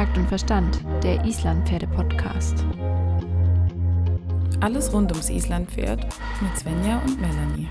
Takt 0.00 0.16
und 0.16 0.28
Verstand, 0.28 0.80
der 1.02 1.22
Islandpferde-Podcast. 1.26 2.64
Alles 4.60 4.90
rund 4.94 5.12
ums 5.12 5.28
Islandpferd 5.28 6.06
mit 6.40 6.58
Svenja 6.58 7.02
und 7.04 7.20
Melanie. 7.20 7.68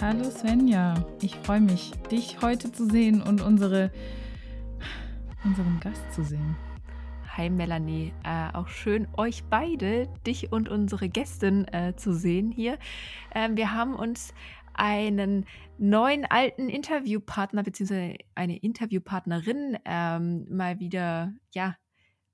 Hallo 0.00 0.30
Svenja, 0.30 0.94
ich 1.20 1.34
freue 1.42 1.60
mich, 1.60 1.90
dich 2.12 2.40
heute 2.40 2.70
zu 2.70 2.88
sehen 2.88 3.20
und 3.20 3.42
unsere, 3.42 3.90
unseren 5.44 5.80
Gast 5.80 6.12
zu 6.12 6.24
sehen. 6.24 6.56
Hi 7.36 7.50
Melanie, 7.50 8.12
äh, 8.24 8.52
auch 8.52 8.68
schön 8.68 9.06
euch 9.16 9.44
beide, 9.44 10.08
dich 10.26 10.50
und 10.50 10.68
unsere 10.68 11.08
Gästin 11.08 11.68
äh, 11.68 11.94
zu 11.94 12.12
sehen 12.12 12.50
hier. 12.50 12.78
Ähm, 13.34 13.56
wir 13.56 13.72
haben 13.72 13.94
uns 13.94 14.34
einen 14.74 15.46
neuen 15.78 16.24
alten 16.24 16.68
Interviewpartner 16.68 17.62
bzw. 17.62 18.18
eine 18.34 18.56
Interviewpartnerin 18.58 19.78
ähm, 19.84 20.46
mal 20.50 20.80
wieder 20.80 21.32
ja 21.52 21.76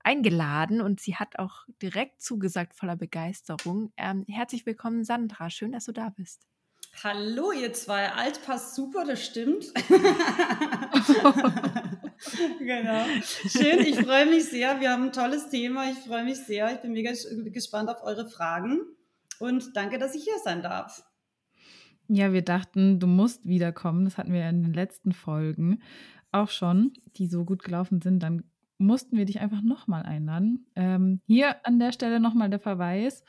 eingeladen 0.03 0.81
und 0.81 0.99
sie 0.99 1.15
hat 1.15 1.39
auch 1.39 1.65
direkt 1.81 2.21
zugesagt 2.21 2.75
voller 2.75 2.95
Begeisterung. 2.95 3.91
Ähm, 3.97 4.23
herzlich 4.27 4.65
willkommen 4.65 5.03
Sandra, 5.03 5.49
schön, 5.49 5.71
dass 5.71 5.85
du 5.85 5.91
da 5.91 6.09
bist. 6.09 6.47
Hallo, 7.03 7.51
ihr 7.51 7.73
zwei. 7.73 8.11
Alt 8.11 8.41
passt 8.45 8.75
super, 8.75 9.03
das 9.05 9.23
stimmt. 9.23 9.65
genau. 12.59 13.05
Schön, 13.21 13.79
ich 13.81 13.97
freue 13.99 14.25
mich 14.27 14.45
sehr. 14.45 14.79
Wir 14.79 14.91
haben 14.91 15.03
ein 15.03 15.11
tolles 15.11 15.49
Thema. 15.49 15.89
Ich 15.91 15.97
freue 15.97 16.23
mich 16.23 16.37
sehr. 16.37 16.71
Ich 16.73 16.79
bin 16.79 16.93
mega 16.93 17.11
gespannt 17.51 17.89
auf 17.89 18.01
eure 18.03 18.29
Fragen. 18.29 18.79
Und 19.39 19.75
danke, 19.75 19.99
dass 19.99 20.15
ich 20.15 20.23
hier 20.23 20.39
sein 20.43 20.61
darf. 20.61 21.03
Ja, 22.07 22.31
wir 22.31 22.43
dachten, 22.43 22.99
du 22.99 23.07
musst 23.07 23.45
wiederkommen. 23.45 24.05
Das 24.05 24.17
hatten 24.17 24.31
wir 24.31 24.47
in 24.47 24.63
den 24.63 24.73
letzten 24.73 25.11
Folgen 25.11 25.81
auch 26.31 26.49
schon, 26.49 26.93
die 27.17 27.27
so 27.27 27.43
gut 27.43 27.61
gelaufen 27.63 28.01
sind. 28.01 28.23
Dann 28.23 28.43
mussten 28.77 29.17
wir 29.17 29.25
dich 29.25 29.39
einfach 29.41 29.61
nochmal 29.61 30.03
einladen. 30.03 30.67
Ähm, 30.75 31.21
hier 31.27 31.65
an 31.65 31.79
der 31.79 31.91
Stelle 31.91 32.19
nochmal 32.19 32.49
der 32.49 32.59
Verweis. 32.59 33.23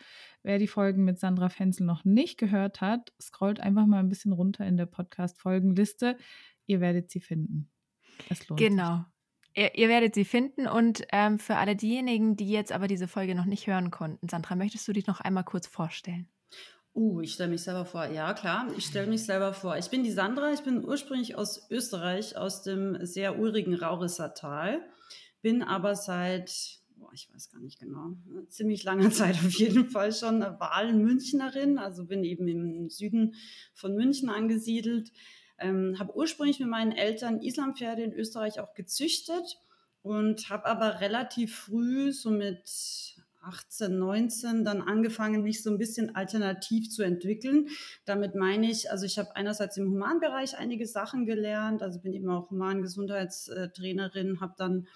Wer 0.47 0.61
die 0.61 0.69
Folgen 0.69 1.03
mit 1.03 1.19
Sandra 1.19 1.49
Fenzel 1.49 1.85
noch 1.87 2.05
nicht 2.05 2.39
gehört 2.39 2.81
hat, 2.81 3.13
scrollt 3.21 3.59
einfach 3.59 3.85
mal 3.85 3.99
ein 3.99 4.09
bisschen 4.09 4.31
runter 4.31 4.65
in 4.65 4.77
der 4.77 4.87
Podcast-Folgenliste. 4.87 6.17
Ihr 6.67 6.81
werdet 6.81 7.11
sie 7.11 7.19
finden. 7.19 7.69
Es 8.31 8.49
lohnt 8.49 8.61
genau. 8.61 9.05
Ihr, 9.57 9.77
ihr, 9.77 9.89
werdet 9.89 10.15
sie 10.15 10.25
finden 10.25 10.69
und 10.69 11.05
ähm, 11.11 11.41
für 11.41 11.57
alle 11.57 11.75
diejenigen, 11.75 12.37
die 12.37 12.49
jetzt 12.49 12.71
aber 12.71 12.87
diese 12.87 13.09
Folge 13.09 13.35
noch 13.35 13.45
nicht 13.45 13.67
hören 13.67 13.91
konnten, 13.91 14.29
Sandra, 14.29 14.55
möchtest 14.55 14.87
du 14.87 14.93
dich 14.93 15.09
noch 15.09 15.21
einmal 15.21 15.43
kurz 15.43 15.67
vorstellen? 15.67 16.29
Uh, 16.95 17.23
ich 17.23 17.33
stelle 17.33 17.51
mich 17.51 17.65
selber 17.65 17.85
vor. 17.85 18.07
Ja, 18.07 18.33
klar, 18.33 18.69
ich 18.77 18.87
stelle 18.87 19.09
mich 19.09 19.25
selber 19.25 19.53
vor. 19.53 19.77
Ich 19.79 19.91
bin 19.91 20.05
die 20.05 20.13
Sandra, 20.13 20.53
ich 20.53 20.63
bin 20.63 20.85
ursprünglich 20.85 21.37
aus 21.37 21.69
Österreich, 21.73 22.37
aus 22.37 22.63
dem 22.63 23.05
sehr 23.05 23.37
urigen 23.37 23.75
Raurisser 23.75 24.33
Tal, 24.33 24.81
bin 25.43 25.65
aber 25.65 25.97
seit, 25.97 26.79
ich 27.17 27.33
weiß 27.33 27.51
gar 27.51 27.61
nicht 27.61 27.81
genau, 27.81 28.15
ziemlich 28.49 28.85
langer 28.85 29.11
Zeit 29.11 29.37
auf 29.37 29.53
jeden 29.55 29.89
Fall 29.89 30.13
schon 30.13 30.41
Wahl-Münchnerin, 30.41 31.79
also 31.79 32.05
bin 32.05 32.23
eben 32.25 32.47
im 32.47 32.91
Süden 32.91 33.35
von 33.75 33.95
München 33.95 34.29
angesiedelt, 34.29 35.13
ähm, 35.59 35.97
habe 35.99 36.15
ursprünglich 36.15 36.61
mit 36.61 36.69
meinen 36.69 36.93
Eltern 36.93 37.41
Islampferde 37.41 38.03
in 38.03 38.13
Österreich 38.13 38.61
auch 38.61 38.75
gezüchtet 38.75 39.59
und 40.03 40.51
habe 40.51 40.67
aber 40.67 41.01
relativ 41.01 41.57
früh, 41.57 42.13
so 42.13 42.31
mit 42.31 43.17
18, 43.41 43.99
19 43.99 44.65
dann 44.65 44.83
angefangen, 44.83 45.43
mich 45.43 45.63
so 45.63 45.71
ein 45.71 45.79
bisschen 45.79 46.15
alternativ 46.15 46.91
zu 46.91 47.03
entwickeln. 47.03 47.69
Damit 48.05 48.35
meine 48.35 48.71
ich, 48.71 48.91
also 48.91 49.07
ich 49.07 49.19
habe 49.19 49.35
einerseits 49.37 49.79
im 49.79 49.91
Humanbereich 49.91 50.59
einige 50.59 50.87
Sachen 50.87 51.25
gelernt, 51.25 51.83
also 51.83 52.01
bin 52.01 52.13
eben 52.13 52.29
auch 52.29 52.51
Humangesundheitstrainerin, 52.51 54.41
habe 54.41 54.55
dann 54.59 54.87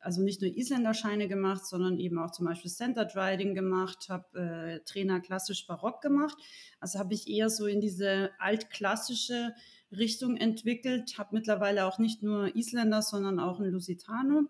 also 0.00 0.22
nicht 0.22 0.40
nur 0.42 0.56
Isländerscheine 0.56 1.28
gemacht, 1.28 1.66
sondern 1.66 1.98
eben 1.98 2.18
auch 2.18 2.30
zum 2.30 2.46
Beispiel 2.46 2.70
Centered 2.70 3.16
Riding 3.16 3.54
gemacht, 3.54 4.08
habe 4.08 4.38
äh, 4.38 4.80
Trainer 4.84 5.20
klassisch 5.20 5.66
Barock 5.66 6.00
gemacht. 6.00 6.36
Also 6.80 6.98
habe 6.98 7.14
ich 7.14 7.28
eher 7.28 7.50
so 7.50 7.66
in 7.66 7.80
diese 7.80 8.30
altklassische 8.38 9.54
Richtung 9.90 10.36
entwickelt, 10.36 11.18
habe 11.18 11.30
mittlerweile 11.32 11.86
auch 11.86 11.98
nicht 11.98 12.22
nur 12.22 12.54
Isländer, 12.54 13.02
sondern 13.02 13.40
auch 13.40 13.60
einen 13.60 13.72
Lusitano 13.72 14.48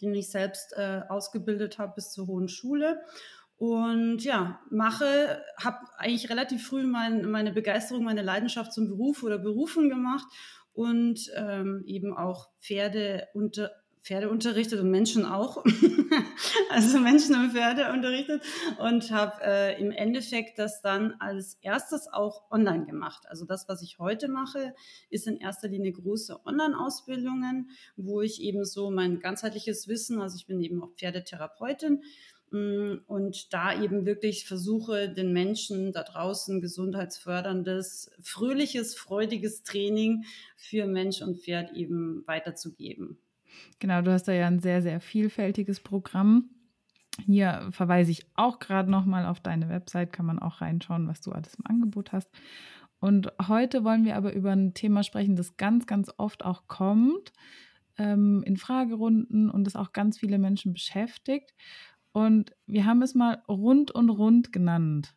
den 0.00 0.14
ich 0.14 0.30
selbst 0.30 0.72
äh, 0.76 1.02
ausgebildet 1.08 1.78
habe 1.78 1.92
bis 1.96 2.12
zur 2.12 2.26
Hohen 2.26 2.48
Schule. 2.48 3.00
Und 3.56 4.24
ja, 4.24 4.60
mache, 4.70 5.42
habe 5.58 5.78
eigentlich 5.98 6.30
relativ 6.30 6.66
früh 6.66 6.84
mein, 6.84 7.30
meine 7.30 7.52
Begeisterung, 7.52 8.04
meine 8.04 8.22
Leidenschaft 8.22 8.72
zum 8.72 8.88
Beruf 8.88 9.22
oder 9.22 9.38
Berufen 9.38 9.90
gemacht 9.90 10.26
und 10.72 11.30
ähm, 11.36 11.82
eben 11.84 12.16
auch 12.16 12.48
Pferde 12.60 13.28
unter, 13.34 13.70
Pferde 14.02 14.30
unterrichtet 14.30 14.80
und 14.80 14.90
Menschen 14.90 15.26
auch. 15.26 15.62
also 16.70 16.98
Menschen 16.98 17.34
und 17.34 17.52
Pferde 17.52 17.92
unterrichtet 17.92 18.42
und 18.78 19.10
habe 19.10 19.42
äh, 19.44 19.80
im 19.80 19.90
Endeffekt 19.90 20.58
das 20.58 20.80
dann 20.80 21.14
als 21.18 21.58
erstes 21.60 22.08
auch 22.10 22.50
online 22.50 22.86
gemacht. 22.86 23.24
Also 23.28 23.44
das, 23.44 23.68
was 23.68 23.82
ich 23.82 23.98
heute 23.98 24.28
mache, 24.28 24.74
ist 25.10 25.26
in 25.26 25.36
erster 25.36 25.68
Linie 25.68 25.92
große 25.92 26.46
Online-Ausbildungen, 26.46 27.70
wo 27.96 28.22
ich 28.22 28.40
eben 28.40 28.64
so 28.64 28.90
mein 28.90 29.20
ganzheitliches 29.20 29.86
Wissen, 29.86 30.20
also 30.20 30.36
ich 30.36 30.46
bin 30.46 30.60
eben 30.60 30.82
auch 30.82 30.94
Pferdetherapeutin, 30.96 32.02
mm, 32.52 33.00
und 33.06 33.52
da 33.52 33.82
eben 33.82 34.06
wirklich 34.06 34.46
versuche, 34.46 35.10
den 35.10 35.34
Menschen 35.34 35.92
da 35.92 36.04
draußen 36.04 36.62
gesundheitsförderndes, 36.62 38.12
fröhliches, 38.22 38.94
freudiges 38.94 39.62
Training 39.62 40.24
für 40.56 40.86
Mensch 40.86 41.20
und 41.20 41.42
Pferd 41.42 41.72
eben 41.74 42.24
weiterzugeben. 42.26 43.18
Genau, 43.78 44.02
du 44.02 44.12
hast 44.12 44.24
da 44.24 44.32
ja 44.32 44.46
ein 44.46 44.60
sehr, 44.60 44.82
sehr 44.82 45.00
vielfältiges 45.00 45.80
Programm. 45.80 46.50
Hier 47.26 47.68
verweise 47.70 48.10
ich 48.10 48.26
auch 48.34 48.58
gerade 48.58 48.90
nochmal 48.90 49.26
auf 49.26 49.40
deine 49.40 49.68
Website, 49.68 50.12
kann 50.12 50.26
man 50.26 50.38
auch 50.38 50.60
reinschauen, 50.60 51.08
was 51.08 51.20
du 51.20 51.32
alles 51.32 51.54
im 51.54 51.66
Angebot 51.66 52.12
hast. 52.12 52.30
Und 53.00 53.32
heute 53.48 53.82
wollen 53.82 54.04
wir 54.04 54.16
aber 54.16 54.32
über 54.34 54.52
ein 54.52 54.74
Thema 54.74 55.02
sprechen, 55.02 55.36
das 55.36 55.56
ganz, 55.56 55.86
ganz 55.86 56.10
oft 56.18 56.44
auch 56.44 56.68
kommt 56.68 57.32
ähm, 57.98 58.42
in 58.44 58.56
Fragerunden 58.56 59.50
und 59.50 59.64
das 59.64 59.76
auch 59.76 59.92
ganz 59.92 60.18
viele 60.18 60.38
Menschen 60.38 60.72
beschäftigt. 60.72 61.54
Und 62.12 62.54
wir 62.66 62.84
haben 62.84 63.02
es 63.02 63.14
mal 63.14 63.42
rund 63.48 63.90
und 63.90 64.10
rund 64.10 64.52
genannt. 64.52 65.14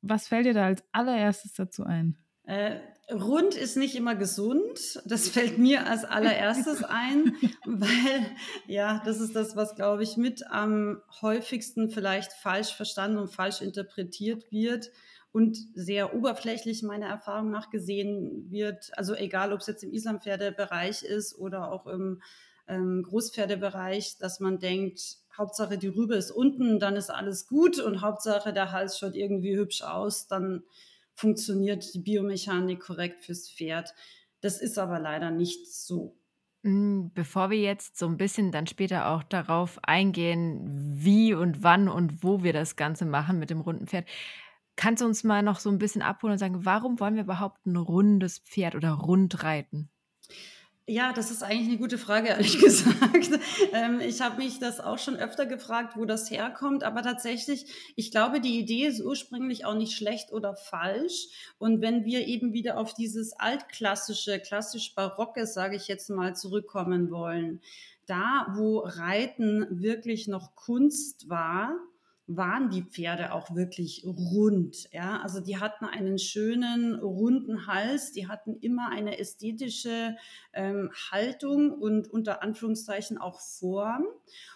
Was 0.00 0.28
fällt 0.28 0.46
dir 0.46 0.54
da 0.54 0.66
als 0.66 0.84
allererstes 0.92 1.52
dazu 1.52 1.84
ein? 1.84 2.18
Äh, 2.44 2.80
rund 3.12 3.54
ist 3.54 3.76
nicht 3.76 3.94
immer 3.94 4.14
gesund. 4.14 5.02
Das 5.04 5.28
fällt 5.28 5.58
mir 5.58 5.86
als 5.86 6.04
allererstes 6.04 6.82
ein, 6.84 7.36
weil 7.64 8.26
ja, 8.66 9.02
das 9.04 9.20
ist 9.20 9.36
das, 9.36 9.56
was, 9.56 9.74
glaube 9.74 10.02
ich, 10.02 10.16
mit 10.16 10.46
am 10.48 11.00
häufigsten 11.20 11.90
vielleicht 11.90 12.32
falsch 12.32 12.74
verstanden 12.74 13.18
und 13.18 13.32
falsch 13.32 13.60
interpretiert 13.60 14.50
wird 14.50 14.90
und 15.32 15.56
sehr 15.74 16.14
oberflächlich 16.14 16.82
meiner 16.82 17.06
Erfahrung 17.06 17.50
nach 17.50 17.70
gesehen 17.70 18.50
wird. 18.50 18.90
Also 18.96 19.14
egal, 19.14 19.52
ob 19.52 19.60
es 19.60 19.66
jetzt 19.66 19.82
im 19.82 19.92
Islampferdebereich 19.92 21.02
ist 21.02 21.38
oder 21.38 21.72
auch 21.72 21.86
im 21.86 22.22
ähm, 22.68 23.02
Großpferdebereich, 23.02 24.18
dass 24.18 24.40
man 24.40 24.58
denkt, 24.58 25.18
Hauptsache 25.36 25.78
die 25.78 25.88
Rübe 25.88 26.14
ist 26.16 26.30
unten, 26.30 26.78
dann 26.78 26.96
ist 26.96 27.10
alles 27.10 27.46
gut 27.46 27.78
und 27.78 28.02
Hauptsache 28.02 28.52
der 28.52 28.72
Hals 28.72 28.98
schaut 28.98 29.14
irgendwie 29.14 29.56
hübsch 29.56 29.82
aus, 29.82 30.26
dann 30.26 30.62
funktioniert 31.14 31.94
die 31.94 32.00
Biomechanik 32.00 32.80
korrekt 32.80 33.24
fürs 33.24 33.50
Pferd. 33.50 33.94
Das 34.40 34.60
ist 34.60 34.78
aber 34.78 34.98
leider 34.98 35.30
nicht 35.30 35.72
so. 35.72 36.18
Hm, 36.64 37.10
bevor 37.14 37.50
wir 37.50 37.58
jetzt 37.58 37.98
so 37.98 38.06
ein 38.06 38.16
bisschen 38.16 38.52
dann 38.52 38.66
später 38.66 39.08
auch 39.08 39.22
darauf 39.22 39.78
eingehen, 39.82 40.60
wie 40.94 41.34
und 41.34 41.62
wann 41.62 41.88
und 41.88 42.22
wo 42.22 42.42
wir 42.42 42.52
das 42.52 42.76
Ganze 42.76 43.04
machen 43.04 43.38
mit 43.38 43.50
dem 43.50 43.60
runden 43.60 43.86
Pferd, 43.86 44.08
kannst 44.76 45.02
du 45.02 45.06
uns 45.06 45.24
mal 45.24 45.42
noch 45.42 45.60
so 45.60 45.70
ein 45.70 45.78
bisschen 45.78 46.02
abholen 46.02 46.32
und 46.32 46.38
sagen, 46.38 46.64
warum 46.64 47.00
wollen 47.00 47.14
wir 47.14 47.22
überhaupt 47.22 47.66
ein 47.66 47.76
rundes 47.76 48.38
Pferd 48.38 48.74
oder 48.74 48.92
rund 48.92 49.42
reiten? 49.44 49.91
Ja, 50.88 51.12
das 51.12 51.30
ist 51.30 51.44
eigentlich 51.44 51.68
eine 51.68 51.78
gute 51.78 51.96
Frage, 51.96 52.28
ehrlich 52.28 52.58
gesagt. 52.60 53.30
Ähm, 53.72 54.00
ich 54.00 54.20
habe 54.20 54.38
mich 54.38 54.58
das 54.58 54.80
auch 54.80 54.98
schon 54.98 55.16
öfter 55.16 55.46
gefragt, 55.46 55.96
wo 55.96 56.04
das 56.04 56.28
herkommt. 56.30 56.82
Aber 56.82 57.02
tatsächlich, 57.02 57.66
ich 57.94 58.10
glaube, 58.10 58.40
die 58.40 58.58
Idee 58.58 58.86
ist 58.86 59.00
ursprünglich 59.00 59.64
auch 59.64 59.74
nicht 59.74 59.96
schlecht 59.96 60.32
oder 60.32 60.56
falsch. 60.56 61.28
Und 61.58 61.80
wenn 61.82 62.04
wir 62.04 62.26
eben 62.26 62.52
wieder 62.52 62.78
auf 62.78 62.94
dieses 62.94 63.32
altklassische, 63.32 64.40
klassisch-barocke, 64.40 65.46
sage 65.46 65.76
ich 65.76 65.86
jetzt 65.86 66.10
mal, 66.10 66.34
zurückkommen 66.34 67.12
wollen, 67.12 67.60
da, 68.06 68.48
wo 68.56 68.80
Reiten 68.80 69.66
wirklich 69.70 70.26
noch 70.26 70.56
Kunst 70.56 71.28
war, 71.28 71.76
waren 72.26 72.70
die 72.70 72.82
Pferde 72.82 73.32
auch 73.32 73.54
wirklich 73.54 74.04
rund. 74.06 74.88
Ja? 74.92 75.20
Also 75.20 75.40
die 75.40 75.58
hatten 75.58 75.84
einen 75.84 76.18
schönen, 76.18 76.94
runden 76.94 77.66
Hals, 77.66 78.12
die 78.12 78.28
hatten 78.28 78.56
immer 78.60 78.90
eine 78.90 79.18
ästhetische 79.18 80.16
ähm, 80.52 80.90
Haltung 81.10 81.72
und 81.72 82.08
unter 82.08 82.42
Anführungszeichen 82.42 83.18
auch 83.18 83.40
Form. 83.40 84.04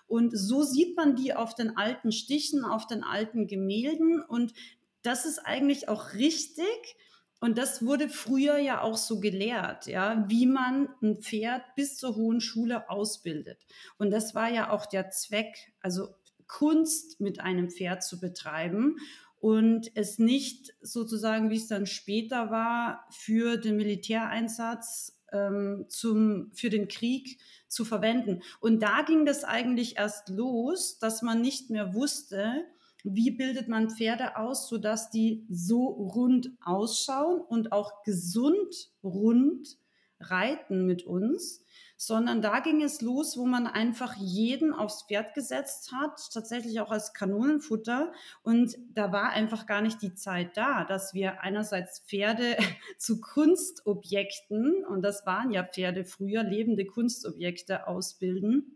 Und 0.06 0.30
so 0.36 0.62
sieht 0.62 0.96
man 0.96 1.16
die 1.16 1.34
auf 1.34 1.54
den 1.54 1.76
alten 1.76 2.12
Stichen, 2.12 2.64
auf 2.64 2.86
den 2.86 3.02
alten 3.02 3.46
Gemälden. 3.46 4.22
Und 4.22 4.54
das 5.02 5.26
ist 5.26 5.40
eigentlich 5.40 5.88
auch 5.88 6.14
richtig. 6.14 6.96
Und 7.40 7.58
das 7.58 7.84
wurde 7.84 8.08
früher 8.08 8.56
ja 8.56 8.80
auch 8.80 8.96
so 8.96 9.20
gelehrt, 9.20 9.86
ja, 9.86 10.24
wie 10.28 10.46
man 10.46 10.88
ein 11.02 11.20
Pferd 11.20 11.62
bis 11.74 11.98
zur 11.98 12.16
hohen 12.16 12.40
Schule 12.40 12.88
ausbildet. 12.88 13.66
Und 13.98 14.10
das 14.10 14.34
war 14.34 14.48
ja 14.48 14.70
auch 14.70 14.86
der 14.86 15.10
Zweck, 15.10 15.72
also 15.80 16.14
Kunst 16.48 17.20
mit 17.20 17.40
einem 17.40 17.70
Pferd 17.70 18.02
zu 18.02 18.20
betreiben 18.20 18.96
und 19.40 19.90
es 19.94 20.19
nicht 20.19 20.75
sozusagen, 20.81 21.50
wie 21.50 21.56
es 21.56 21.69
dann 21.69 21.87
später 21.87 22.50
war, 22.50 23.06
für 23.10 23.56
den 23.56 23.76
Militäreinsatz 23.76 25.20
ähm, 25.32 25.87
zum, 25.88 26.50
für 26.54 26.70
den 26.70 26.88
Krieg 26.88 27.38
zu 27.69 27.84
verwenden. 27.84 28.43
Und 28.60 28.82
da 28.82 29.02
ging 29.02 29.26
das 29.26 29.44
eigentlich 29.44 29.96
erst 29.98 30.28
los, 30.28 30.98
dass 30.98 31.22
man 31.22 31.40
nicht 31.40 31.70
mehr 31.70 31.94
wusste, 31.94 32.64
wie 33.04 33.31
bildet 33.31 33.69
man 33.69 33.90
Pferde 33.90 34.37
aus, 34.37 34.69
sodass 34.69 35.10
die 35.10 35.46
so 35.48 35.87
rund 35.87 36.50
ausschauen 36.60 37.40
und 37.40 37.72
auch 37.72 38.02
gesund 38.02 38.90
rund 39.04 39.78
reiten 40.20 40.86
mit 40.86 41.04
uns 41.04 41.64
sondern 41.96 42.42
da 42.42 42.60
ging 42.60 42.82
es 42.82 43.00
los, 43.00 43.36
wo 43.36 43.46
man 43.46 43.66
einfach 43.66 44.14
jeden 44.16 44.72
aufs 44.74 45.02
Pferd 45.02 45.34
gesetzt 45.34 45.92
hat, 45.92 46.20
tatsächlich 46.32 46.80
auch 46.80 46.90
als 46.90 47.14
Kanonenfutter. 47.14 48.12
Und 48.42 48.76
da 48.92 49.12
war 49.12 49.30
einfach 49.30 49.66
gar 49.66 49.80
nicht 49.80 50.02
die 50.02 50.14
Zeit 50.14 50.56
da, 50.56 50.84
dass 50.84 51.14
wir 51.14 51.40
einerseits 51.40 52.00
Pferde 52.00 52.56
zu 52.98 53.20
Kunstobjekten, 53.20 54.84
und 54.84 55.02
das 55.02 55.24
waren 55.26 55.50
ja 55.50 55.64
Pferde 55.64 56.04
früher, 56.04 56.42
lebende 56.42 56.84
Kunstobjekte 56.84 57.86
ausbilden 57.86 58.75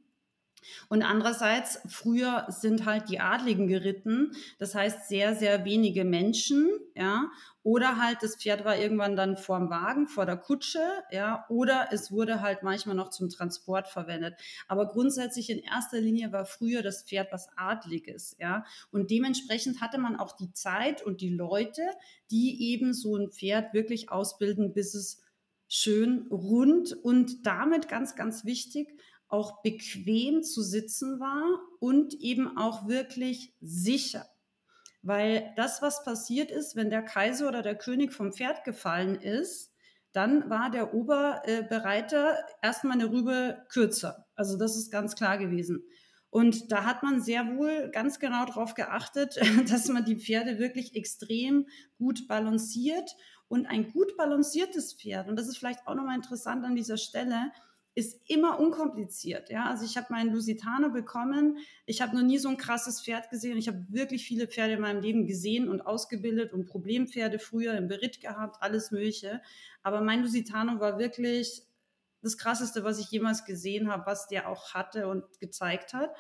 und 0.89 1.03
andererseits, 1.03 1.81
früher 1.89 2.47
sind 2.49 2.85
halt 2.85 3.09
die 3.09 3.21
Adligen 3.21 3.67
geritten, 3.67 4.33
das 4.59 4.75
heißt 4.75 5.09
sehr, 5.09 5.35
sehr 5.35 5.65
wenige 5.65 6.05
Menschen, 6.05 6.69
ja, 6.95 7.31
oder 7.63 7.99
halt 8.03 8.23
das 8.23 8.37
Pferd 8.37 8.65
war 8.65 8.77
irgendwann 8.79 9.17
dann 9.17 9.37
vorm 9.37 9.69
Wagen, 9.69 10.09
vor 10.09 10.25
der 10.25 10.37
Kutsche, 10.37 10.81
ja, 11.11 11.45
oder 11.49 11.89
es 11.91 12.11
wurde 12.11 12.41
halt 12.41 12.63
manchmal 12.63 12.97
noch 12.97 13.11
zum 13.11 13.29
Transport 13.29 13.89
verwendet. 13.89 14.35
Aber 14.67 14.89
grundsätzlich 14.89 15.51
in 15.51 15.59
erster 15.59 16.01
Linie 16.01 16.33
war 16.33 16.47
früher 16.47 16.83
das 16.83 17.03
Pferd 17.03 17.33
was 17.33 17.49
Adliges, 17.57 18.37
ja, 18.39 18.65
und 18.91 19.11
dementsprechend 19.11 19.81
hatte 19.81 19.99
man 19.99 20.17
auch 20.17 20.37
die 20.37 20.53
Zeit 20.53 21.03
und 21.03 21.21
die 21.21 21.31
Leute, 21.31 21.83
die 22.31 22.73
eben 22.73 22.95
so 22.95 23.17
ein 23.17 23.31
Pferd 23.31 23.75
wirklich 23.75 24.11
ausbilden, 24.11 24.73
bis 24.73 24.95
es 24.95 25.23
schön 25.73 26.27
rund 26.31 26.93
und 26.93 27.47
damit 27.47 27.89
ganz, 27.89 28.17
ganz 28.17 28.45
wichtig, 28.45 28.89
auch 29.31 29.63
bequem 29.63 30.43
zu 30.43 30.63
sitzen 30.63 31.21
war 31.21 31.61
und 31.79 32.15
eben 32.15 32.57
auch 32.57 32.89
wirklich 32.89 33.55
sicher. 33.61 34.27
Weil 35.03 35.53
das, 35.57 35.81
was 35.81 36.05
passiert 36.05 36.51
ist, 36.51 36.77
wenn 36.77 36.91
der 36.91 37.03
Kaiser 37.03 37.49
oder 37.49 37.63
der 37.63 37.77
König 37.77 38.13
vom 38.13 38.33
Pferd 38.33 38.65
gefallen 38.65 39.15
ist, 39.15 39.73
dann 40.13 40.51
war 40.51 40.71
der 40.71 40.93
Oberbereiter 40.93 42.37
erstmal 42.63 42.95
eine 42.95 43.11
Rübe 43.11 43.65
kürzer. 43.71 44.27
Also 44.35 44.59
das 44.59 44.77
ist 44.77 44.91
ganz 44.91 45.15
klar 45.15 45.39
gewesen. 45.39 45.85
Und 46.31 46.71
da 46.71 46.85
hat 46.85 47.03
man 47.03 47.21
sehr 47.21 47.57
wohl 47.57 47.91
ganz 47.91 48.19
genau 48.19 48.45
darauf 48.45 48.75
geachtet, 48.75 49.41
dass 49.69 49.89
man 49.89 50.05
die 50.05 50.17
Pferde 50.17 50.59
wirklich 50.59 50.95
extrem 50.95 51.67
gut 51.99 52.29
balanciert. 52.29 53.17
Und 53.49 53.67
ein 53.67 53.91
gut 53.91 54.17
balanciertes 54.17 54.95
Pferd, 54.95 55.29
und 55.29 55.37
das 55.37 55.49
ist 55.49 55.59
vielleicht 55.59 55.85
auch 55.89 55.97
nochmal 55.97 56.15
interessant 56.15 56.65
an 56.65 56.77
dieser 56.77 56.97
Stelle, 56.97 57.51
ist 57.95 58.21
immer 58.29 58.61
unkompliziert. 58.61 59.51
Ja? 59.51 59.67
Also 59.67 59.85
ich 59.85 59.97
habe 59.97 60.07
meinen 60.11 60.33
Lusitano 60.33 60.91
bekommen. 60.91 61.59
Ich 61.87 62.01
habe 62.01 62.17
noch 62.17 62.23
nie 62.23 62.39
so 62.39 62.49
ein 62.49 62.57
krasses 62.57 63.03
Pferd 63.03 63.31
gesehen. 63.31 63.59
Ich 63.59 63.69
habe 63.69 63.85
wirklich 63.89 64.25
viele 64.25 64.47
Pferde 64.47 64.75
in 64.75 64.81
meinem 64.81 65.03
Leben 65.03 65.27
gesehen 65.27 65.69
und 65.69 65.81
ausgebildet 65.81 66.53
und 66.53 66.67
Problempferde 66.67 67.39
früher 67.39 67.75
im 67.75 67.89
Beritt 67.89 68.21
gehabt, 68.21 68.57
alles 68.61 68.91
Mögliche. 68.91 69.43
Aber 69.83 70.01
mein 70.01 70.23
Lusitano 70.23 70.79
war 70.81 70.99
wirklich 70.99 71.63
das 72.23 72.39
Krasseste, 72.39 72.85
was 72.85 72.99
ich 72.99 73.11
jemals 73.11 73.45
gesehen 73.45 73.91
habe, 73.91 74.07
was 74.07 74.29
der 74.29 74.49
auch 74.49 74.75
hatte 74.75 75.09
und 75.09 75.25
gezeigt 75.41 75.93
hat. 75.93 76.15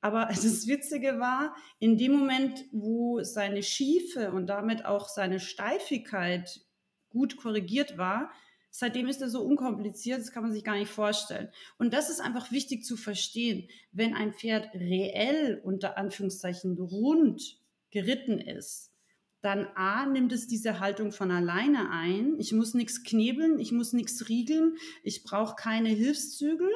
Aber 0.00 0.26
das 0.28 0.66
Witzige 0.66 1.18
war, 1.18 1.54
in 1.78 1.96
dem 1.96 2.12
Moment, 2.12 2.64
wo 2.72 3.22
seine 3.22 3.62
Schiefe 3.62 4.32
und 4.32 4.46
damit 4.46 4.84
auch 4.84 5.08
seine 5.08 5.40
Steifigkeit 5.40 6.60
gut 7.10 7.36
korrigiert 7.36 7.98
war, 7.98 8.30
Seitdem 8.70 9.08
ist 9.08 9.20
er 9.20 9.28
so 9.28 9.42
unkompliziert, 9.42 10.20
das 10.20 10.30
kann 10.30 10.44
man 10.44 10.52
sich 10.52 10.64
gar 10.64 10.76
nicht 10.76 10.90
vorstellen. 10.90 11.48
Und 11.78 11.92
das 11.92 12.08
ist 12.08 12.20
einfach 12.20 12.52
wichtig 12.52 12.84
zu 12.84 12.96
verstehen. 12.96 13.68
Wenn 13.92 14.14
ein 14.14 14.32
Pferd 14.32 14.72
reell 14.74 15.60
unter 15.64 15.98
Anführungszeichen 15.98 16.78
rund 16.78 17.58
geritten 17.90 18.38
ist, 18.38 18.90
dann 19.42 19.66
A, 19.74 20.06
nimmt 20.06 20.32
es 20.32 20.46
diese 20.46 20.80
Haltung 20.80 21.12
von 21.12 21.30
alleine 21.30 21.90
ein. 21.90 22.38
Ich 22.38 22.52
muss 22.52 22.74
nichts 22.74 23.02
knebeln, 23.02 23.58
ich 23.58 23.72
muss 23.72 23.92
nichts 23.92 24.28
riegeln, 24.28 24.76
ich 25.02 25.24
brauche 25.24 25.56
keine 25.56 25.88
Hilfszügel. 25.88 26.70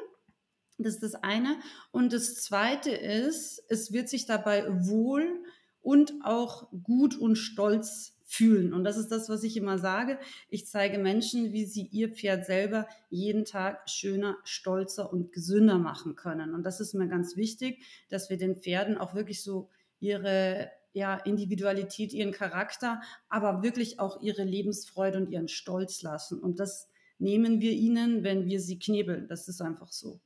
Das 0.78 0.94
ist 0.94 1.02
das 1.02 1.14
eine. 1.14 1.58
Und 1.92 2.12
das 2.12 2.36
zweite 2.36 2.90
ist, 2.90 3.62
es 3.68 3.92
wird 3.92 4.08
sich 4.08 4.26
dabei 4.26 4.66
wohl 4.86 5.44
und 5.80 6.14
auch 6.24 6.68
gut 6.82 7.16
und 7.16 7.36
stolz 7.36 8.13
fühlen. 8.34 8.74
Und 8.74 8.84
das 8.84 8.96
ist 8.96 9.08
das, 9.08 9.28
was 9.28 9.42
ich 9.44 9.56
immer 9.56 9.78
sage. 9.78 10.18
Ich 10.48 10.66
zeige 10.66 10.98
Menschen, 10.98 11.52
wie 11.52 11.64
sie 11.64 11.86
ihr 11.86 12.10
Pferd 12.10 12.44
selber 12.46 12.86
jeden 13.10 13.44
Tag 13.44 13.88
schöner, 13.88 14.36
stolzer 14.44 15.12
und 15.12 15.32
gesünder 15.32 15.78
machen 15.78 16.16
können. 16.16 16.54
Und 16.54 16.64
das 16.64 16.80
ist 16.80 16.94
mir 16.94 17.08
ganz 17.08 17.36
wichtig, 17.36 17.84
dass 18.10 18.30
wir 18.30 18.36
den 18.36 18.56
Pferden 18.56 18.98
auch 18.98 19.14
wirklich 19.14 19.42
so 19.42 19.70
ihre 20.00 20.70
ja, 20.92 21.16
Individualität, 21.16 22.12
ihren 22.12 22.32
Charakter, 22.32 23.00
aber 23.28 23.62
wirklich 23.62 24.00
auch 24.00 24.22
ihre 24.22 24.44
Lebensfreude 24.44 25.18
und 25.18 25.30
ihren 25.30 25.48
Stolz 25.48 26.02
lassen. 26.02 26.38
Und 26.40 26.60
das 26.60 26.88
nehmen 27.18 27.60
wir 27.60 27.72
ihnen, 27.72 28.22
wenn 28.22 28.46
wir 28.46 28.60
sie 28.60 28.78
knebeln. 28.78 29.28
Das 29.28 29.48
ist 29.48 29.60
einfach 29.60 29.92
so. 29.92 30.20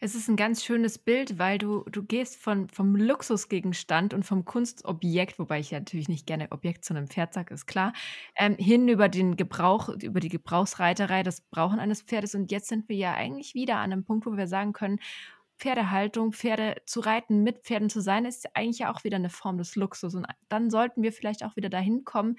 Es 0.00 0.14
ist 0.14 0.28
ein 0.28 0.36
ganz 0.36 0.64
schönes 0.64 0.98
Bild, 0.98 1.38
weil 1.38 1.58
du, 1.58 1.84
du 1.90 2.02
gehst 2.02 2.36
von, 2.36 2.68
vom 2.68 2.96
Luxusgegenstand 2.96 4.12
und 4.12 4.24
vom 4.24 4.44
Kunstobjekt, 4.44 5.38
wobei 5.38 5.60
ich 5.60 5.70
ja 5.70 5.78
natürlich 5.78 6.08
nicht 6.08 6.26
gerne 6.26 6.50
Objekt 6.50 6.84
zu 6.84 6.94
einem 6.94 7.08
Pferd 7.08 7.32
sage, 7.32 7.54
ist 7.54 7.66
klar, 7.66 7.92
ähm, 8.36 8.56
hin 8.56 8.88
über 8.88 9.08
den 9.08 9.36
Gebrauch, 9.36 9.88
über 9.88 10.20
die 10.20 10.28
Gebrauchsreiterei, 10.28 11.22
das 11.22 11.40
Brauchen 11.40 11.78
eines 11.78 12.02
Pferdes. 12.02 12.34
Und 12.34 12.50
jetzt 12.50 12.68
sind 12.68 12.88
wir 12.88 12.96
ja 12.96 13.14
eigentlich 13.14 13.54
wieder 13.54 13.76
an 13.76 13.92
einem 13.92 14.04
Punkt, 14.04 14.26
wo 14.26 14.36
wir 14.36 14.46
sagen 14.48 14.72
können, 14.72 14.98
Pferdehaltung, 15.58 16.32
Pferde 16.32 16.82
zu 16.84 17.00
reiten, 17.00 17.42
mit 17.42 17.60
Pferden 17.60 17.88
zu 17.88 18.00
sein, 18.00 18.24
ist 18.24 18.56
eigentlich 18.56 18.80
ja 18.80 18.92
auch 18.92 19.04
wieder 19.04 19.16
eine 19.16 19.30
Form 19.30 19.56
des 19.56 19.76
Luxus. 19.76 20.14
Und 20.14 20.26
dann 20.48 20.68
sollten 20.68 21.02
wir 21.02 21.12
vielleicht 21.12 21.44
auch 21.44 21.56
wieder 21.56 21.68
dahin 21.68 22.04
kommen, 22.04 22.36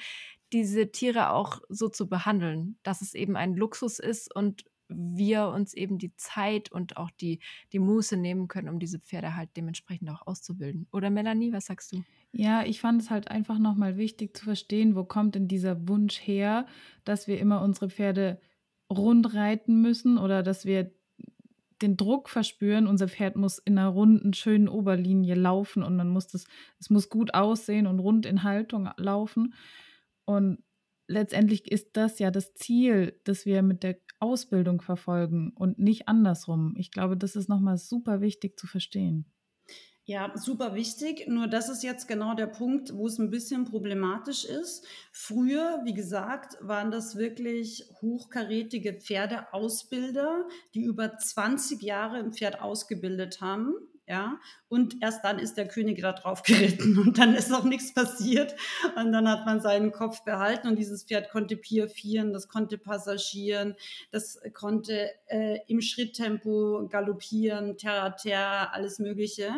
diese 0.51 0.91
Tiere 0.91 1.31
auch 1.31 1.61
so 1.69 1.87
zu 1.87 2.07
behandeln, 2.07 2.77
dass 2.83 3.01
es 3.01 3.13
eben 3.13 3.35
ein 3.35 3.55
Luxus 3.55 3.99
ist 3.99 4.33
und 4.35 4.65
wir 4.87 5.47
uns 5.47 5.73
eben 5.73 5.97
die 5.97 6.15
Zeit 6.15 6.71
und 6.71 6.97
auch 6.97 7.11
die, 7.11 7.39
die 7.73 7.79
Muße 7.79 8.17
nehmen 8.17 8.47
können, 8.47 8.69
um 8.69 8.79
diese 8.79 8.99
Pferde 8.99 9.35
halt 9.35 9.49
dementsprechend 9.55 10.09
auch 10.09 10.27
auszubilden. 10.27 10.87
Oder 10.91 11.09
Melanie, 11.09 11.53
was 11.53 11.65
sagst 11.65 11.93
du? 11.93 12.03
Ja, 12.31 12.63
ich 12.63 12.81
fand 12.81 13.01
es 13.01 13.09
halt 13.09 13.29
einfach 13.29 13.59
nochmal 13.59 13.97
wichtig 13.97 14.35
zu 14.35 14.43
verstehen, 14.43 14.95
wo 14.95 15.05
kommt 15.05 15.35
denn 15.35 15.47
dieser 15.47 15.87
Wunsch 15.87 16.19
her, 16.19 16.67
dass 17.03 17.27
wir 17.27 17.39
immer 17.39 17.61
unsere 17.61 17.89
Pferde 17.89 18.39
rund 18.91 19.33
reiten 19.33 19.81
müssen 19.81 20.17
oder 20.17 20.43
dass 20.43 20.65
wir 20.65 20.91
den 21.81 21.97
Druck 21.97 22.29
verspüren, 22.29 22.87
unser 22.87 23.07
Pferd 23.07 23.35
muss 23.35 23.57
in 23.57 23.77
einer 23.77 23.89
runden, 23.89 24.33
schönen 24.33 24.69
Oberlinie 24.69 25.35
laufen 25.35 25.83
und 25.83 25.95
man 25.95 26.09
muss 26.09 26.27
das, 26.27 26.45
es 26.79 26.89
muss 26.89 27.09
gut 27.09 27.33
aussehen 27.33 27.87
und 27.87 27.99
rund 27.99 28.25
in 28.25 28.43
Haltung 28.43 28.89
laufen. 28.97 29.53
Und 30.25 30.63
letztendlich 31.07 31.71
ist 31.71 31.89
das 31.93 32.19
ja 32.19 32.31
das 32.31 32.53
Ziel, 32.53 33.19
das 33.23 33.45
wir 33.45 33.61
mit 33.61 33.83
der 33.83 33.97
Ausbildung 34.19 34.81
verfolgen 34.81 35.51
und 35.55 35.79
nicht 35.79 36.07
andersrum. 36.07 36.75
Ich 36.77 36.91
glaube, 36.91 37.17
das 37.17 37.35
ist 37.35 37.49
nochmal 37.49 37.77
super 37.77 38.21
wichtig 38.21 38.59
zu 38.59 38.67
verstehen. 38.67 39.25
Ja, 40.07 40.31
super 40.35 40.75
wichtig. 40.75 41.27
Nur 41.27 41.47
das 41.47 41.67
ist 41.67 41.81
jetzt 41.81 42.07
genau 42.07 42.35
der 42.35 42.45
Punkt, 42.45 42.95
wo 42.95 43.07
es 43.07 43.17
ein 43.17 43.31
bisschen 43.31 43.65
problematisch 43.65 44.45
ist. 44.45 44.85
Früher, 45.11 45.81
wie 45.83 45.95
gesagt, 45.95 46.57
waren 46.61 46.91
das 46.91 47.15
wirklich 47.15 47.89
hochkarätige 48.01 48.93
Pferdeausbilder, 48.93 50.47
die 50.75 50.83
über 50.83 51.17
20 51.17 51.81
Jahre 51.81 52.19
im 52.19 52.33
Pferd 52.33 52.61
ausgebildet 52.61 53.41
haben 53.41 53.73
ja, 54.07 54.39
und 54.67 55.01
erst 55.01 55.23
dann 55.23 55.39
ist 55.39 55.57
der 55.57 55.67
König 55.67 55.99
da 56.01 56.13
drauf 56.13 56.43
geritten 56.43 56.99
und 57.05 57.17
dann 57.17 57.33
ist 57.33 57.51
auch 57.51 57.63
nichts 57.63 57.93
passiert 57.93 58.55
und 58.95 59.11
dann 59.11 59.27
hat 59.27 59.45
man 59.45 59.61
seinen 59.61 59.91
Kopf 59.91 60.23
behalten 60.23 60.67
und 60.67 60.77
dieses 60.77 61.03
Pferd 61.03 61.29
konnte 61.31 61.57
piafieren, 61.57 62.31
das 62.31 62.47
konnte 62.47 62.77
passagieren, 62.77 63.75
das 64.11 64.39
konnte 64.53 65.09
äh, 65.27 65.59
im 65.67 65.81
Schritttempo 65.81 66.87
galoppieren, 66.89 67.77
terra 67.77 68.11
terra, 68.11 68.65
alles 68.65 68.99
mögliche. 68.99 69.51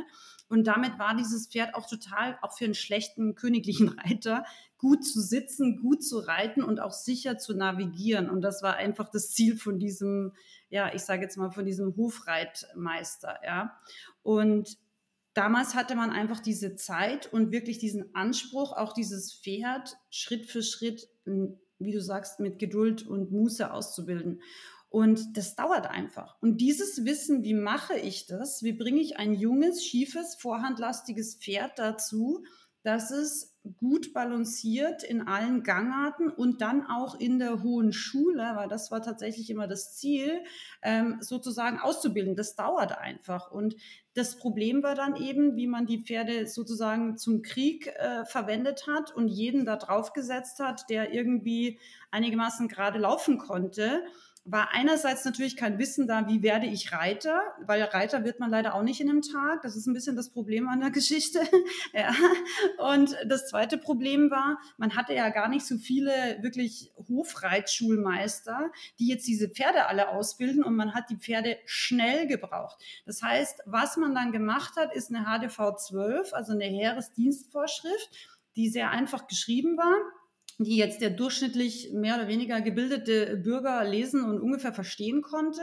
Und 0.50 0.66
damit 0.66 0.98
war 0.98 1.16
dieses 1.16 1.48
Pferd 1.48 1.76
auch 1.76 1.88
total, 1.88 2.38
auch 2.42 2.58
für 2.58 2.66
einen 2.66 2.74
schlechten 2.74 3.36
königlichen 3.36 3.90
Reiter, 4.00 4.46
gut 4.78 5.06
zu 5.06 5.22
sitzen, 5.22 5.82
gut 5.82 6.04
zu 6.04 6.20
reiten 6.20 6.64
und 6.64 6.80
auch 6.80 6.94
sicher 6.94 7.38
zu 7.38 7.54
navigieren. 7.56 8.30
Und 8.30 8.42
das 8.42 8.62
war 8.62 8.76
einfach 8.76 9.10
das 9.10 9.32
Ziel 9.32 9.58
von 9.58 9.80
diesem, 9.80 10.34
ja, 10.70 10.94
ich 10.94 11.02
sage 11.02 11.24
jetzt 11.24 11.38
mal, 11.38 11.52
von 11.52 11.66
diesem 11.66 11.96
Hofreitmeister, 11.96 13.40
ja. 13.44 13.80
Und 14.24 14.78
damals 15.34 15.76
hatte 15.76 15.96
man 15.96 16.10
einfach 16.10 16.40
diese 16.40 16.76
Zeit 16.76 17.32
und 17.32 17.52
wirklich 17.52 17.78
diesen 17.78 18.14
Anspruch, 18.16 18.74
auch 18.74 18.94
dieses 18.94 19.34
Pferd 19.34 19.98
Schritt 20.10 20.46
für 20.48 20.64
Schritt, 20.64 21.08
wie 21.26 21.92
du 21.92 22.02
sagst, 22.02 22.40
mit 22.40 22.60
Geduld 22.60 23.06
und 23.08 23.32
Muße 23.32 23.72
auszubilden. 23.72 24.42
Und 24.90 25.38
das 25.38 25.56
dauert 25.56 25.88
einfach. 25.88 26.38
Und 26.42 26.62
dieses 26.62 27.06
Wissen, 27.06 27.44
wie 27.44 27.54
mache 27.54 27.98
ich 27.98 28.26
das? 28.26 28.64
Wie 28.64 28.74
bringe 28.74 29.02
ich 29.02 29.18
ein 29.18 29.34
junges, 29.34 29.86
schiefes, 29.86 30.36
vorhandlastiges 30.36 31.36
Pferd 31.36 31.78
dazu, 31.78 32.44
dass 32.84 33.12
es 33.12 33.57
gut 33.76 34.14
balanciert 34.14 35.04
in 35.04 35.28
allen 35.28 35.64
Gangarten 35.64 36.30
und 36.30 36.62
dann 36.62 36.86
auch 36.86 37.20
in 37.20 37.40
der 37.40 37.64
hohen 37.64 37.94
Schule, 37.94 38.54
weil 38.56 38.68
das 38.68 38.92
war 38.92 39.02
tatsächlich 39.02 39.50
immer 39.50 39.68
das 39.68 39.96
Ziel, 39.96 40.44
ähm, 40.82 41.18
sozusagen 41.22 41.80
auszubilden. 41.80 42.36
Das 42.36 42.56
dauert 42.56 42.98
einfach. 42.98 43.52
Und 43.52 43.76
das 44.14 44.38
Problem 44.38 44.82
war 44.84 44.96
dann 44.96 45.16
eben, 45.16 45.56
wie 45.56 45.68
man 45.68 45.86
die 45.86 46.04
Pferde 46.04 46.48
sozusagen 46.48 47.18
zum 47.18 47.42
Krieg 47.44 47.88
äh, 47.88 48.26
verwendet 48.26 48.88
hat 48.88 49.16
und 49.16 49.28
jeden 49.28 49.66
da 49.66 49.76
draufgesetzt 49.76 50.60
hat, 50.60 50.90
der 50.90 51.14
irgendwie 51.14 51.80
einigermaßen 52.10 52.68
gerade 52.68 53.00
laufen 53.00 53.38
konnte 53.38 54.04
war 54.50 54.70
einerseits 54.72 55.26
natürlich 55.26 55.58
kein 55.58 55.78
Wissen 55.78 56.08
da, 56.08 56.28
wie 56.28 56.42
werde 56.42 56.68
ich 56.68 56.94
Reiter, 56.94 57.42
weil 57.66 57.84
Reiter 57.84 58.24
wird 58.24 58.40
man 58.40 58.50
leider 58.50 58.76
auch 58.76 58.82
nicht 58.82 59.02
in 59.02 59.10
einem 59.10 59.22
Tag. 59.22 59.62
Das 59.62 59.76
ist 59.76 59.88
ein 59.88 59.94
bisschen 59.94 60.16
das 60.16 60.30
Problem 60.30 60.70
an 60.70 60.80
der 60.80 60.90
Geschichte. 60.98 61.40
ja. 61.94 62.14
Und 62.78 63.16
das 63.26 63.50
zweite 63.50 63.78
Problem 63.78 64.32
war, 64.32 64.58
man 64.78 64.96
hatte 64.96 65.14
ja 65.14 65.30
gar 65.30 65.50
nicht 65.50 65.66
so 65.66 65.78
viele 65.78 66.42
wirklich 66.42 66.94
Hofreitschulmeister, 67.10 68.72
die 69.00 69.10
jetzt 69.10 69.28
diese 69.28 69.50
Pferde 69.50 69.88
alle 69.88 70.10
ausbilden 70.10 70.64
und 70.64 70.76
man 70.76 70.94
hat 70.94 71.10
die 71.10 71.18
Pferde 71.18 71.58
schnell 71.66 72.26
gebraucht. 72.28 72.78
Das 73.06 73.22
heißt, 73.22 73.64
was 73.66 73.98
man 73.98 74.16
dann 74.16 74.32
gemacht 74.32 74.78
hat, 74.78 74.96
ist 74.96 75.14
eine 75.14 75.26
HDV 75.26 75.76
12, 75.76 76.34
also 76.34 76.54
eine 76.54 76.66
Heeresdienstvorschrift, 76.66 78.10
die 78.56 78.70
sehr 78.70 78.92
einfach 78.92 79.28
geschrieben 79.28 79.78
war 79.78 79.94
die 80.60 80.78
jetzt 80.78 81.02
der 81.02 81.12
durchschnittlich 81.12 81.92
mehr 81.94 82.16
oder 82.16 82.28
weniger 82.28 82.62
gebildete 82.62 83.38
Bürger 83.38 83.84
lesen 83.84 84.24
und 84.24 84.40
ungefähr 84.40 84.74
verstehen 84.74 85.22
konnte. 85.22 85.62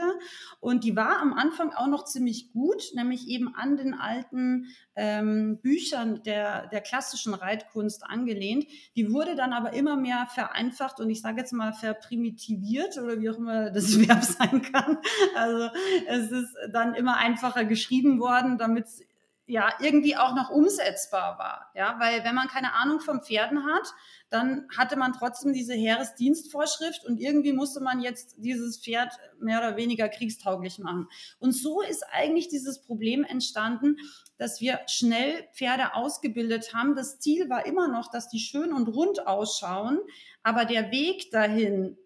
Und 0.61 0.83
die 0.83 0.95
war 0.95 1.19
am 1.19 1.33
Anfang 1.33 1.73
auch 1.73 1.87
noch 1.87 2.05
ziemlich 2.05 2.53
gut, 2.53 2.91
nämlich 2.93 3.27
eben 3.27 3.53
an 3.53 3.75
den 3.75 3.93
alten 3.93 4.67
ähm, 4.95 5.59
Büchern 5.61 6.23
der, 6.23 6.67
der 6.67 6.79
klassischen 6.79 7.33
Reitkunst 7.33 8.05
angelehnt. 8.05 8.65
Die 8.95 9.11
wurde 9.11 9.35
dann 9.35 9.51
aber 9.51 9.73
immer 9.73 9.97
mehr 9.97 10.27
vereinfacht 10.33 11.01
und 11.01 11.09
ich 11.09 11.21
sage 11.21 11.41
jetzt 11.41 11.51
mal 11.51 11.73
verprimitiviert 11.73 12.97
oder 12.97 13.19
wie 13.19 13.29
auch 13.29 13.37
immer 13.37 13.71
das 13.71 13.99
Verb 14.07 14.23
sein 14.23 14.61
kann. 14.61 14.97
Also 15.35 15.69
es 16.07 16.31
ist 16.31 16.55
dann 16.71 16.93
immer 16.93 17.17
einfacher 17.17 17.65
geschrieben 17.65 18.19
worden, 18.19 18.57
damit 18.57 18.85
es 18.85 19.01
ja 19.47 19.73
irgendwie 19.79 20.17
auch 20.17 20.33
noch 20.33 20.49
umsetzbar 20.49 21.37
war. 21.37 21.71
Ja, 21.75 21.97
weil 21.99 22.23
wenn 22.23 22.33
man 22.33 22.47
keine 22.47 22.73
Ahnung 22.73 22.99
von 22.99 23.21
Pferden 23.21 23.63
hat, 23.65 23.93
dann 24.29 24.67
hatte 24.75 24.95
man 24.95 25.13
trotzdem 25.13 25.53
diese 25.53 25.73
Heeresdienstvorschrift 25.73 27.05
und 27.05 27.19
irgendwie 27.19 27.53
musste 27.53 27.79
man 27.79 28.01
jetzt 28.01 28.35
dieses 28.37 28.81
Pferd 28.81 29.13
mehr 29.39 29.59
oder 29.59 29.77
weniger 29.77 30.09
kriegstauglich 30.09 30.79
machen. 30.79 31.07
Und 31.37 31.51
so 31.51 31.81
ist 31.81 32.03
eigentlich 32.11 32.47
dieses 32.47 32.81
Problem 32.81 33.23
entstanden, 33.23 33.97
dass 34.37 34.61
wir 34.61 34.79
schnell 34.87 35.47
Pferde 35.53 35.93
ausgebildet 35.93 36.73
haben. 36.73 36.95
Das 36.95 37.19
Ziel 37.19 37.49
war 37.49 37.65
immer 37.65 37.87
noch, 37.87 38.09
dass 38.09 38.29
die 38.29 38.39
schön 38.39 38.73
und 38.73 38.87
rund 38.87 39.27
ausschauen, 39.27 39.99
aber 40.41 40.65
der 40.65 40.91
Weg 40.91 41.29
dahin, 41.31 41.97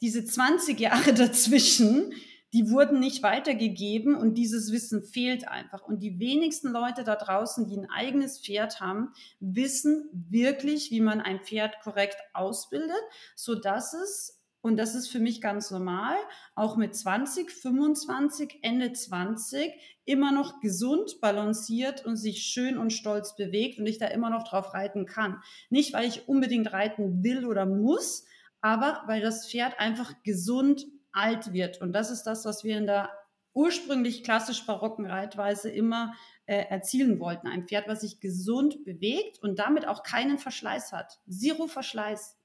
diese 0.00 0.24
20 0.24 0.80
Jahre 0.80 1.12
dazwischen, 1.14 2.12
die 2.52 2.70
wurden 2.70 3.00
nicht 3.00 3.22
weitergegeben 3.22 4.14
und 4.14 4.34
dieses 4.34 4.72
Wissen 4.72 5.02
fehlt 5.02 5.48
einfach. 5.48 5.82
Und 5.82 6.02
die 6.02 6.18
wenigsten 6.18 6.68
Leute 6.70 7.04
da 7.04 7.16
draußen, 7.16 7.66
die 7.66 7.76
ein 7.76 7.90
eigenes 7.90 8.40
Pferd 8.40 8.80
haben, 8.80 9.12
wissen 9.40 10.08
wirklich, 10.12 10.90
wie 10.90 11.00
man 11.00 11.20
ein 11.20 11.40
Pferd 11.40 11.80
korrekt 11.82 12.16
ausbildet, 12.32 13.02
so 13.34 13.54
dass 13.54 13.94
es 13.94 14.36
und 14.66 14.78
das 14.78 14.96
ist 14.96 15.06
für 15.06 15.20
mich 15.20 15.40
ganz 15.40 15.70
normal, 15.70 16.16
auch 16.56 16.76
mit 16.76 16.92
20, 16.92 17.52
25, 17.52 18.58
Ende 18.62 18.92
20 18.92 19.72
immer 20.04 20.32
noch 20.32 20.58
gesund, 20.58 21.20
balanciert 21.20 22.04
und 22.04 22.16
sich 22.16 22.42
schön 22.42 22.76
und 22.76 22.92
stolz 22.92 23.36
bewegt 23.36 23.78
und 23.78 23.86
ich 23.86 23.98
da 23.98 24.08
immer 24.08 24.28
noch 24.28 24.42
drauf 24.42 24.74
reiten 24.74 25.06
kann. 25.06 25.40
Nicht, 25.70 25.92
weil 25.92 26.08
ich 26.08 26.26
unbedingt 26.26 26.72
reiten 26.72 27.22
will 27.22 27.46
oder 27.46 27.64
muss, 27.64 28.24
aber 28.60 29.04
weil 29.06 29.20
das 29.20 29.48
Pferd 29.48 29.78
einfach 29.78 30.20
gesund 30.24 30.84
alt 31.16 31.52
wird. 31.52 31.80
Und 31.80 31.92
das 31.92 32.10
ist 32.10 32.24
das, 32.24 32.44
was 32.44 32.62
wir 32.64 32.78
in 32.78 32.86
der 32.86 33.10
ursprünglich 33.52 34.22
klassisch 34.22 34.66
barocken 34.66 35.06
Reitweise 35.06 35.70
immer 35.70 36.14
äh, 36.44 36.56
erzielen 36.68 37.18
wollten. 37.18 37.48
Ein 37.48 37.66
Pferd, 37.66 37.88
was 37.88 38.02
sich 38.02 38.20
gesund 38.20 38.84
bewegt 38.84 39.42
und 39.42 39.58
damit 39.58 39.88
auch 39.88 40.02
keinen 40.02 40.38
Verschleiß 40.38 40.92
hat. 40.92 41.18
Zero 41.28 41.66
Verschleiß. 41.66 42.36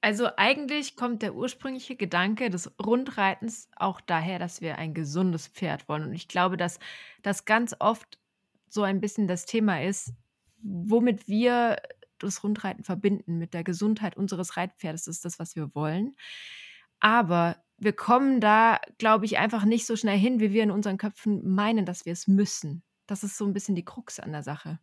Also 0.00 0.28
eigentlich 0.36 0.96
kommt 0.96 1.22
der 1.22 1.34
ursprüngliche 1.34 1.96
Gedanke 1.96 2.50
des 2.50 2.72
Rundreitens 2.80 3.68
auch 3.76 4.00
daher, 4.00 4.38
dass 4.38 4.60
wir 4.60 4.78
ein 4.78 4.94
gesundes 4.94 5.48
Pferd 5.48 5.88
wollen. 5.88 6.04
Und 6.04 6.14
ich 6.14 6.28
glaube, 6.28 6.56
dass 6.56 6.78
das 7.22 7.44
ganz 7.44 7.74
oft 7.78 8.18
so 8.68 8.82
ein 8.82 9.00
bisschen 9.00 9.26
das 9.26 9.44
Thema 9.44 9.82
ist, 9.82 10.12
womit 10.62 11.28
wir 11.28 11.76
das 12.18 12.42
Rundreiten 12.42 12.84
verbinden 12.84 13.38
mit 13.38 13.54
der 13.54 13.64
Gesundheit 13.64 14.16
unseres 14.16 14.56
Reitpferdes, 14.56 15.08
ist 15.08 15.24
das, 15.24 15.38
was 15.38 15.56
wir 15.56 15.74
wollen. 15.74 16.16
Aber 17.00 17.56
wir 17.78 17.92
kommen 17.92 18.40
da, 18.40 18.80
glaube 18.98 19.24
ich, 19.24 19.38
einfach 19.38 19.64
nicht 19.64 19.86
so 19.86 19.96
schnell 19.96 20.18
hin, 20.18 20.40
wie 20.40 20.52
wir 20.52 20.62
in 20.62 20.70
unseren 20.70 20.98
Köpfen 20.98 21.48
meinen, 21.48 21.86
dass 21.86 22.04
wir 22.04 22.12
es 22.12 22.26
müssen. 22.26 22.82
Das 23.06 23.22
ist 23.22 23.38
so 23.38 23.46
ein 23.46 23.52
bisschen 23.52 23.74
die 23.74 23.84
Krux 23.84 24.20
an 24.20 24.32
der 24.32 24.42
Sache. 24.42 24.78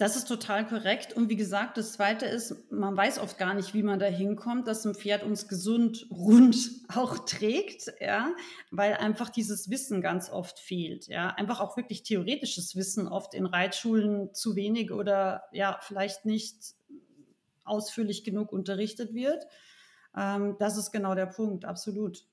Das 0.00 0.16
ist 0.16 0.28
total 0.28 0.66
korrekt. 0.66 1.12
Und 1.12 1.28
wie 1.28 1.36
gesagt, 1.36 1.76
das 1.76 1.92
Zweite 1.92 2.24
ist, 2.24 2.72
man 2.72 2.96
weiß 2.96 3.18
oft 3.18 3.36
gar 3.36 3.52
nicht, 3.52 3.74
wie 3.74 3.82
man 3.82 3.98
da 3.98 4.06
hinkommt, 4.06 4.66
dass 4.66 4.86
ein 4.86 4.94
Pferd 4.94 5.22
uns 5.22 5.46
gesund 5.46 6.06
rund 6.10 6.56
auch 6.88 7.26
trägt, 7.26 7.92
ja, 8.00 8.32
weil 8.70 8.94
einfach 8.94 9.28
dieses 9.28 9.68
Wissen 9.68 10.00
ganz 10.00 10.30
oft 10.30 10.58
fehlt, 10.58 11.06
ja. 11.08 11.28
Einfach 11.28 11.60
auch 11.60 11.76
wirklich 11.76 12.02
theoretisches 12.02 12.76
Wissen 12.76 13.08
oft 13.08 13.34
in 13.34 13.44
Reitschulen 13.44 14.32
zu 14.32 14.56
wenig 14.56 14.90
oder 14.90 15.42
ja, 15.52 15.78
vielleicht 15.82 16.24
nicht 16.24 16.56
ausführlich 17.64 18.24
genug 18.24 18.52
unterrichtet 18.52 19.12
wird. 19.12 19.46
Ähm, 20.16 20.56
das 20.58 20.76
ist 20.76 20.90
genau 20.90 21.14
der 21.14 21.26
Punkt, 21.26 21.64
absolut. 21.64 22.24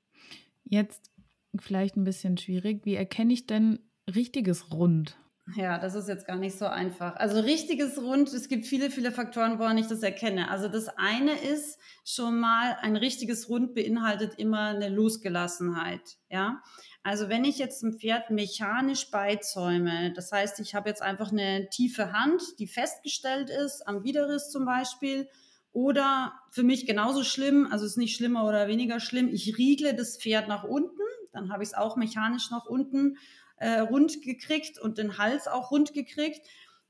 Jetzt 0.65 1.11
vielleicht 1.57 1.95
ein 1.95 2.03
bisschen 2.03 2.37
schwierig. 2.37 2.85
Wie 2.85 2.95
erkenne 2.95 3.33
ich 3.33 3.47
denn 3.47 3.79
richtiges 4.13 4.71
Rund? 4.71 5.17
Ja, 5.55 5.79
das 5.79 5.95
ist 5.95 6.09
jetzt 6.09 6.27
gar 6.27 6.35
nicht 6.35 6.57
so 6.57 6.65
einfach. 6.65 7.15
Also 7.15 7.39
richtiges 7.39 7.97
Rund, 8.01 8.33
es 8.33 8.49
gibt 8.49 8.65
viele, 8.65 8.91
viele 8.91 9.13
Faktoren, 9.13 9.59
woran 9.59 9.77
ich 9.77 9.87
das 9.87 10.03
erkenne. 10.03 10.51
Also 10.51 10.67
das 10.67 10.89
eine 10.89 11.39
ist 11.39 11.79
schon 12.03 12.37
mal, 12.39 12.75
ein 12.81 12.97
richtiges 12.97 13.47
Rund 13.47 13.73
beinhaltet 13.73 14.35
immer 14.35 14.69
eine 14.69 14.89
Losgelassenheit. 14.89 16.17
Ja, 16.29 16.61
also 17.01 17.29
wenn 17.29 17.45
ich 17.45 17.59
jetzt 17.59 17.81
ein 17.83 17.97
Pferd 17.97 18.29
mechanisch 18.29 19.09
beizäume, 19.09 20.11
das 20.13 20.33
heißt, 20.33 20.59
ich 20.59 20.75
habe 20.75 20.89
jetzt 20.89 21.01
einfach 21.01 21.31
eine 21.31 21.69
tiefe 21.69 22.11
Hand, 22.11 22.41
die 22.59 22.67
festgestellt 22.67 23.49
ist, 23.49 23.87
am 23.87 24.03
Widerriss 24.03 24.51
zum 24.51 24.65
Beispiel, 24.65 25.29
oder 25.77 26.33
für 26.49 26.63
mich 26.63 26.87
genauso 26.87 27.23
schlimm, 27.23 27.67
also 27.69 27.85
es 27.85 27.91
ist 27.91 27.97
nicht 27.97 28.15
schlimmer 28.15 28.45
oder 28.45 28.67
weniger 28.67 28.99
schlimm, 28.99 29.29
ich 29.31 29.59
riegle 29.59 29.93
das 29.93 30.17
Pferd 30.17 30.47
nach 30.47 30.63
unten, 30.63 31.03
dann 31.33 31.51
habe 31.51 31.61
ich 31.61 31.69
es 31.69 31.75
auch 31.75 31.97
mechanisch 31.97 32.49
nach 32.49 32.65
unten 32.65 33.19
äh, 33.57 33.81
rund 33.81 34.23
gekriegt 34.23 34.79
und 34.79 34.97
den 34.97 35.19
Hals 35.19 35.47
auch 35.47 35.69
rund 35.69 35.93
gekriegt. 35.93 36.41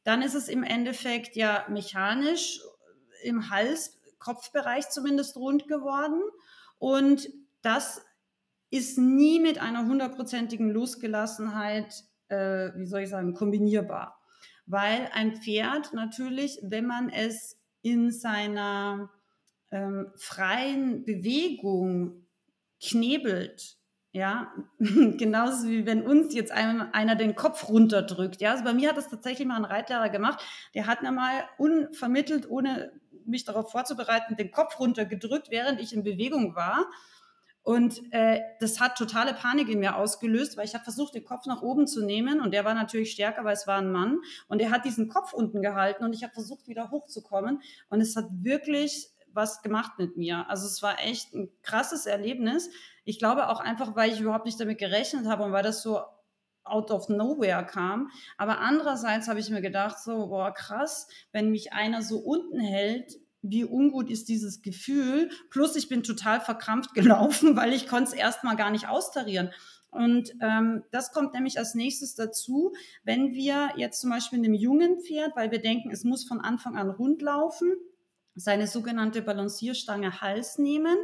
Dann 0.06 0.22
ist 0.22 0.36
es 0.36 0.48
im 0.48 0.64
Endeffekt 0.64 1.36
ja 1.36 1.66
mechanisch 1.68 2.62
im 3.24 3.50
Hals, 3.50 4.00
Kopfbereich 4.20 4.88
zumindest 4.88 5.36
rund 5.36 5.68
geworden. 5.68 6.22
Und 6.80 7.28
das 7.62 8.06
ist 8.70 8.98
nie 8.98 9.42
mit 9.42 9.60
einer 9.60 9.86
hundertprozentigen 9.86 10.70
Losgelassenheit, 10.70 12.06
äh, 12.30 12.70
wie 12.78 12.86
soll 12.86 13.02
ich 13.02 13.10
sagen, 13.10 13.34
kombinierbar. 13.34 14.18
Weil 14.66 15.10
ein 15.12 15.36
Pferd 15.36 15.92
natürlich, 15.92 16.60
wenn 16.64 16.86
man 16.86 17.10
es 17.10 17.58
in 17.82 18.12
seiner 18.12 19.10
ähm, 19.72 20.12
freien 20.16 21.04
Bewegung 21.04 22.28
knebelt, 22.82 23.78
ja, 24.12 24.52
genauso 24.80 25.68
wie 25.68 25.86
wenn 25.86 26.06
uns 26.06 26.34
jetzt 26.34 26.52
einem, 26.52 26.88
einer 26.92 27.16
den 27.16 27.36
Kopf 27.36 27.70
runterdrückt. 27.70 28.42
Ja, 28.42 28.52
also 28.52 28.64
bei 28.64 28.74
mir 28.74 28.90
hat 28.90 28.98
das 28.98 29.10
tatsächlich 29.10 29.48
mal 29.48 29.58
ein 29.58 29.66
Reitlehrer 29.66 30.10
gemacht. 30.10 30.44
Der 30.74 30.88
hat 30.88 31.04
mir 31.04 31.12
mal 31.12 31.44
unvermittelt, 31.58 32.50
ohne 32.50 32.92
mich 33.26 33.44
darauf 33.44 33.72
vorzubereiten, 33.72 34.36
den 34.36 34.52
Kopf 34.52 34.80
runtergedrückt, 34.80 35.52
während 35.52 35.82
ich 35.82 35.94
in 35.94 36.04
Bewegung 36.04 36.56
war. 36.56 36.88
Und 37.68 38.02
äh, 38.14 38.40
das 38.62 38.80
hat 38.80 38.98
totale 38.98 39.34
Panik 39.34 39.68
in 39.68 39.80
mir 39.80 39.98
ausgelöst, 39.98 40.56
weil 40.56 40.64
ich 40.64 40.74
habe 40.74 40.86
versucht, 40.86 41.16
den 41.16 41.26
Kopf 41.26 41.48
nach 41.48 41.62
oben 41.62 41.86
zu 41.86 42.02
nehmen 42.02 42.40
und 42.40 42.52
der 42.52 42.64
war 42.64 42.74
natürlich 42.74 43.12
stärker, 43.12 43.44
weil 43.44 43.56
es 43.56 43.68
war 43.68 43.80
ein 43.80 43.92
Mann 43.92 44.22
und 44.48 44.62
er 44.62 44.72
hat 44.72 44.86
diesen 44.86 45.10
Kopf 45.10 45.34
unten 45.34 45.62
gehalten 45.62 46.06
und 46.06 46.14
ich 46.14 46.24
habe 46.24 46.32
versucht, 46.32 46.70
wieder 46.70 46.92
hochzukommen 46.92 47.62
und 47.90 48.00
es 48.00 48.16
hat 48.16 48.28
wirklich 48.32 49.10
was 49.34 49.62
gemacht 49.64 50.00
mit 50.00 50.16
mir. 50.16 50.50
Also 50.50 50.66
es 50.66 50.82
war 50.82 50.98
echt 51.00 51.34
ein 51.34 51.50
krasses 51.62 52.06
Erlebnis. 52.06 52.70
Ich 53.04 53.20
glaube 53.20 53.50
auch 53.50 53.60
einfach, 53.60 53.98
weil 53.98 54.14
ich 54.14 54.22
überhaupt 54.22 54.46
nicht 54.46 54.62
damit 54.62 54.78
gerechnet 54.78 55.26
habe 55.26 55.44
und 55.44 55.52
weil 55.52 55.64
das 55.64 55.82
so 55.82 56.00
out 56.64 56.90
of 56.90 57.10
nowhere 57.10 57.66
kam. 57.66 58.12
Aber 58.38 58.60
andererseits 58.60 59.28
habe 59.28 59.42
ich 59.42 59.50
mir 59.50 59.62
gedacht, 59.62 60.00
so, 60.00 60.28
boah, 60.28 60.54
krass, 60.54 61.10
wenn 61.34 61.52
mich 61.52 61.74
einer 61.74 62.02
so 62.02 62.20
unten 62.20 62.62
hält, 62.62 63.18
wie 63.42 63.66
ungut 63.66 64.10
ist 64.10 64.30
dieses 64.30 64.62
Gefühl. 64.62 65.30
Plus 65.50 65.76
ich 65.76 65.90
bin 65.90 66.04
total 66.04 66.42
verkrampft 66.42 66.94
gelaufen, 66.94 67.56
weil 67.56 67.74
ich 67.74 67.88
konnte 67.88 68.12
es 68.12 68.14
erstmal 68.14 68.56
gar 68.56 68.72
nicht 68.72 68.88
austarieren. 68.88 69.52
Und 69.90 70.34
ähm, 70.42 70.84
das 70.92 71.12
kommt 71.12 71.34
nämlich 71.34 71.58
als 71.58 71.74
nächstes 71.74 72.14
dazu, 72.14 72.74
wenn 73.04 73.34
wir 73.34 73.72
jetzt 73.78 74.02
zum 74.02 74.10
Beispiel 74.10 74.40
einem 74.40 74.54
jungen 74.54 75.00
Pferd, 75.02 75.36
weil 75.36 75.50
wir 75.50 75.62
denken, 75.62 75.92
es 75.92 76.04
muss 76.04 76.28
von 76.28 76.42
Anfang 76.42 76.76
an 76.76 76.90
rund 76.90 77.22
laufen, 77.22 77.74
seine 78.36 78.68
sogenannte 78.68 79.22
Balancierstange 79.22 80.22
Hals 80.22 80.58
nehmen, 80.60 80.98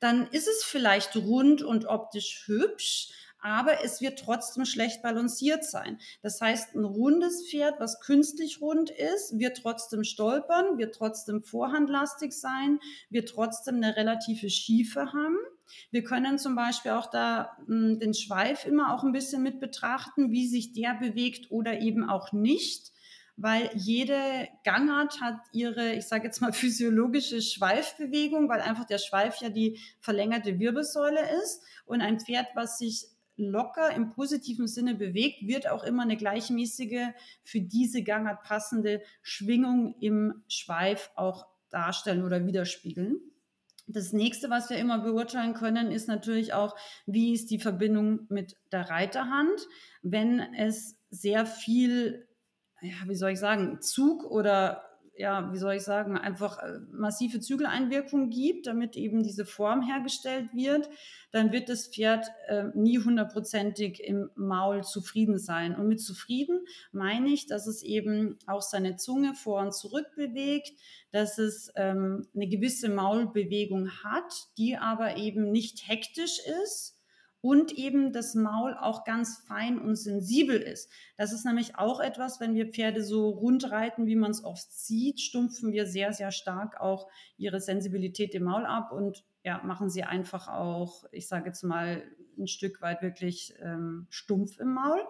dann 0.00 0.26
ist 0.28 0.48
es 0.48 0.64
vielleicht 0.64 1.16
rund 1.16 1.62
und 1.62 1.86
optisch 1.86 2.42
hübsch, 2.46 3.10
aber 3.42 3.84
es 3.84 4.00
wird 4.00 4.18
trotzdem 4.18 4.64
schlecht 4.64 5.02
balanciert 5.02 5.64
sein. 5.64 5.98
Das 6.22 6.40
heißt, 6.40 6.74
ein 6.74 6.84
rundes 6.84 7.48
Pferd, 7.48 7.80
was 7.80 8.00
künstlich 8.00 8.60
rund 8.60 8.90
ist, 8.90 9.38
wird 9.38 9.58
trotzdem 9.58 10.04
stolpern, 10.04 10.78
wird 10.78 10.94
trotzdem 10.94 11.42
vorhandlastig 11.42 12.32
sein, 12.32 12.78
wird 13.08 13.28
trotzdem 13.28 13.76
eine 13.76 13.96
relative 13.96 14.50
Schiefe 14.50 15.12
haben. 15.12 15.38
Wir 15.90 16.02
können 16.02 16.38
zum 16.38 16.56
Beispiel 16.56 16.92
auch 16.92 17.10
da 17.10 17.56
hm, 17.66 17.98
den 17.98 18.14
Schweif 18.14 18.66
immer 18.66 18.94
auch 18.94 19.04
ein 19.04 19.12
bisschen 19.12 19.42
mit 19.42 19.60
betrachten, 19.60 20.32
wie 20.32 20.48
sich 20.48 20.72
der 20.72 20.94
bewegt 20.94 21.50
oder 21.50 21.80
eben 21.80 22.08
auch 22.08 22.32
nicht 22.32 22.92
weil 23.42 23.70
jede 23.74 24.48
Gangart 24.64 25.22
hat 25.22 25.38
ihre, 25.52 25.94
ich 25.94 26.06
sage 26.06 26.24
jetzt 26.24 26.42
mal, 26.42 26.52
physiologische 26.52 27.40
Schweifbewegung, 27.40 28.50
weil 28.50 28.60
einfach 28.60 28.84
der 28.84 28.98
Schweif 28.98 29.40
ja 29.40 29.48
die 29.48 29.80
verlängerte 30.00 30.58
Wirbelsäule 30.58 31.20
ist. 31.42 31.62
Und 31.86 32.02
ein 32.02 32.20
Pferd, 32.20 32.48
was 32.54 32.78
sich 32.78 33.06
locker 33.40 33.94
im 33.94 34.10
positiven 34.10 34.68
Sinne 34.68 34.94
bewegt, 34.94 35.46
wird 35.46 35.68
auch 35.68 35.84
immer 35.84 36.02
eine 36.02 36.16
gleichmäßige, 36.16 37.08
für 37.42 37.60
diese 37.60 38.02
Gangart 38.02 38.42
passende 38.42 39.02
Schwingung 39.22 39.96
im 40.00 40.42
Schweif 40.48 41.10
auch 41.16 41.46
darstellen 41.70 42.24
oder 42.24 42.46
widerspiegeln. 42.46 43.20
Das 43.86 44.12
nächste, 44.12 44.50
was 44.50 44.70
wir 44.70 44.76
immer 44.76 44.98
beurteilen 44.98 45.54
können, 45.54 45.90
ist 45.90 46.06
natürlich 46.06 46.52
auch, 46.52 46.76
wie 47.06 47.32
ist 47.34 47.50
die 47.50 47.58
Verbindung 47.58 48.26
mit 48.28 48.56
der 48.70 48.88
Reiterhand. 48.88 49.66
Wenn 50.02 50.40
es 50.54 50.96
sehr 51.10 51.44
viel, 51.44 52.28
ja, 52.80 52.94
wie 53.06 53.16
soll 53.16 53.32
ich 53.32 53.40
sagen, 53.40 53.80
Zug 53.80 54.24
oder 54.24 54.89
ja, 55.20 55.52
wie 55.52 55.58
soll 55.58 55.74
ich 55.74 55.82
sagen, 55.82 56.16
einfach 56.16 56.58
äh, 56.62 56.78
massive 56.92 57.40
Zügeleinwirkung 57.40 58.30
gibt, 58.30 58.66
damit 58.66 58.96
eben 58.96 59.22
diese 59.22 59.44
Form 59.44 59.82
hergestellt 59.82 60.48
wird, 60.54 60.88
dann 61.30 61.52
wird 61.52 61.68
das 61.68 61.88
Pferd 61.88 62.26
äh, 62.48 62.64
nie 62.74 62.98
hundertprozentig 62.98 64.02
im 64.02 64.30
Maul 64.34 64.82
zufrieden 64.82 65.38
sein. 65.38 65.76
Und 65.76 65.88
mit 65.88 66.00
zufrieden 66.00 66.60
meine 66.90 67.28
ich, 67.28 67.46
dass 67.46 67.66
es 67.66 67.82
eben 67.82 68.38
auch 68.46 68.62
seine 68.62 68.96
Zunge 68.96 69.34
vor 69.34 69.60
und 69.60 69.74
zurück 69.74 70.06
bewegt, 70.16 70.72
dass 71.12 71.36
es 71.36 71.70
ähm, 71.76 72.26
eine 72.34 72.48
gewisse 72.48 72.88
Maulbewegung 72.88 73.90
hat, 74.02 74.48
die 74.56 74.78
aber 74.78 75.18
eben 75.18 75.52
nicht 75.52 75.86
hektisch 75.86 76.38
ist 76.64 76.99
und 77.42 77.72
eben 77.72 78.12
das 78.12 78.34
Maul 78.34 78.74
auch 78.74 79.04
ganz 79.04 79.38
fein 79.46 79.78
und 79.78 79.96
sensibel 79.96 80.56
ist. 80.56 80.90
Das 81.16 81.32
ist 81.32 81.44
nämlich 81.44 81.76
auch 81.76 82.00
etwas, 82.00 82.40
wenn 82.40 82.54
wir 82.54 82.68
Pferde 82.68 83.02
so 83.02 83.30
rund 83.30 83.70
reiten, 83.70 84.06
wie 84.06 84.16
man 84.16 84.30
es 84.30 84.44
oft 84.44 84.70
sieht, 84.72 85.20
stumpfen 85.20 85.72
wir 85.72 85.86
sehr, 85.86 86.12
sehr 86.12 86.32
stark 86.32 86.80
auch 86.80 87.08
ihre 87.36 87.60
Sensibilität 87.60 88.34
im 88.34 88.44
Maul 88.44 88.66
ab 88.66 88.92
und 88.92 89.24
ja, 89.42 89.62
machen 89.64 89.88
sie 89.88 90.04
einfach 90.04 90.48
auch, 90.48 91.04
ich 91.12 91.28
sage 91.28 91.46
jetzt 91.46 91.62
mal, 91.62 92.02
ein 92.38 92.46
Stück 92.46 92.80
weit 92.80 93.02
wirklich 93.02 93.54
ähm, 93.60 94.06
stumpf 94.10 94.58
im 94.58 94.74
Maul. 94.74 95.00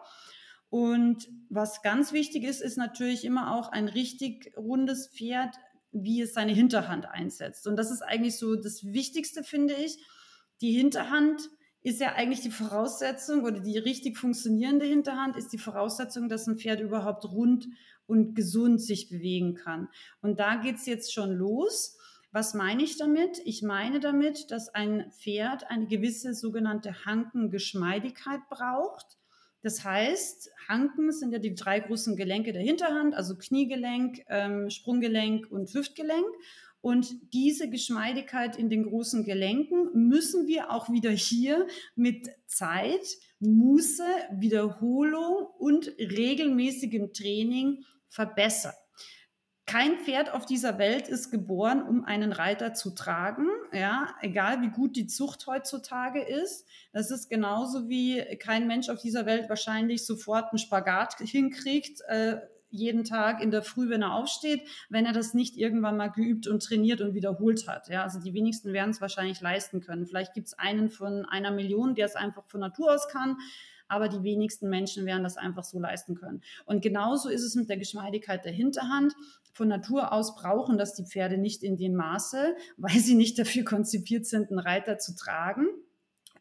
Und 0.68 1.28
was 1.48 1.82
ganz 1.82 2.12
wichtig 2.12 2.44
ist, 2.44 2.60
ist 2.60 2.76
natürlich 2.76 3.24
immer 3.24 3.56
auch 3.56 3.70
ein 3.72 3.88
richtig 3.88 4.52
rundes 4.56 5.08
Pferd, 5.08 5.56
wie 5.92 6.22
es 6.22 6.32
seine 6.34 6.52
Hinterhand 6.52 7.06
einsetzt. 7.06 7.66
Und 7.66 7.76
das 7.76 7.90
ist 7.90 8.02
eigentlich 8.02 8.38
so 8.38 8.54
das 8.54 8.84
Wichtigste, 8.84 9.42
finde 9.42 9.74
ich. 9.74 9.98
Die 10.60 10.72
Hinterhand 10.72 11.50
ist 11.82 12.00
ja 12.00 12.14
eigentlich 12.14 12.42
die 12.42 12.50
Voraussetzung 12.50 13.44
oder 13.44 13.60
die 13.60 13.78
richtig 13.78 14.18
funktionierende 14.18 14.84
Hinterhand 14.84 15.36
ist 15.36 15.52
die 15.52 15.58
Voraussetzung, 15.58 16.28
dass 16.28 16.46
ein 16.46 16.58
Pferd 16.58 16.80
überhaupt 16.80 17.24
rund 17.24 17.68
und 18.06 18.34
gesund 18.34 18.82
sich 18.82 19.08
bewegen 19.08 19.54
kann. 19.54 19.88
Und 20.20 20.40
da 20.40 20.56
geht 20.56 20.76
es 20.76 20.86
jetzt 20.86 21.12
schon 21.12 21.30
los. 21.30 21.96
Was 22.32 22.54
meine 22.54 22.82
ich 22.82 22.96
damit? 22.96 23.40
Ich 23.44 23.62
meine 23.62 23.98
damit, 23.98 24.50
dass 24.50 24.68
ein 24.68 25.10
Pferd 25.10 25.70
eine 25.70 25.86
gewisse 25.86 26.34
sogenannte 26.34 27.04
Hankengeschmeidigkeit 27.06 28.40
braucht. 28.50 29.18
Das 29.62 29.84
heißt, 29.84 30.50
Hanken 30.68 31.12
sind 31.12 31.32
ja 31.32 31.38
die 31.38 31.54
drei 31.54 31.80
großen 31.80 32.16
Gelenke 32.16 32.52
der 32.52 32.62
Hinterhand, 32.62 33.14
also 33.14 33.36
Kniegelenk, 33.36 34.22
ähm, 34.28 34.70
Sprunggelenk 34.70 35.50
und 35.50 35.72
Hüftgelenk. 35.72 36.26
Und 36.80 37.32
diese 37.34 37.68
Geschmeidigkeit 37.68 38.56
in 38.56 38.70
den 38.70 38.84
großen 38.84 39.24
Gelenken 39.24 39.90
müssen 40.08 40.46
wir 40.46 40.70
auch 40.70 40.90
wieder 40.90 41.10
hier 41.10 41.66
mit 41.94 42.28
Zeit, 42.46 43.06
Muße, 43.38 44.04
Wiederholung 44.32 45.46
und 45.58 45.88
regelmäßigem 45.98 47.12
Training 47.12 47.84
verbessern. 48.08 48.74
Kein 49.70 50.00
Pferd 50.00 50.32
auf 50.32 50.46
dieser 50.46 50.78
Welt 50.78 51.06
ist 51.06 51.30
geboren, 51.30 51.82
um 51.82 52.04
einen 52.04 52.32
Reiter 52.32 52.74
zu 52.74 52.90
tragen. 52.90 53.46
Ja, 53.72 54.16
egal 54.20 54.62
wie 54.62 54.70
gut 54.70 54.96
die 54.96 55.06
Zucht 55.06 55.46
heutzutage 55.46 56.20
ist. 56.22 56.66
Das 56.92 57.12
ist 57.12 57.28
genauso 57.28 57.88
wie 57.88 58.20
kein 58.38 58.66
Mensch 58.66 58.88
auf 58.88 59.00
dieser 59.00 59.26
Welt 59.26 59.48
wahrscheinlich 59.48 60.04
sofort 60.04 60.46
einen 60.50 60.58
Spagat 60.58 61.18
hinkriegt. 61.18 62.00
Äh, 62.08 62.38
jeden 62.70 63.04
Tag 63.04 63.42
in 63.42 63.50
der 63.50 63.62
Früh, 63.62 63.88
wenn 63.90 64.02
er 64.02 64.14
aufsteht, 64.14 64.62
wenn 64.88 65.06
er 65.06 65.12
das 65.12 65.34
nicht 65.34 65.56
irgendwann 65.56 65.96
mal 65.96 66.08
geübt 66.08 66.46
und 66.46 66.62
trainiert 66.62 67.00
und 67.00 67.14
wiederholt 67.14 67.68
hat. 67.68 67.88
Ja, 67.88 68.02
also 68.02 68.20
die 68.20 68.34
wenigsten 68.34 68.72
werden 68.72 68.90
es 68.90 69.00
wahrscheinlich 69.00 69.40
leisten 69.40 69.80
können. 69.80 70.06
Vielleicht 70.06 70.34
gibt 70.34 70.48
es 70.48 70.58
einen 70.58 70.90
von 70.90 71.24
einer 71.26 71.50
Million, 71.50 71.94
der 71.94 72.06
es 72.06 72.16
einfach 72.16 72.44
von 72.46 72.60
Natur 72.60 72.94
aus 72.94 73.08
kann, 73.08 73.36
aber 73.88 74.08
die 74.08 74.22
wenigsten 74.22 74.70
Menschen 74.70 75.04
werden 75.04 75.24
das 75.24 75.36
einfach 75.36 75.64
so 75.64 75.80
leisten 75.80 76.14
können. 76.14 76.42
Und 76.64 76.80
genauso 76.80 77.28
ist 77.28 77.42
es 77.42 77.56
mit 77.56 77.68
der 77.68 77.76
Geschmeidigkeit 77.76 78.44
der 78.44 78.52
Hinterhand. 78.52 79.14
Von 79.52 79.68
Natur 79.68 80.12
aus 80.12 80.36
brauchen 80.36 80.78
das 80.78 80.94
die 80.94 81.04
Pferde 81.04 81.38
nicht 81.38 81.64
in 81.64 81.76
dem 81.76 81.94
Maße, 81.94 82.54
weil 82.76 82.98
sie 83.00 83.14
nicht 83.14 83.38
dafür 83.38 83.64
konzipiert 83.64 84.26
sind, 84.26 84.50
einen 84.50 84.60
Reiter 84.60 84.98
zu 84.98 85.14
tragen. 85.16 85.66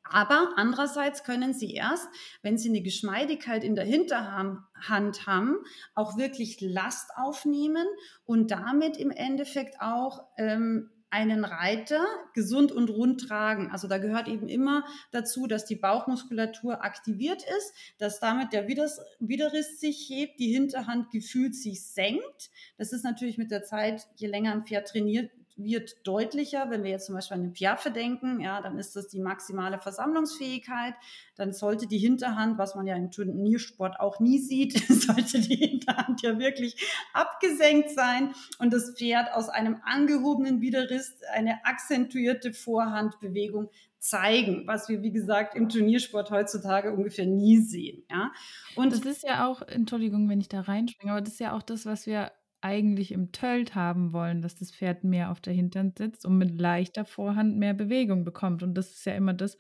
Aber 0.10 0.54
andererseits 0.56 1.24
können 1.24 1.54
sie 1.54 1.74
erst, 1.74 2.08
wenn 2.42 2.58
sie 2.58 2.70
eine 2.70 2.82
Geschmeidigkeit 2.82 3.64
in 3.64 3.76
der 3.76 3.86
Hinterhand 3.86 5.28
haben, 5.28 5.58
auch 5.94 6.18
wirklich 6.18 6.60
Last 6.62 7.12
aufnehmen 7.16 7.86
und 8.26 8.52
damit 8.52 8.98
im 8.98 9.12
Endeffekt 9.12 9.82
auch 9.82 10.26
ähm, 10.38 10.90
einen 11.12 11.44
Reiter 11.44 12.06
gesund 12.34 12.72
und 12.72 12.90
rund 12.90 13.28
tragen. 13.28 13.72
Also 13.72 13.88
da 13.88 13.98
gehört 13.98 14.28
eben 14.28 14.48
immer 14.48 14.86
dazu, 15.12 15.48
dass 15.48 15.66
die 15.66 15.76
Bauchmuskulatur 15.76 16.84
aktiviert 16.84 17.44
ist, 17.58 17.74
dass 17.98 18.20
damit 18.20 18.54
der 18.54 18.68
Widerriss 18.68 19.80
sich 19.80 20.08
hebt, 20.10 20.40
die 20.40 20.54
Hinterhand 20.54 21.10
gefühlt 21.12 21.56
sich 21.56 21.84
senkt. 21.84 22.52
Das 22.78 22.94
ist 22.94 23.04
natürlich 23.04 23.38
mit 23.38 23.50
der 23.50 23.64
Zeit, 23.64 24.08
je 24.18 24.28
länger 24.28 24.52
ein 24.52 24.66
Pferd 24.66 24.88
trainiert, 24.88 25.32
wird 25.64 26.08
deutlicher, 26.08 26.70
wenn 26.70 26.84
wir 26.84 26.92
jetzt 26.92 27.08
zum 27.08 27.16
Beispiel 27.16 27.36
an 27.36 27.44
den 27.44 27.54
Piaffe 27.54 27.92
denken, 27.92 28.40
ja, 28.40 28.62
dann 28.62 28.78
ist 28.80 28.96
das 28.96 29.08
die 29.08 29.20
maximale 29.20 29.80
Versammlungsfähigkeit. 29.80 30.94
Dann 31.36 31.54
sollte 31.54 31.88
die 31.88 31.98
Hinterhand, 31.98 32.58
was 32.58 32.76
man 32.76 32.88
ja 32.88 32.96
im 32.96 33.12
Turniersport 33.12 34.00
auch 34.00 34.20
nie 34.20 34.40
sieht, 34.40 34.74
sollte 34.90 35.40
die 35.40 35.56
Hinterhand 35.56 36.22
ja 36.22 36.40
wirklich 36.40 36.76
abgesenkt 37.14 37.92
sein 37.92 38.34
und 38.60 38.74
das 38.74 38.96
Pferd 38.98 39.34
aus 39.34 39.50
einem 39.50 39.82
angehobenen 39.84 40.62
Widerriss 40.62 41.18
eine 41.34 41.66
akzentuierte 41.66 42.54
Vorhandbewegung 42.54 43.70
zeigen, 44.00 44.66
was 44.66 44.88
wir, 44.88 45.02
wie 45.02 45.12
gesagt, 45.12 45.56
im 45.56 45.68
Turniersport 45.68 46.32
heutzutage 46.32 46.94
ungefähr 46.94 47.26
nie 47.26 47.58
sehen. 47.58 48.04
Ja? 48.10 48.32
Und 48.76 48.94
das 48.94 49.02
ist 49.02 49.24
ja 49.24 49.46
auch, 49.46 49.62
Entschuldigung, 49.62 50.30
wenn 50.30 50.40
ich 50.40 50.48
da 50.48 50.62
reinspringe, 50.62 51.12
aber 51.12 51.22
das 51.22 51.34
ist 51.34 51.40
ja 51.40 51.54
auch 51.54 51.62
das, 51.62 51.86
was 51.86 52.06
wir 52.06 52.32
eigentlich 52.62 53.12
im 53.12 53.32
Tölt 53.32 53.76
haben 53.76 54.14
wollen, 54.14 54.42
dass 54.42 54.56
das 54.56 54.72
Pferd 54.72 55.04
mehr 55.04 55.32
auf 55.32 55.40
der 55.42 55.54
Hintern 55.54 55.94
sitzt 55.98 56.26
und 56.26 56.38
mit 56.38 56.60
leichter 56.60 57.06
Vorhand 57.06 57.58
mehr 57.58 57.74
Bewegung 57.74 58.24
bekommt. 58.24 58.64
Und 58.64 58.74
das 58.76 58.92
ist 58.92 59.06
ja 59.06 59.14
immer 59.14 59.34
das, 59.34 59.58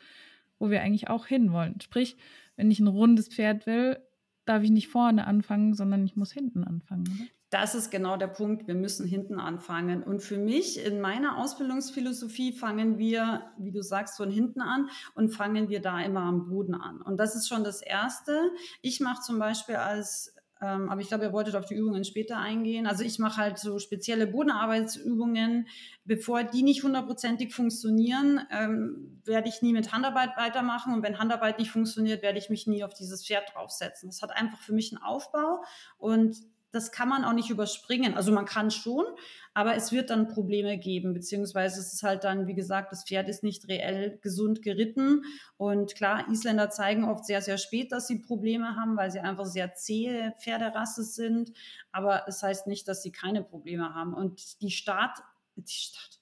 wo 0.57 0.69
wir 0.69 0.81
eigentlich 0.81 1.09
auch 1.09 1.25
hinwollen. 1.25 1.79
Sprich, 1.81 2.17
wenn 2.55 2.71
ich 2.71 2.79
ein 2.79 2.87
rundes 2.87 3.29
Pferd 3.29 3.65
will, 3.65 3.97
darf 4.45 4.63
ich 4.63 4.71
nicht 4.71 4.89
vorne 4.89 5.27
anfangen, 5.27 5.73
sondern 5.73 6.03
ich 6.03 6.15
muss 6.15 6.31
hinten 6.31 6.63
anfangen. 6.63 7.07
Oder? 7.07 7.29
Das 7.51 7.73
ist 7.73 7.89
genau 7.89 8.15
der 8.15 8.27
Punkt. 8.27 8.67
Wir 8.67 8.75
müssen 8.75 9.07
hinten 9.07 9.39
anfangen. 9.39 10.03
Und 10.03 10.21
für 10.21 10.37
mich 10.37 10.83
in 10.85 11.01
meiner 11.01 11.37
Ausbildungsphilosophie 11.37 12.53
fangen 12.53 12.99
wir, 12.99 13.43
wie 13.57 13.71
du 13.71 13.81
sagst, 13.81 14.17
von 14.17 14.29
hinten 14.29 14.61
an 14.61 14.89
und 15.15 15.29
fangen 15.29 15.69
wir 15.69 15.81
da 15.81 15.99
immer 16.01 16.21
am 16.21 16.47
Boden 16.47 16.75
an. 16.75 17.01
Und 17.01 17.17
das 17.17 17.35
ist 17.35 17.47
schon 17.47 17.63
das 17.63 17.81
Erste. 17.81 18.51
Ich 18.81 18.99
mache 18.99 19.21
zum 19.21 19.39
Beispiel 19.39 19.75
als 19.77 20.35
ähm, 20.61 20.89
aber 20.89 20.99
ich 21.01 21.07
glaube, 21.07 21.25
ihr 21.25 21.33
wolltet 21.33 21.55
auf 21.55 21.65
die 21.65 21.75
Übungen 21.75 22.03
später 22.03 22.37
eingehen. 22.37 22.85
Also 22.85 23.03
ich 23.03 23.17
mache 23.17 23.41
halt 23.41 23.57
so 23.57 23.79
spezielle 23.79 24.27
Bodenarbeitsübungen. 24.27 25.67
Bevor 26.03 26.43
die 26.43 26.63
nicht 26.63 26.83
hundertprozentig 26.83 27.53
funktionieren, 27.53 28.41
ähm, 28.51 29.21
werde 29.23 29.47
ich 29.47 29.61
nie 29.61 29.71
mit 29.71 29.93
Handarbeit 29.93 30.35
weitermachen. 30.35 30.93
Und 30.93 31.03
wenn 31.03 31.17
Handarbeit 31.17 31.59
nicht 31.59 31.71
funktioniert, 31.71 32.21
werde 32.21 32.39
ich 32.39 32.49
mich 32.49 32.67
nie 32.67 32.83
auf 32.83 32.93
dieses 32.93 33.25
Pferd 33.25 33.53
draufsetzen. 33.53 34.09
Das 34.09 34.21
hat 34.21 34.31
einfach 34.31 34.59
für 34.59 34.73
mich 34.73 34.91
einen 34.91 35.01
Aufbau. 35.01 35.63
Und 35.97 36.35
das 36.71 36.91
kann 36.91 37.09
man 37.09 37.25
auch 37.25 37.33
nicht 37.33 37.49
überspringen. 37.49 38.15
Also 38.15 38.31
man 38.31 38.45
kann 38.45 38.69
schon, 38.71 39.05
aber 39.53 39.75
es 39.75 39.91
wird 39.91 40.09
dann 40.09 40.27
Probleme 40.27 40.77
geben, 40.77 41.13
beziehungsweise 41.13 41.79
es 41.79 41.93
ist 41.93 42.03
halt 42.03 42.23
dann, 42.23 42.47
wie 42.47 42.53
gesagt, 42.53 42.91
das 42.91 43.03
Pferd 43.03 43.27
ist 43.27 43.43
nicht 43.43 43.67
reell 43.67 44.19
gesund 44.21 44.61
geritten. 44.61 45.23
Und 45.57 45.95
klar, 45.95 46.29
Isländer 46.29 46.69
zeigen 46.69 47.05
oft 47.05 47.25
sehr, 47.25 47.41
sehr 47.41 47.57
spät, 47.57 47.91
dass 47.91 48.07
sie 48.07 48.19
Probleme 48.19 48.75
haben, 48.75 48.95
weil 48.97 49.09
sie 49.11 49.19
einfach 49.19 49.45
sehr 49.45 49.73
zähe 49.73 50.35
Pferderasse 50.39 51.03
sind. 51.03 51.51
Aber 51.91 52.27
es 52.27 52.43
heißt 52.43 52.67
nicht, 52.67 52.87
dass 52.87 53.01
sie 53.01 53.11
keine 53.11 53.43
Probleme 53.43 53.95
haben. 53.95 54.13
Und 54.13 54.61
die 54.61 54.71
Start, 54.71 55.17
die 55.55 55.67
Start, 55.67 56.19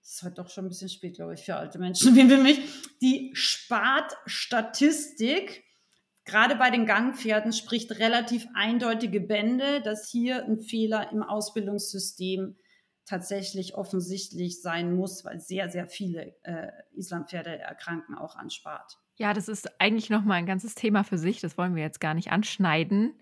das 0.00 0.16
ist 0.16 0.22
halt 0.22 0.38
doch 0.38 0.50
schon 0.50 0.66
ein 0.66 0.68
bisschen 0.68 0.90
spät, 0.90 1.16
glaube 1.16 1.34
ich, 1.34 1.44
für 1.44 1.56
alte 1.56 1.78
Menschen 1.78 2.14
wie 2.16 2.28
für 2.28 2.38
mich. 2.38 2.60
Die 3.00 3.30
Spartstatistik 3.34 5.63
gerade 6.24 6.56
bei 6.56 6.70
den 6.70 6.86
Gangpferden 6.86 7.52
spricht 7.52 7.98
relativ 7.98 8.46
eindeutige 8.54 9.20
Bände, 9.20 9.80
dass 9.82 10.08
hier 10.08 10.44
ein 10.44 10.60
Fehler 10.60 11.10
im 11.12 11.22
Ausbildungssystem 11.22 12.56
tatsächlich 13.06 13.74
offensichtlich 13.74 14.62
sein 14.62 14.94
muss, 14.94 15.24
weil 15.24 15.38
sehr, 15.38 15.68
sehr 15.68 15.88
viele 15.88 16.34
äh, 16.42 16.68
Islampferde 16.94 17.58
erkranken 17.58 18.16
auch 18.16 18.36
an 18.36 18.50
Spart. 18.50 18.98
Ja, 19.16 19.32
das 19.32 19.48
ist 19.48 19.80
eigentlich 19.80 20.10
nochmal 20.10 20.38
ein 20.38 20.46
ganzes 20.46 20.74
Thema 20.74 21.04
für 21.04 21.18
sich. 21.18 21.40
Das 21.40 21.56
wollen 21.58 21.76
wir 21.76 21.82
jetzt 21.82 22.00
gar 22.00 22.14
nicht 22.14 22.32
anschneiden. 22.32 23.14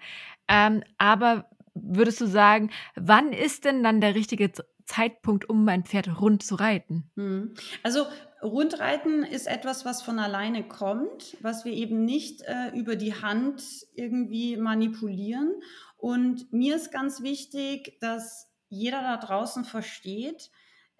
Ähm, 0.49 0.83
aber 0.99 1.51
würdest 1.75 2.21
du 2.21 2.27
sagen, 2.27 2.71
wann 2.95 3.33
ist 3.33 3.65
denn 3.65 3.83
dann 3.83 4.01
der 4.01 4.15
richtige 4.15 4.53
Zeitpunkt, 4.87 5.49
um 5.49 5.65
mein 5.65 5.85
Pferd 5.85 6.21
rund 6.21 6.43
zu 6.43 6.55
reiten? 6.55 7.11
Hm. 7.17 7.55
Also 7.83 8.07
Rundreiten 8.43 9.23
ist 9.23 9.47
etwas, 9.47 9.85
was 9.85 10.03
von 10.03 10.19
alleine 10.19 10.67
kommt, 10.67 11.37
was 11.41 11.65
wir 11.65 11.73
eben 11.73 12.05
nicht 12.05 12.43
äh, 12.43 12.71
über 12.75 12.97
die 12.97 13.15
Hand 13.15 13.63
irgendwie 13.95 14.57
manipulieren. 14.57 15.55
Und 15.97 16.53
mir 16.53 16.77
ist 16.77 16.91
ganz 16.91 17.23
wichtig, 17.23 17.99
dass 18.01 18.51
jeder 18.69 19.03
da 19.03 19.17
draußen 19.17 19.65
versteht, 19.65 20.51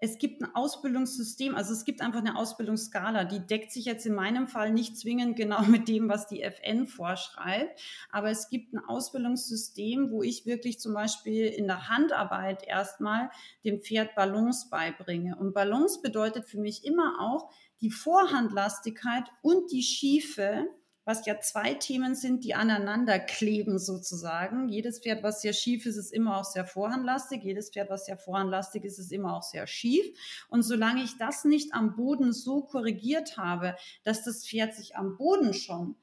es 0.03 0.17
gibt 0.17 0.41
ein 0.41 0.53
Ausbildungssystem, 0.53 1.55
also 1.55 1.71
es 1.71 1.85
gibt 1.85 2.01
einfach 2.01 2.19
eine 2.19 2.35
Ausbildungsskala, 2.35 3.23
die 3.23 3.39
deckt 3.39 3.71
sich 3.71 3.85
jetzt 3.85 4.05
in 4.05 4.13
meinem 4.13 4.49
Fall 4.49 4.73
nicht 4.73 4.97
zwingend 4.97 5.37
genau 5.37 5.61
mit 5.67 5.87
dem, 5.87 6.09
was 6.09 6.27
die 6.27 6.41
FN 6.41 6.87
vorschreibt, 6.87 7.79
aber 8.11 8.29
es 8.29 8.49
gibt 8.49 8.73
ein 8.73 8.83
Ausbildungssystem, 8.83 10.11
wo 10.11 10.21
ich 10.21 10.45
wirklich 10.45 10.81
zum 10.81 10.93
Beispiel 10.93 11.45
in 11.45 11.67
der 11.67 11.87
Handarbeit 11.87 12.67
erstmal 12.67 13.29
dem 13.63 13.79
Pferd 13.79 14.13
Balance 14.13 14.67
beibringe. 14.69 15.37
Und 15.37 15.53
Balance 15.53 16.01
bedeutet 16.01 16.49
für 16.49 16.59
mich 16.59 16.83
immer 16.83 17.21
auch 17.21 17.49
die 17.79 17.91
Vorhandlastigkeit 17.91 19.23
und 19.41 19.71
die 19.71 19.83
Schiefe 19.83 20.67
was 21.05 21.25
ja 21.25 21.39
zwei 21.39 21.73
Themen 21.73 22.15
sind, 22.15 22.43
die 22.43 22.55
aneinander 22.55 23.19
kleben 23.19 23.79
sozusagen. 23.79 24.69
Jedes 24.69 24.99
Pferd, 24.99 25.23
was 25.23 25.41
sehr 25.41 25.53
schief 25.53 25.85
ist, 25.85 25.97
ist 25.97 26.13
immer 26.13 26.37
auch 26.37 26.45
sehr 26.45 26.65
vorhandlastig. 26.65 27.43
Jedes 27.43 27.69
Pferd, 27.69 27.89
was 27.89 28.05
sehr 28.05 28.17
vorhandlastig 28.17 28.83
ist, 28.85 28.99
ist 28.99 29.11
immer 29.11 29.35
auch 29.35 29.43
sehr 29.43 29.67
schief. 29.67 30.05
Und 30.49 30.63
solange 30.63 31.03
ich 31.03 31.17
das 31.17 31.43
nicht 31.45 31.73
am 31.73 31.95
Boden 31.95 32.31
so 32.31 32.61
korrigiert 32.61 33.37
habe, 33.37 33.75
dass 34.03 34.23
das 34.23 34.47
Pferd 34.47 34.75
sich 34.75 34.95
am 34.95 35.17
Boden 35.17 35.53
schon 35.53 35.95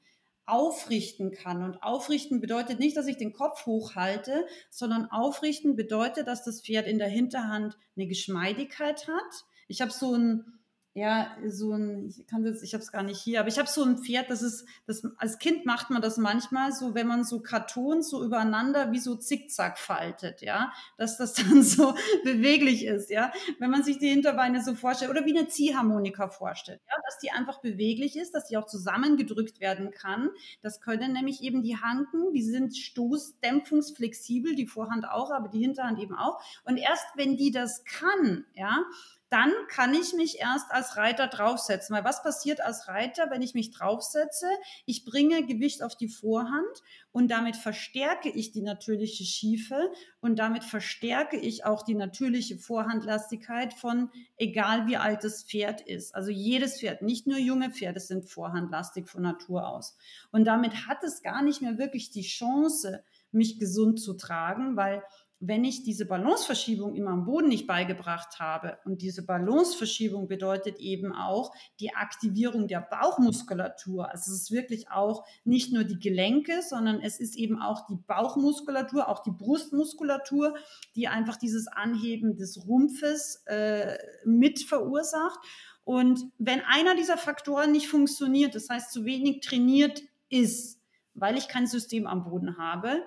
aufrichten 0.45 1.31
kann. 1.31 1.63
Und 1.63 1.81
aufrichten 1.81 2.41
bedeutet 2.41 2.79
nicht, 2.79 2.97
dass 2.97 3.07
ich 3.07 3.17
den 3.17 3.33
Kopf 3.33 3.65
hochhalte, 3.65 4.45
sondern 4.69 5.09
aufrichten 5.09 5.75
bedeutet, 5.75 6.27
dass 6.27 6.43
das 6.43 6.61
Pferd 6.61 6.87
in 6.87 6.99
der 6.99 7.07
Hinterhand 7.07 7.77
eine 7.95 8.07
Geschmeidigkeit 8.07 9.07
hat. 9.07 9.45
Ich 9.67 9.81
habe 9.81 9.91
so 9.91 10.13
ein 10.13 10.60
ja, 10.93 11.37
so 11.47 11.71
ein, 11.71 12.09
ich 12.09 12.27
kann 12.27 12.43
das, 12.43 12.61
ich 12.61 12.73
habe 12.73 12.83
es 12.83 12.91
gar 12.91 13.03
nicht 13.03 13.21
hier, 13.21 13.39
aber 13.39 13.47
ich 13.47 13.57
habe 13.57 13.69
so 13.69 13.81
ein 13.81 13.99
Pferd, 13.99 14.29
das 14.29 14.41
ist, 14.41 14.65
das, 14.85 15.03
als 15.17 15.39
Kind 15.39 15.65
macht 15.65 15.89
man 15.89 16.01
das 16.01 16.17
manchmal 16.17 16.73
so, 16.73 16.93
wenn 16.93 17.07
man 17.07 17.23
so 17.23 17.41
Kartons 17.41 18.09
so 18.09 18.21
übereinander 18.21 18.91
wie 18.91 18.99
so 18.99 19.15
zickzack 19.15 19.79
faltet, 19.79 20.41
ja, 20.41 20.73
dass 20.97 21.17
das 21.17 21.33
dann 21.33 21.63
so 21.63 21.95
beweglich 22.25 22.85
ist, 22.85 23.09
ja, 23.09 23.31
wenn 23.59 23.71
man 23.71 23.83
sich 23.83 23.99
die 23.99 24.09
Hinterbeine 24.09 24.61
so 24.61 24.75
vorstellt 24.75 25.11
oder 25.11 25.25
wie 25.25 25.37
eine 25.37 25.47
Ziehharmonika 25.47 26.27
vorstellt, 26.27 26.81
ja, 26.89 26.95
dass 27.05 27.19
die 27.19 27.31
einfach 27.31 27.61
beweglich 27.61 28.17
ist, 28.17 28.35
dass 28.35 28.47
die 28.47 28.57
auch 28.57 28.65
zusammengedrückt 28.65 29.61
werden 29.61 29.91
kann. 29.91 30.29
Das 30.61 30.81
können 30.81 31.13
nämlich 31.13 31.41
eben 31.41 31.63
die 31.63 31.77
Hanken, 31.77 32.33
die 32.33 32.43
sind 32.43 32.75
stoßdämpfungsflexibel, 32.75 34.55
die 34.55 34.67
Vorhand 34.67 35.07
auch, 35.07 35.31
aber 35.31 35.47
die 35.47 35.61
Hinterhand 35.61 35.99
eben 35.99 36.15
auch. 36.15 36.41
Und 36.65 36.75
erst 36.75 37.05
wenn 37.15 37.37
die 37.37 37.51
das 37.51 37.85
kann, 37.85 38.43
ja, 38.55 38.83
dann 39.31 39.53
kann 39.69 39.93
ich 39.93 40.13
mich 40.13 40.39
erst 40.39 40.71
als 40.71 40.97
Reiter 40.97 41.27
draufsetzen. 41.27 41.95
Weil 41.95 42.03
was 42.03 42.21
passiert 42.21 42.59
als 42.59 42.89
Reiter, 42.89 43.31
wenn 43.31 43.41
ich 43.41 43.53
mich 43.53 43.71
draufsetze? 43.71 44.45
Ich 44.85 45.05
bringe 45.05 45.45
Gewicht 45.45 45.83
auf 45.83 45.95
die 45.95 46.09
Vorhand 46.09 46.83
und 47.13 47.31
damit 47.31 47.55
verstärke 47.55 48.29
ich 48.29 48.51
die 48.51 48.61
natürliche 48.61 49.23
Schiefe 49.23 49.89
und 50.19 50.37
damit 50.37 50.65
verstärke 50.65 51.37
ich 51.37 51.63
auch 51.63 51.83
die 51.83 51.95
natürliche 51.95 52.57
Vorhandlastigkeit 52.57 53.73
von 53.73 54.09
egal 54.35 54.85
wie 54.87 54.97
alt 54.97 55.23
das 55.23 55.43
Pferd 55.43 55.79
ist. 55.79 56.13
Also 56.13 56.29
jedes 56.29 56.81
Pferd, 56.81 57.01
nicht 57.01 57.25
nur 57.25 57.37
junge 57.37 57.71
Pferde 57.71 58.01
sind 58.01 58.25
vorhandlastig 58.25 59.07
von 59.07 59.21
Natur 59.21 59.65
aus. 59.65 59.95
Und 60.33 60.43
damit 60.43 60.87
hat 60.87 61.05
es 61.05 61.21
gar 61.21 61.41
nicht 61.41 61.61
mehr 61.61 61.77
wirklich 61.77 62.11
die 62.11 62.23
Chance, 62.23 63.01
mich 63.31 63.59
gesund 63.59 64.01
zu 64.01 64.13
tragen, 64.13 64.75
weil 64.75 65.03
wenn 65.43 65.63
ich 65.63 65.81
diese 65.81 66.05
Balanceverschiebung 66.05 66.93
immer 66.93 67.09
am 67.09 67.25
Boden 67.25 67.47
nicht 67.47 67.65
beigebracht 67.65 68.39
habe, 68.39 68.77
und 68.85 69.01
diese 69.01 69.25
Balanceverschiebung 69.25 70.27
bedeutet 70.27 70.77
eben 70.77 71.13
auch 71.13 71.51
die 71.79 71.95
Aktivierung 71.95 72.67
der 72.67 72.79
Bauchmuskulatur. 72.79 74.07
Also 74.09 74.31
es 74.31 74.43
ist 74.43 74.51
wirklich 74.51 74.91
auch 74.91 75.25
nicht 75.43 75.73
nur 75.73 75.83
die 75.83 75.97
Gelenke, 75.97 76.61
sondern 76.61 77.01
es 77.01 77.19
ist 77.19 77.35
eben 77.35 77.59
auch 77.59 77.87
die 77.87 77.97
Bauchmuskulatur, 78.05 79.09
auch 79.09 79.23
die 79.23 79.31
Brustmuskulatur, 79.31 80.55
die 80.95 81.07
einfach 81.07 81.37
dieses 81.37 81.67
Anheben 81.67 82.37
des 82.37 82.67
Rumpfes 82.67 83.41
äh, 83.47 83.97
mit 84.23 84.59
verursacht. 84.59 85.39
Und 85.83 86.23
wenn 86.37 86.61
einer 86.61 86.95
dieser 86.95 87.17
Faktoren 87.17 87.71
nicht 87.71 87.87
funktioniert, 87.87 88.53
das 88.53 88.69
heißt 88.69 88.91
zu 88.91 89.05
wenig 89.05 89.41
trainiert 89.41 90.03
ist, 90.29 90.79
weil 91.15 91.35
ich 91.35 91.47
kein 91.47 91.65
System 91.65 92.05
am 92.05 92.23
Boden 92.23 92.59
habe, 92.59 93.01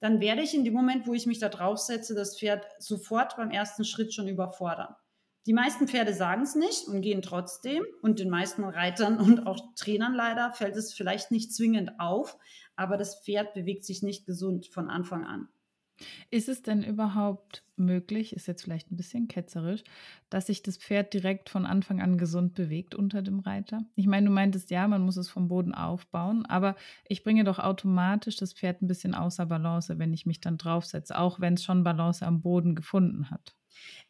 dann 0.00 0.20
werde 0.20 0.42
ich 0.42 0.54
in 0.54 0.64
dem 0.64 0.74
Moment, 0.74 1.06
wo 1.06 1.14
ich 1.14 1.26
mich 1.26 1.38
da 1.38 1.48
draufsetze, 1.48 2.14
das 2.14 2.38
Pferd 2.38 2.64
sofort 2.78 3.36
beim 3.36 3.50
ersten 3.50 3.84
Schritt 3.84 4.14
schon 4.14 4.28
überfordern. 4.28 4.94
Die 5.46 5.54
meisten 5.54 5.88
Pferde 5.88 6.12
sagen 6.12 6.42
es 6.42 6.54
nicht 6.54 6.88
und 6.88 7.00
gehen 7.00 7.22
trotzdem. 7.22 7.82
Und 8.02 8.18
den 8.18 8.28
meisten 8.28 8.64
Reitern 8.64 9.18
und 9.20 9.46
auch 9.46 9.74
Trainern 9.76 10.14
leider 10.14 10.52
fällt 10.52 10.76
es 10.76 10.92
vielleicht 10.92 11.30
nicht 11.30 11.54
zwingend 11.54 11.98
auf, 11.98 12.36
aber 12.76 12.96
das 12.96 13.22
Pferd 13.24 13.54
bewegt 13.54 13.84
sich 13.84 14.02
nicht 14.02 14.26
gesund 14.26 14.66
von 14.66 14.90
Anfang 14.90 15.24
an. 15.24 15.48
Ist 16.30 16.48
es 16.48 16.62
denn 16.62 16.82
überhaupt 16.82 17.64
möglich, 17.76 18.34
ist 18.34 18.46
jetzt 18.46 18.62
vielleicht 18.62 18.90
ein 18.90 18.96
bisschen 18.96 19.28
ketzerisch, 19.28 19.82
dass 20.30 20.46
sich 20.46 20.62
das 20.62 20.76
Pferd 20.76 21.14
direkt 21.14 21.48
von 21.48 21.66
Anfang 21.66 22.00
an 22.00 22.18
gesund 22.18 22.54
bewegt 22.54 22.94
unter 22.94 23.22
dem 23.22 23.40
Reiter? 23.40 23.80
Ich 23.94 24.06
meine, 24.06 24.26
du 24.26 24.32
meintest 24.32 24.70
ja, 24.70 24.86
man 24.88 25.02
muss 25.02 25.16
es 25.16 25.28
vom 25.28 25.48
Boden 25.48 25.74
aufbauen, 25.74 26.46
aber 26.46 26.76
ich 27.08 27.22
bringe 27.24 27.44
doch 27.44 27.58
automatisch 27.58 28.36
das 28.36 28.52
Pferd 28.52 28.82
ein 28.82 28.88
bisschen 28.88 29.14
außer 29.14 29.46
Balance, 29.46 29.98
wenn 29.98 30.12
ich 30.12 30.26
mich 30.26 30.40
dann 30.40 30.58
draufsetze, 30.58 31.18
auch 31.18 31.40
wenn 31.40 31.54
es 31.54 31.64
schon 31.64 31.84
Balance 31.84 32.24
am 32.26 32.40
Boden 32.40 32.74
gefunden 32.74 33.30
hat. 33.30 33.54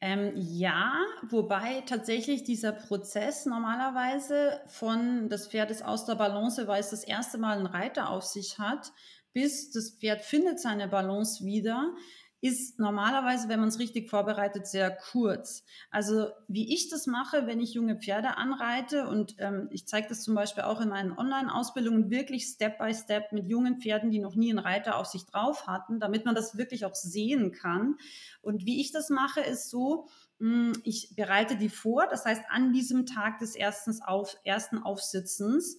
Ähm, 0.01 0.33
ja, 0.37 0.93
wobei 1.29 1.83
tatsächlich 1.87 2.45
dieser 2.45 2.73
Prozess 2.73 3.47
normalerweise 3.47 4.61
von 4.67 5.29
das 5.29 5.49
Pferd 5.49 5.71
ist 5.71 5.85
aus 5.85 6.05
der 6.05 6.15
Balance, 6.15 6.67
weil 6.69 6.81
es 6.81 6.91
das 6.91 7.05
erste 7.05 7.39
Mal 7.39 7.59
einen 7.59 7.67
Reiter 7.67 8.11
auf 8.11 8.25
sich 8.25 8.59
hat, 8.59 8.93
bis 9.33 9.71
das 9.71 9.91
Pferd 9.91 10.23
findet 10.23 10.61
seine 10.61 10.89
Balance 10.89 11.45
wieder, 11.45 11.95
ist 12.41 12.79
normalerweise, 12.79 13.49
wenn 13.49 13.59
man 13.59 13.69
es 13.69 13.81
richtig 13.81 14.09
vorbereitet, 14.09 14.67
sehr 14.67 14.93
kurz. 14.93 15.65
Also 15.91 16.29
wie 16.47 16.73
ich 16.73 16.89
das 16.89 17.09
mache, 17.09 17.47
wenn 17.47 17.61
ich 17.61 17.75
junge 17.75 17.97
Pferde 17.97 18.37
anreite 18.37 19.09
und 19.09 19.35
ähm, 19.39 19.69
ich 19.73 19.89
zeige 19.89 20.09
das 20.09 20.23
zum 20.23 20.37
Beispiel 20.37 20.63
auch 20.63 20.81
in 20.81 20.89
meinen 20.89 21.19
Online-Ausbildungen 21.19 22.11
wirklich 22.11 22.45
Step 22.47 22.79
by 22.79 22.95
Step 22.95 23.33
mit 23.33 23.49
jungen 23.49 23.81
Pferden, 23.81 24.11
die 24.13 24.21
noch 24.21 24.37
nie 24.37 24.51
einen 24.51 24.61
Reiter 24.61 24.99
auf 24.99 25.07
sich 25.07 25.27
drauf 25.27 25.67
hatten, 25.67 25.99
damit 25.99 26.25
man 26.25 26.37
das 26.37 26.57
wirklich 26.57 26.85
auch 26.85 26.95
sehen 26.95 27.51
kann. 27.51 27.97
Und 28.41 28.65
wie 28.67 28.81
ich 28.81 28.93
das 28.93 29.11
mache, 29.11 29.41
ist 29.41 29.69
so, 29.69 30.07
hm, 30.39 30.75
ich 30.85 31.15
bereite 31.17 31.57
die 31.57 31.69
vor, 31.69 32.07
das 32.09 32.25
heißt 32.25 32.45
an 32.51 32.73
diesem 32.73 33.05
Tag 33.05 33.41
des 33.41 33.57
ersten, 33.57 34.01
auf, 34.03 34.37
ersten 34.45 34.79
Aufsitzens 34.79 35.79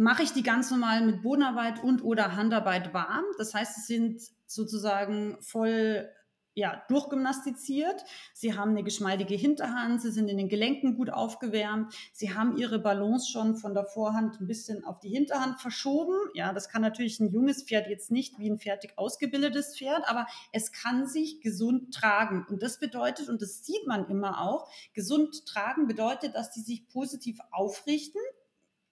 mache 0.00 0.22
ich 0.22 0.32
die 0.32 0.42
ganz 0.42 0.70
normal 0.70 1.04
mit 1.04 1.20
Bodenarbeit 1.20 1.84
und 1.84 2.02
oder 2.02 2.34
Handarbeit 2.34 2.94
warm. 2.94 3.24
Das 3.36 3.52
heißt, 3.52 3.76
es 3.76 3.86
sind 3.86 4.22
sozusagen 4.46 5.36
voll 5.42 6.08
ja, 6.54 6.82
durchgymnastiziert. 6.88 8.02
Sie 8.32 8.56
haben 8.56 8.70
eine 8.70 8.82
geschmeidige 8.82 9.34
Hinterhand, 9.34 10.00
sie 10.00 10.10
sind 10.10 10.28
in 10.28 10.38
den 10.38 10.48
Gelenken 10.48 10.96
gut 10.96 11.10
aufgewärmt, 11.10 11.94
sie 12.14 12.34
haben 12.34 12.56
ihre 12.56 12.78
Balance 12.78 13.30
schon 13.30 13.56
von 13.56 13.74
der 13.74 13.84
Vorhand 13.84 14.40
ein 14.40 14.46
bisschen 14.46 14.84
auf 14.84 15.00
die 15.00 15.10
Hinterhand 15.10 15.60
verschoben. 15.60 16.16
Ja, 16.32 16.54
das 16.54 16.70
kann 16.70 16.80
natürlich 16.80 17.20
ein 17.20 17.30
junges 17.30 17.62
Pferd 17.62 17.86
jetzt 17.86 18.10
nicht 18.10 18.38
wie 18.38 18.48
ein 18.48 18.58
fertig 18.58 18.94
ausgebildetes 18.96 19.76
Pferd, 19.76 20.08
aber 20.08 20.26
es 20.50 20.72
kann 20.72 21.06
sich 21.06 21.42
gesund 21.42 21.92
tragen. 21.92 22.46
Und 22.48 22.62
das 22.62 22.80
bedeutet, 22.80 23.28
und 23.28 23.42
das 23.42 23.66
sieht 23.66 23.86
man 23.86 24.08
immer 24.08 24.40
auch, 24.40 24.72
gesund 24.94 25.44
tragen 25.44 25.86
bedeutet, 25.86 26.34
dass 26.34 26.50
die 26.50 26.62
sich 26.62 26.88
positiv 26.88 27.38
aufrichten, 27.50 28.22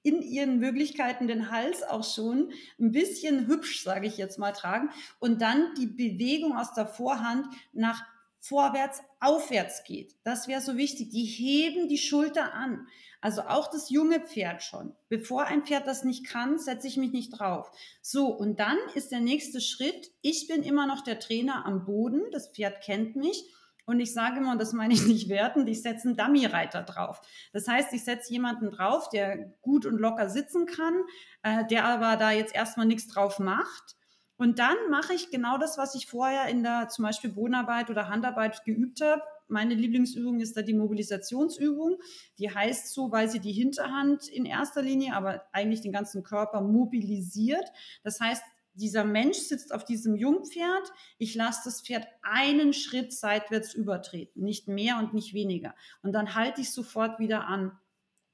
in 0.09 0.23
ihren 0.23 0.59
Möglichkeiten 0.59 1.29
den 1.29 1.51
Hals 1.51 1.83
auch 1.83 2.05
schon 2.05 2.53
ein 2.81 2.93
bisschen 2.93 3.47
hübsch, 3.47 3.83
sage 3.83 4.07
ich 4.07 4.17
jetzt 4.17 4.39
mal, 4.39 4.53
tragen 4.53 4.91
und 5.19 5.43
dann 5.43 5.75
die 5.79 5.87
Bewegung 5.87 6.57
aus 6.57 6.73
der 6.73 6.87
Vorhand 6.87 7.47
nach 7.73 8.03
vorwärts, 8.41 9.03
aufwärts 9.21 9.85
geht. 9.85 10.15
Das 10.25 10.49
wäre 10.49 10.61
so 10.61 10.77
wichtig. 10.77 11.11
Die 11.11 11.25
heben 11.25 11.89
die 11.89 11.99
Schulter 11.99 12.55
an. 12.55 12.87
Also 13.21 13.43
auch 13.43 13.69
das 13.69 13.91
junge 13.91 14.21
Pferd 14.21 14.63
schon. 14.63 14.95
Bevor 15.09 15.45
ein 15.45 15.65
Pferd 15.65 15.87
das 15.87 16.05
nicht 16.05 16.25
kann, 16.25 16.59
setze 16.59 16.87
ich 16.87 16.97
mich 16.97 17.13
nicht 17.13 17.31
drauf. 17.31 17.71
So, 18.01 18.29
und 18.29 18.61
dann 18.61 18.79
ist 18.95 19.11
der 19.11 19.21
nächste 19.21 19.61
Schritt. 19.61 20.13
Ich 20.23 20.47
bin 20.47 20.63
immer 20.63 20.87
noch 20.87 21.03
der 21.03 21.19
Trainer 21.19 21.67
am 21.67 21.85
Boden. 21.85 22.23
Das 22.31 22.49
Pferd 22.49 22.81
kennt 22.81 23.17
mich. 23.17 23.45
Und 23.89 24.01
ich 24.01 24.13
sage 24.13 24.37
immer, 24.37 24.53
und 24.53 24.61
das 24.61 24.75
meine 24.75 24.93
ich 24.93 25.07
nicht 25.07 25.31
wertend, 25.31 25.67
ich 25.67 25.81
setze 25.81 26.09
einen 26.09 26.17
Dummy-Reiter 26.19 26.83
drauf. 26.83 27.23
Das 27.55 27.67
heißt, 27.67 27.91
ich 27.95 28.05
setze 28.05 28.31
jemanden 28.31 28.71
drauf, 28.71 29.09
der 29.09 29.39
gut 29.63 29.87
und 29.87 29.97
locker 29.97 30.29
sitzen 30.29 30.67
kann, 30.67 31.05
äh, 31.43 31.65
der 31.69 31.87
aber 31.87 32.17
da 32.19 32.31
jetzt 32.31 32.55
erstmal 32.55 32.85
nichts 32.85 33.07
drauf 33.07 33.39
macht. 33.39 33.97
Und 34.37 34.59
dann 34.59 34.77
mache 34.91 35.15
ich 35.15 35.31
genau 35.31 35.57
das, 35.57 35.79
was 35.79 35.95
ich 35.95 36.07
vorher 36.07 36.49
in 36.49 36.63
der 36.63 36.91
zum 36.91 37.07
Beispiel 37.07 37.31
Bodenarbeit 37.31 37.89
oder 37.89 38.11
Handarbeit 38.11 38.63
geübt 38.67 39.01
habe. 39.01 39.23
Meine 39.49 39.73
Lieblingsübung 39.73 40.39
ist 40.41 40.55
da 40.55 40.61
die 40.61 40.75
Mobilisationsübung. 40.75 41.97
Die 42.39 42.55
heißt 42.55 42.93
so, 42.93 43.11
weil 43.11 43.31
sie 43.31 43.41
die 43.41 43.53
Hinterhand 43.53 44.29
in 44.29 44.45
erster 44.45 44.83
Linie, 44.83 45.15
aber 45.15 45.45
eigentlich 45.53 45.81
den 45.81 45.93
ganzen 45.93 46.23
Körper 46.23 46.61
mobilisiert. 46.61 47.65
Das 48.03 48.21
heißt, 48.21 48.43
dieser 48.79 49.05
Mensch 49.05 49.39
sitzt 49.39 49.73
auf 49.75 49.85
diesem 49.85 50.17
Jungpferd, 50.17 50.93
ich 51.19 51.35
lasse 51.35 51.63
das 51.65 51.83
Pferd 51.83 52.07
einen 52.23 52.73
Schritt 52.73 53.13
seitwärts 53.13 53.75
übertreten, 53.75 54.43
nicht 54.43 54.69
mehr 54.69 54.99
und 54.99 55.13
nicht 55.13 55.35
weniger. 55.35 55.75
Und 56.03 56.13
dann 56.13 56.35
halte 56.35 56.61
ich 56.61 56.73
sofort 56.73 57.19
wieder 57.19 57.47
an. 57.47 57.79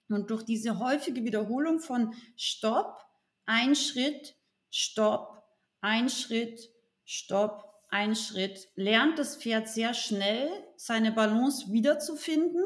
Und 0.09 0.31
durch 0.31 0.45
diese 0.45 0.79
häufige 0.79 1.25
Wiederholung 1.25 1.81
von 1.81 2.15
Stopp, 2.37 3.01
ein 3.47 3.75
Schritt, 3.75 4.37
Stopp, 4.71 5.43
ein 5.81 6.09
Schritt, 6.09 6.71
Stopp, 7.05 7.65
ein 7.89 8.15
Schritt, 8.15 8.69
lernt 8.75 9.19
das 9.19 9.37
Pferd 9.37 9.69
sehr 9.69 9.95
schnell, 9.95 10.49
seine 10.77 11.13
Balance 11.13 11.73
wiederzufinden, 11.73 12.63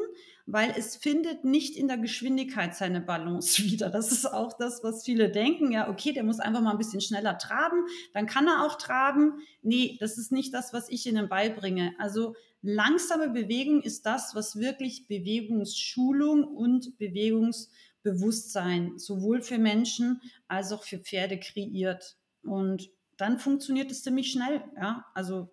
weil 0.51 0.73
es 0.75 0.95
findet 0.95 1.45
nicht 1.45 1.75
in 1.75 1.87
der 1.87 1.99
Geschwindigkeit 1.99 2.75
seine 2.75 3.01
Balance 3.01 3.63
wieder. 3.63 3.89
Das 3.89 4.11
ist 4.11 4.25
auch 4.25 4.53
das, 4.53 4.83
was 4.83 5.03
viele 5.03 5.29
denken. 5.29 5.71
Ja, 5.71 5.89
okay, 5.89 6.11
der 6.11 6.23
muss 6.23 6.39
einfach 6.39 6.61
mal 6.61 6.71
ein 6.71 6.79
bisschen 6.79 7.01
schneller 7.01 7.37
traben, 7.37 7.85
dann 8.13 8.25
kann 8.25 8.47
er 8.47 8.65
auch 8.65 8.77
traben. 8.77 9.41
Nee, 9.61 9.97
das 9.99 10.17
ist 10.17 10.31
nicht 10.31 10.53
das, 10.53 10.73
was 10.73 10.89
ich 10.89 11.05
ihnen 11.05 11.29
beibringe. 11.29 11.93
Also 11.99 12.35
langsame 12.61 13.29
Bewegung 13.29 13.81
ist 13.81 14.05
das, 14.05 14.33
was 14.33 14.57
wirklich 14.57 15.07
Bewegungsschulung 15.07 16.43
und 16.43 16.97
Bewegungsbewusstsein 16.97 18.97
sowohl 18.97 19.41
für 19.41 19.59
Menschen 19.59 20.21
als 20.47 20.71
auch 20.71 20.83
für 20.83 20.97
Pferde 20.97 21.39
kreiert. 21.39 22.17
Und 22.43 22.89
dann 23.17 23.37
funktioniert 23.37 23.91
es 23.91 24.03
ziemlich 24.03 24.31
schnell. 24.31 24.63
Ja, 24.75 25.05
also 25.13 25.49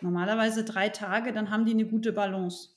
normalerweise 0.00 0.64
drei 0.64 0.88
Tage, 0.88 1.32
dann 1.32 1.50
haben 1.50 1.64
die 1.64 1.72
eine 1.72 1.86
gute 1.86 2.12
Balance. 2.12 2.73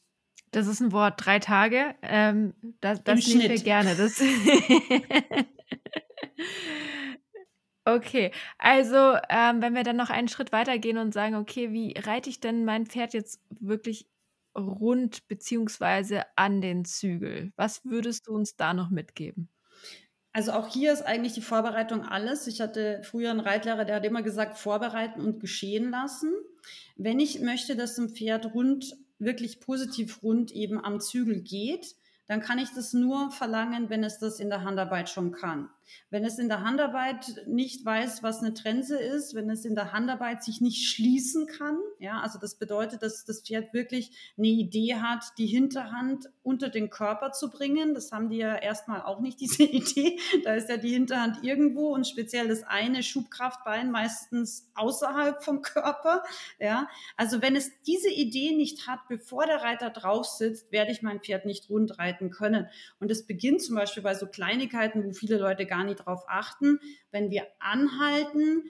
Das 0.52 0.68
ist 0.68 0.80
ein 0.80 0.92
Wort, 0.92 1.26
drei 1.26 1.40
Tage. 1.40 1.96
Ähm, 2.02 2.54
das 2.82 3.04
das 3.04 3.28
nehmen 3.28 3.50
wir 3.50 3.62
gerne. 3.62 3.96
Das 3.96 4.20
okay, 7.86 8.32
also 8.58 9.18
ähm, 9.30 9.62
wenn 9.62 9.76
wir 9.76 9.84
dann 9.84 9.98
noch 9.98 10.10
einen 10.10 10.28
Schritt 10.28 10.52
weiter 10.52 10.78
gehen 10.78 10.98
und 10.98 11.14
sagen, 11.14 11.36
okay, 11.36 11.72
wie 11.72 11.98
reite 11.98 12.30
ich 12.30 12.40
denn 12.40 12.66
mein 12.66 12.86
Pferd 12.86 13.14
jetzt 13.14 13.42
wirklich 13.50 14.08
rund 14.56 15.28
beziehungsweise 15.28 16.24
an 16.36 16.62
den 16.62 16.86
Zügel? 16.86 17.52
Was 17.56 17.86
würdest 17.86 18.28
du 18.28 18.34
uns 18.34 18.56
da 18.56 18.74
noch 18.74 18.90
mitgeben? 18.90 19.50
Also 20.34 20.52
auch 20.52 20.68
hier 20.68 20.94
ist 20.94 21.02
eigentlich 21.02 21.34
die 21.34 21.42
Vorbereitung 21.42 22.04
alles. 22.04 22.48
Ich 22.48 22.62
hatte 22.62 23.02
früher 23.04 23.32
einen 23.32 23.40
Reitlehrer, 23.40 23.86
der 23.86 23.96
hat 23.96 24.06
immer 24.06 24.22
gesagt, 24.22 24.58
vorbereiten 24.58 25.22
und 25.22 25.40
geschehen 25.40 25.90
lassen. 25.90 26.32
Wenn 26.96 27.20
ich 27.20 27.40
möchte, 27.40 27.76
dass 27.76 27.98
ein 27.98 28.10
Pferd 28.10 28.54
rund 28.54 28.96
wirklich 29.20 29.60
positiv 29.60 30.22
rund 30.24 30.52
eben 30.52 30.84
am 30.84 31.00
Zügel 31.00 31.42
geht, 31.42 31.96
dann 32.28 32.42
kann 32.42 32.60
ich 32.60 32.70
das 32.74 32.94
nur 32.94 33.32
verlangen, 33.32 33.90
wenn 33.90 34.04
es 34.04 34.20
das 34.20 34.40
in 34.40 34.50
der 34.50 34.64
Handarbeit 34.64 35.10
schon 35.10 35.32
kann. 35.32 35.70
Wenn 36.10 36.26
es 36.26 36.40
in 36.40 36.50
der 36.50 36.62
Handarbeit 36.62 37.44
nicht 37.48 37.86
weiß, 37.86 38.24
was 38.24 38.40
eine 38.40 38.54
Trense 38.54 38.98
ist, 38.98 39.36
wenn 39.36 39.50
es 39.50 39.66
in 39.66 39.76
der 39.76 39.94
Handarbeit 39.94 40.44
sich 40.44 40.62
nicht 40.62 40.88
schließen 40.88 41.48
kann, 41.48 41.78
ja, 42.00 42.22
also 42.22 42.40
das 42.40 42.56
bedeutet, 42.56 43.02
dass 43.02 43.26
das 43.26 43.42
Pferd 43.42 43.74
wirklich 43.74 44.34
eine 44.38 44.48
Idee 44.48 44.96
hat, 44.96 45.24
die 45.38 45.48
Hinterhand 45.48 46.30
unter 46.44 46.70
den 46.70 46.90
Körper 46.90 47.32
zu 47.32 47.50
bringen. 47.50 47.94
Das 47.94 48.12
haben 48.12 48.30
die 48.30 48.38
ja 48.38 48.56
erstmal 48.56 49.02
auch 49.02 49.20
nicht, 49.20 49.40
diese 49.40 49.64
Idee. 49.64 50.20
Da 50.44 50.54
ist 50.54 50.70
ja 50.70 50.78
die 50.78 50.94
Hinterhand 50.94 51.44
irgendwo 51.44 51.94
und 51.94 52.08
speziell 52.08 52.48
das 52.48 52.64
eine 52.64 53.04
Schubkraftbein 53.04 53.92
meistens 53.92 54.70
außerhalb 54.76 55.44
vom 55.44 55.62
Körper, 55.62 56.24
ja. 56.60 56.88
Also 57.16 57.42
wenn 57.42 57.56
es 57.56 57.72
diese 57.84 58.10
Idee 58.10 58.56
nicht 58.56 58.88
hat, 58.88 59.00
bevor 59.10 59.46
der 59.46 59.64
Reiter 59.64 59.90
drauf 59.90 60.26
sitzt, 60.26 60.72
werde 60.72 60.92
ich 60.92 61.02
mein 61.02 61.22
Pferd 61.22 61.46
nicht 61.46 61.70
rund 61.70 61.98
reiten 62.00 62.30
können. 62.30 62.68
Und 63.00 63.12
es 63.12 63.26
beginnt 63.26 63.62
zum 63.62 63.76
Beispiel 63.76 64.04
bei 64.04 64.14
so 64.14 64.28
Kleinigkeiten, 64.28 65.04
wo 65.04 65.12
viele 65.12 65.38
Leute 65.38 65.66
gar 65.66 65.77
gar 65.78 65.84
nicht 65.84 66.06
drauf 66.06 66.24
achten. 66.28 66.80
Wenn 67.12 67.30
wir 67.30 67.48
anhalten, 67.60 68.64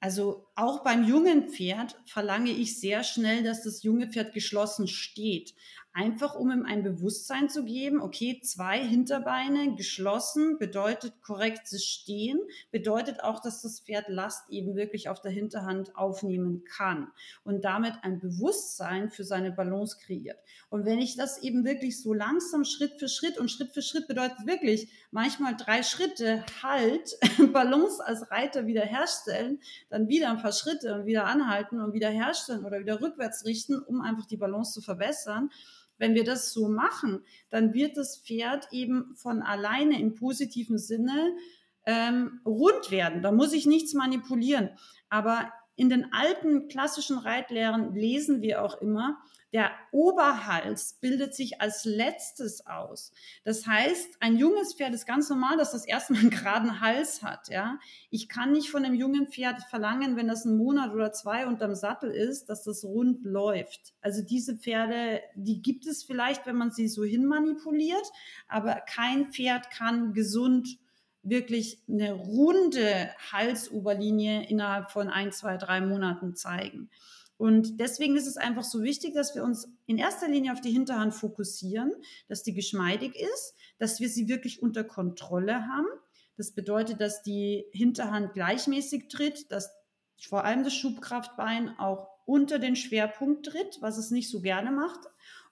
also 0.00 0.48
auch 0.54 0.82
beim 0.82 1.04
jungen 1.04 1.48
Pferd 1.48 1.96
verlange 2.06 2.50
ich 2.50 2.78
sehr 2.78 3.04
schnell, 3.04 3.42
dass 3.42 3.62
das 3.62 3.82
junge 3.82 4.08
Pferd 4.08 4.34
geschlossen 4.34 4.88
steht 4.88 5.54
einfach 5.94 6.34
um 6.34 6.50
ihm 6.50 6.66
ein 6.66 6.82
Bewusstsein 6.82 7.48
zu 7.48 7.64
geben, 7.64 8.02
okay, 8.02 8.40
zwei 8.42 8.84
Hinterbeine 8.84 9.76
geschlossen 9.76 10.58
bedeutet 10.58 11.22
korrektes 11.22 11.84
Stehen, 11.84 12.40
bedeutet 12.72 13.22
auch, 13.22 13.40
dass 13.40 13.62
das 13.62 13.80
Pferd 13.80 14.08
Last 14.08 14.50
eben 14.50 14.74
wirklich 14.74 15.08
auf 15.08 15.20
der 15.20 15.30
Hinterhand 15.30 15.96
aufnehmen 15.96 16.64
kann 16.64 17.12
und 17.44 17.64
damit 17.64 17.94
ein 18.02 18.18
Bewusstsein 18.18 19.08
für 19.08 19.22
seine 19.22 19.52
Balance 19.52 19.98
kreiert. 20.04 20.38
Und 20.68 20.84
wenn 20.84 20.98
ich 20.98 21.16
das 21.16 21.40
eben 21.42 21.64
wirklich 21.64 22.02
so 22.02 22.12
langsam 22.12 22.64
Schritt 22.64 22.98
für 22.98 23.08
Schritt 23.08 23.38
und 23.38 23.48
Schritt 23.48 23.72
für 23.72 23.82
Schritt 23.82 24.08
bedeutet 24.08 24.46
wirklich 24.46 24.88
manchmal 25.12 25.56
drei 25.56 25.84
Schritte 25.84 26.44
Halt, 26.60 27.16
Balance 27.52 28.04
als 28.04 28.32
Reiter 28.32 28.66
wieder 28.66 28.82
herstellen, 28.82 29.60
dann 29.90 30.08
wieder 30.08 30.30
ein 30.30 30.42
paar 30.42 30.52
Schritte 30.52 30.92
und 30.92 31.06
wieder 31.06 31.26
anhalten 31.26 31.80
und 31.80 31.92
wieder 31.92 32.10
herstellen 32.10 32.64
oder 32.64 32.80
wieder 32.80 33.00
rückwärts 33.00 33.44
richten, 33.44 33.78
um 33.78 34.00
einfach 34.00 34.26
die 34.26 34.36
Balance 34.36 34.72
zu 34.72 34.80
verbessern 34.80 35.50
wenn 35.98 36.14
wir 36.14 36.24
das 36.24 36.52
so 36.52 36.68
machen, 36.68 37.24
dann 37.50 37.74
wird 37.74 37.96
das 37.96 38.18
Pferd 38.18 38.68
eben 38.72 39.14
von 39.16 39.42
alleine 39.42 40.00
im 40.00 40.14
positiven 40.14 40.78
Sinne 40.78 41.36
ähm, 41.86 42.40
rund 42.44 42.90
werden. 42.90 43.22
Da 43.22 43.32
muss 43.32 43.52
ich 43.52 43.66
nichts 43.66 43.94
manipulieren. 43.94 44.70
Aber 45.08 45.52
in 45.76 45.88
den 45.88 46.12
alten 46.12 46.68
klassischen 46.68 47.18
Reitlehren 47.18 47.94
lesen 47.94 48.42
wir 48.42 48.62
auch 48.62 48.80
immer, 48.80 49.18
der 49.54 49.70
Oberhals 49.92 50.94
bildet 51.00 51.32
sich 51.32 51.60
als 51.60 51.84
letztes 51.84 52.66
aus. 52.66 53.12
Das 53.44 53.68
heißt, 53.68 54.16
ein 54.18 54.36
junges 54.36 54.74
Pferd 54.74 54.92
ist 54.92 55.06
ganz 55.06 55.30
normal, 55.30 55.56
dass 55.56 55.70
das 55.70 55.86
erstmal 55.86 56.20
einen 56.20 56.30
geraden 56.30 56.80
Hals 56.80 57.22
hat. 57.22 57.48
Ja? 57.48 57.78
Ich 58.10 58.28
kann 58.28 58.50
nicht 58.50 58.68
von 58.68 58.84
einem 58.84 58.96
jungen 58.96 59.28
Pferd 59.28 59.62
verlangen, 59.70 60.16
wenn 60.16 60.26
das 60.26 60.44
einen 60.44 60.56
Monat 60.56 60.92
oder 60.92 61.12
zwei 61.12 61.46
unterm 61.46 61.76
Sattel 61.76 62.10
ist, 62.10 62.46
dass 62.46 62.64
das 62.64 62.84
rund 62.84 63.24
läuft. 63.24 63.94
Also 64.00 64.22
diese 64.22 64.56
Pferde, 64.56 65.20
die 65.36 65.62
gibt 65.62 65.86
es 65.86 66.02
vielleicht, 66.02 66.46
wenn 66.46 66.56
man 66.56 66.72
sie 66.72 66.88
so 66.88 67.04
hinmanipuliert, 67.04 68.10
aber 68.48 68.80
kein 68.80 69.30
Pferd 69.30 69.70
kann 69.70 70.14
gesund 70.14 70.78
wirklich 71.22 71.78
eine 71.88 72.12
runde 72.12 73.08
Halsoberlinie 73.30 74.48
innerhalb 74.48 74.90
von 74.90 75.08
ein, 75.08 75.30
zwei, 75.30 75.56
drei 75.58 75.80
Monaten 75.80 76.34
zeigen. 76.34 76.90
Und 77.36 77.80
deswegen 77.80 78.16
ist 78.16 78.26
es 78.26 78.36
einfach 78.36 78.62
so 78.62 78.82
wichtig, 78.82 79.14
dass 79.14 79.34
wir 79.34 79.42
uns 79.42 79.68
in 79.86 79.98
erster 79.98 80.28
Linie 80.28 80.52
auf 80.52 80.60
die 80.60 80.70
Hinterhand 80.70 81.14
fokussieren, 81.14 81.92
dass 82.28 82.42
die 82.42 82.54
geschmeidig 82.54 83.16
ist, 83.16 83.54
dass 83.78 84.00
wir 84.00 84.08
sie 84.08 84.28
wirklich 84.28 84.62
unter 84.62 84.84
Kontrolle 84.84 85.66
haben. 85.66 85.86
Das 86.36 86.52
bedeutet, 86.52 87.00
dass 87.00 87.22
die 87.22 87.64
Hinterhand 87.72 88.34
gleichmäßig 88.34 89.08
tritt, 89.08 89.50
dass 89.50 89.70
vor 90.20 90.44
allem 90.44 90.62
das 90.62 90.74
Schubkraftbein 90.74 91.78
auch 91.78 92.08
unter 92.24 92.58
den 92.58 92.76
Schwerpunkt 92.76 93.46
tritt, 93.46 93.78
was 93.80 93.98
es 93.98 94.10
nicht 94.10 94.30
so 94.30 94.40
gerne 94.40 94.70
macht. 94.70 95.00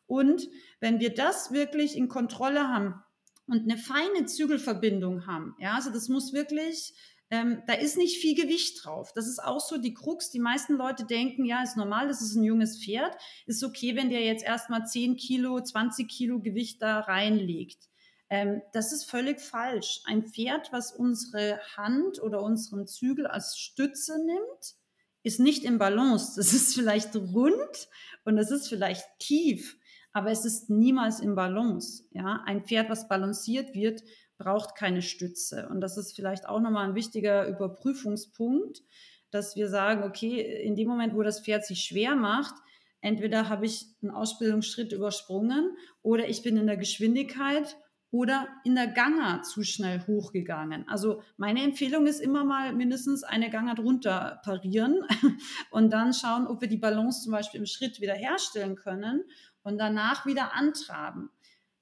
Und 0.07 0.49
wenn 0.81 1.01
wir 1.01 1.13
das 1.15 1.53
wirklich 1.53 1.97
in 1.97 2.09
Kontrolle 2.09 2.69
haben, 2.69 3.03
und 3.47 3.65
eine 3.65 3.77
feine 3.77 4.27
Zügelverbindung 4.27 5.27
haben. 5.27 5.55
Ja, 5.59 5.75
also 5.75 5.91
das 5.91 6.09
muss 6.09 6.33
wirklich 6.33 6.95
ähm, 7.33 7.63
da 7.67 7.73
ist 7.73 7.97
nicht 7.97 8.19
viel 8.19 8.35
Gewicht 8.35 8.85
drauf. 8.85 9.13
Das 9.15 9.27
ist 9.27 9.43
auch 9.43 9.61
so 9.61 9.79
die 9.79 9.95
Krux. 9.95 10.31
Die 10.31 10.39
meisten 10.39 10.75
Leute 10.75 11.07
denken, 11.07 11.47
ja, 11.47 11.63
ist 11.63 11.79
normal, 11.79 12.07
das 12.07 12.21
ist 12.21 12.35
ein 12.35 12.45
junges 12.45 12.85
Pferd. 12.85 13.17
Ist 13.47 13.65
okay, 13.65 13.97
wenn 13.97 14.11
der 14.11 14.21
jetzt 14.21 14.45
erstmal 14.45 14.87
10 14.87 15.17
Kilo, 15.17 15.59
20 15.59 16.07
Kilo 16.11 16.41
Gewicht 16.41 16.83
da 16.83 17.01
reinlegt. 17.01 17.89
Ähm, 18.29 18.61
das 18.75 18.93
ist 18.93 19.09
völlig 19.09 19.41
falsch. 19.41 20.03
Ein 20.05 20.27
Pferd, 20.27 20.73
was 20.73 20.93
unsere 20.93 21.59
Hand 21.75 22.23
oder 22.23 22.43
unseren 22.43 22.87
Zügel 22.87 23.27
als 23.27 23.57
Stütze 23.57 24.23
nimmt, 24.23 24.75
ist 25.23 25.41
nicht 25.41 25.65
im 25.65 25.79
Balance. 25.79 26.35
Das 26.37 26.53
ist 26.53 26.75
vielleicht 26.75 27.17
rund 27.17 27.89
und 28.27 28.37
das 28.37 28.51
ist 28.51 28.69
vielleicht 28.69 29.07
tief, 29.19 29.79
aber 30.13 30.31
es 30.31 30.45
ist 30.45 30.69
niemals 30.69 31.21
im 31.21 31.35
Balance. 31.35 32.05
Ja, 32.11 32.43
ein 32.45 32.67
Pferd, 32.67 32.91
was 32.91 33.09
balanciert 33.09 33.75
wird, 33.75 34.03
braucht 34.39 34.75
keine 34.77 35.03
Stütze. 35.03 35.69
Und 35.69 35.81
das 35.81 35.97
ist 35.97 36.15
vielleicht 36.15 36.49
auch 36.49 36.61
nochmal 36.61 36.89
ein 36.89 36.95
wichtiger 36.95 37.47
Überprüfungspunkt, 37.47 38.83
dass 39.31 39.57
wir 39.57 39.69
sagen, 39.69 40.03
okay, 40.03 40.41
in 40.63 40.77
dem 40.77 40.89
Moment, 40.89 41.15
wo 41.15 41.23
das 41.23 41.41
Pferd 41.41 41.65
sich 41.65 41.81
schwer 41.81 42.15
macht, 42.15 42.55
entweder 43.01 43.49
habe 43.49 43.67
ich 43.67 43.87
einen 44.03 44.11
Ausbildungsschritt 44.11 44.93
übersprungen 44.93 45.77
oder 46.03 46.29
ich 46.29 46.43
bin 46.43 46.57
in 46.57 46.67
der 46.67 46.77
Geschwindigkeit 46.77 47.77
oder 48.13 48.47
in 48.63 48.75
der 48.75 48.89
Gangart 48.89 49.47
zu 49.47 49.63
schnell 49.65 50.07
hochgegangen. 50.07 50.87
Also 50.87 51.23
meine 51.39 51.63
Empfehlung 51.63 52.07
ist 52.07 52.21
immer 52.21 52.45
mal 52.45 52.75
mindestens 52.75 53.25
eine 53.25 53.49
Gangart 53.49 53.81
runter 53.81 54.41
parieren 54.45 55.01
und 55.71 55.91
dann 55.93 56.13
schauen, 56.13 56.47
ob 56.47 56.61
wir 56.61 56.69
die 56.69 56.77
Balance 56.77 57.23
zum 57.23 57.33
Beispiel 57.33 57.61
im 57.61 57.67
Schritt 57.67 58.03
wieder 58.03 58.15
herstellen 58.15 58.77
können 58.77 59.25
und 59.63 59.79
danach 59.79 60.27
wieder 60.27 60.55
antraben. 60.55 61.31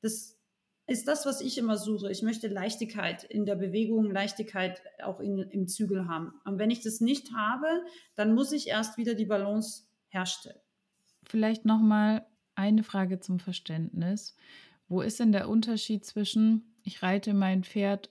Das 0.03 0.39
ist 0.90 1.07
das, 1.07 1.24
was 1.24 1.40
ich 1.40 1.57
immer 1.57 1.79
suche. 1.79 2.11
Ich 2.11 2.22
möchte 2.22 2.48
Leichtigkeit 2.48 3.22
in 3.22 3.46
der 3.46 3.55
Bewegung, 3.55 4.11
Leichtigkeit 4.11 4.83
auch 5.05 5.20
in, 5.20 5.38
im 5.38 5.68
Zügel 5.68 6.09
haben. 6.09 6.33
Und 6.44 6.59
wenn 6.59 6.70
ich 6.70 6.83
das 6.83 7.00
nicht 7.00 7.33
habe, 7.33 7.66
dann 8.16 8.35
muss 8.35 8.50
ich 8.50 8.66
erst 8.66 8.98
wieder 8.98 9.14
die 9.14 9.24
Balance 9.24 9.85
herstellen. 10.09 10.59
Vielleicht 11.22 11.64
noch 11.64 11.81
mal 11.81 12.26
eine 12.57 12.83
Frage 12.83 13.20
zum 13.20 13.38
Verständnis. 13.38 14.35
Wo 14.88 15.00
ist 15.00 15.20
denn 15.20 15.31
der 15.31 15.48
Unterschied 15.48 16.05
zwischen 16.05 16.74
ich 16.83 17.03
reite 17.05 17.35
mein 17.35 17.62
Pferd 17.62 18.11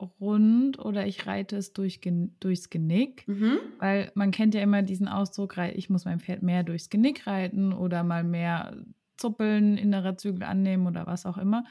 rund 0.00 0.78
oder 0.78 1.06
ich 1.06 1.26
reite 1.26 1.56
es 1.56 1.74
durch, 1.74 2.00
durchs 2.40 2.70
Genick? 2.70 3.28
Mhm. 3.28 3.58
Weil 3.78 4.10
man 4.14 4.30
kennt 4.30 4.54
ja 4.54 4.62
immer 4.62 4.80
diesen 4.80 5.08
Ausdruck, 5.08 5.58
ich 5.74 5.90
muss 5.90 6.06
mein 6.06 6.20
Pferd 6.20 6.42
mehr 6.42 6.62
durchs 6.62 6.88
Genick 6.88 7.26
reiten 7.26 7.74
oder 7.74 8.02
mal 8.02 8.24
mehr 8.24 8.82
zuppeln, 9.16 9.76
innerer 9.76 10.16
Zügel 10.16 10.42
annehmen 10.42 10.86
oder 10.86 11.06
was 11.06 11.26
auch 11.26 11.38
immer. 11.38 11.64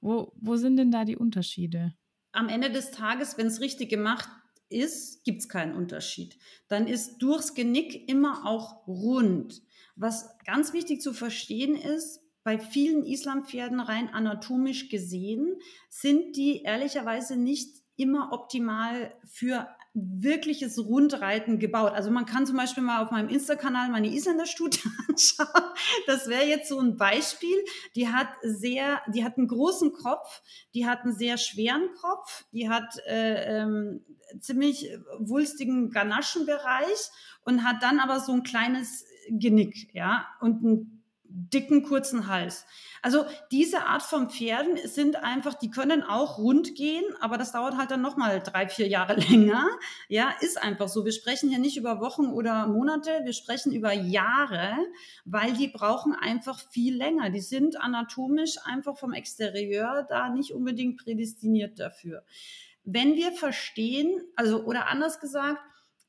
Wo, 0.00 0.32
wo 0.36 0.56
sind 0.56 0.76
denn 0.76 0.90
da 0.90 1.04
die 1.04 1.16
Unterschiede? 1.16 1.94
Am 2.32 2.48
Ende 2.48 2.70
des 2.70 2.90
Tages, 2.90 3.38
wenn 3.38 3.46
es 3.46 3.60
richtig 3.60 3.88
gemacht 3.88 4.28
ist, 4.68 5.24
gibt 5.24 5.40
es 5.40 5.48
keinen 5.48 5.74
Unterschied. 5.74 6.38
Dann 6.68 6.86
ist 6.86 7.18
durchs 7.18 7.54
Genick 7.54 8.08
immer 8.08 8.46
auch 8.46 8.86
rund. 8.86 9.62
Was 9.96 10.38
ganz 10.44 10.72
wichtig 10.72 11.00
zu 11.00 11.12
verstehen 11.12 11.74
ist, 11.74 12.20
bei 12.44 12.58
vielen 12.58 13.04
Islampferden 13.04 13.80
rein 13.80 14.08
anatomisch 14.08 14.88
gesehen, 14.88 15.56
sind 15.90 16.36
die 16.36 16.62
ehrlicherweise 16.62 17.36
nicht 17.36 17.82
immer 17.96 18.32
optimal 18.32 19.12
für 19.24 19.68
wirkliches 20.00 20.78
Rundreiten 20.78 21.58
gebaut. 21.58 21.92
Also 21.92 22.10
man 22.10 22.26
kann 22.26 22.46
zum 22.46 22.56
Beispiel 22.56 22.82
mal 22.82 23.02
auf 23.02 23.10
meinem 23.10 23.28
Insta-Kanal 23.28 23.90
meine 23.90 24.08
Isländer-Studie 24.08 24.80
anschauen. 25.08 25.72
Das 26.06 26.28
wäre 26.28 26.44
jetzt 26.44 26.68
so 26.68 26.78
ein 26.78 26.96
Beispiel. 26.96 27.56
Die 27.96 28.08
hat 28.08 28.28
sehr, 28.42 29.00
die 29.12 29.24
hat 29.24 29.38
einen 29.38 29.48
großen 29.48 29.92
Kopf, 29.92 30.42
die 30.74 30.86
hat 30.86 31.02
einen 31.02 31.14
sehr 31.14 31.38
schweren 31.38 31.88
Kopf, 32.00 32.44
die 32.52 32.68
hat 32.68 32.98
äh, 33.06 33.60
ähm, 33.62 34.04
ziemlich 34.40 34.90
wulstigen 35.18 35.90
Ganaschenbereich 35.90 37.10
und 37.44 37.64
hat 37.64 37.82
dann 37.82 37.98
aber 37.98 38.20
so 38.20 38.32
ein 38.32 38.42
kleines 38.42 39.04
Genick, 39.30 39.90
ja, 39.94 40.26
und 40.40 40.64
einen 40.64 40.97
dicken, 41.28 41.82
kurzen 41.82 42.26
Hals. 42.26 42.64
Also 43.02 43.24
diese 43.52 43.84
Art 43.84 44.02
von 44.02 44.30
Pferden 44.30 44.76
sind 44.84 45.16
einfach, 45.16 45.54
die 45.54 45.70
können 45.70 46.02
auch 46.02 46.38
rund 46.38 46.74
gehen, 46.74 47.04
aber 47.20 47.38
das 47.38 47.52
dauert 47.52 47.76
halt 47.76 47.90
dann 47.90 48.02
nochmal 48.02 48.40
drei, 48.40 48.68
vier 48.68 48.88
Jahre 48.88 49.14
länger. 49.30 49.68
Ja, 50.08 50.32
ist 50.40 50.60
einfach 50.60 50.88
so. 50.88 51.04
Wir 51.04 51.12
sprechen 51.12 51.50
hier 51.50 51.58
nicht 51.58 51.76
über 51.76 52.00
Wochen 52.00 52.26
oder 52.26 52.66
Monate, 52.66 53.20
wir 53.24 53.32
sprechen 53.32 53.72
über 53.72 53.92
Jahre, 53.92 54.76
weil 55.24 55.52
die 55.52 55.68
brauchen 55.68 56.14
einfach 56.14 56.58
viel 56.70 56.96
länger. 56.96 57.30
Die 57.30 57.40
sind 57.40 57.80
anatomisch 57.80 58.56
einfach 58.64 58.96
vom 58.96 59.12
Exterieur 59.12 60.06
da 60.08 60.30
nicht 60.30 60.52
unbedingt 60.52 61.02
prädestiniert 61.02 61.78
dafür. 61.78 62.24
Wenn 62.84 63.16
wir 63.16 63.32
verstehen, 63.32 64.22
also 64.34 64.64
oder 64.64 64.88
anders 64.88 65.20
gesagt, 65.20 65.60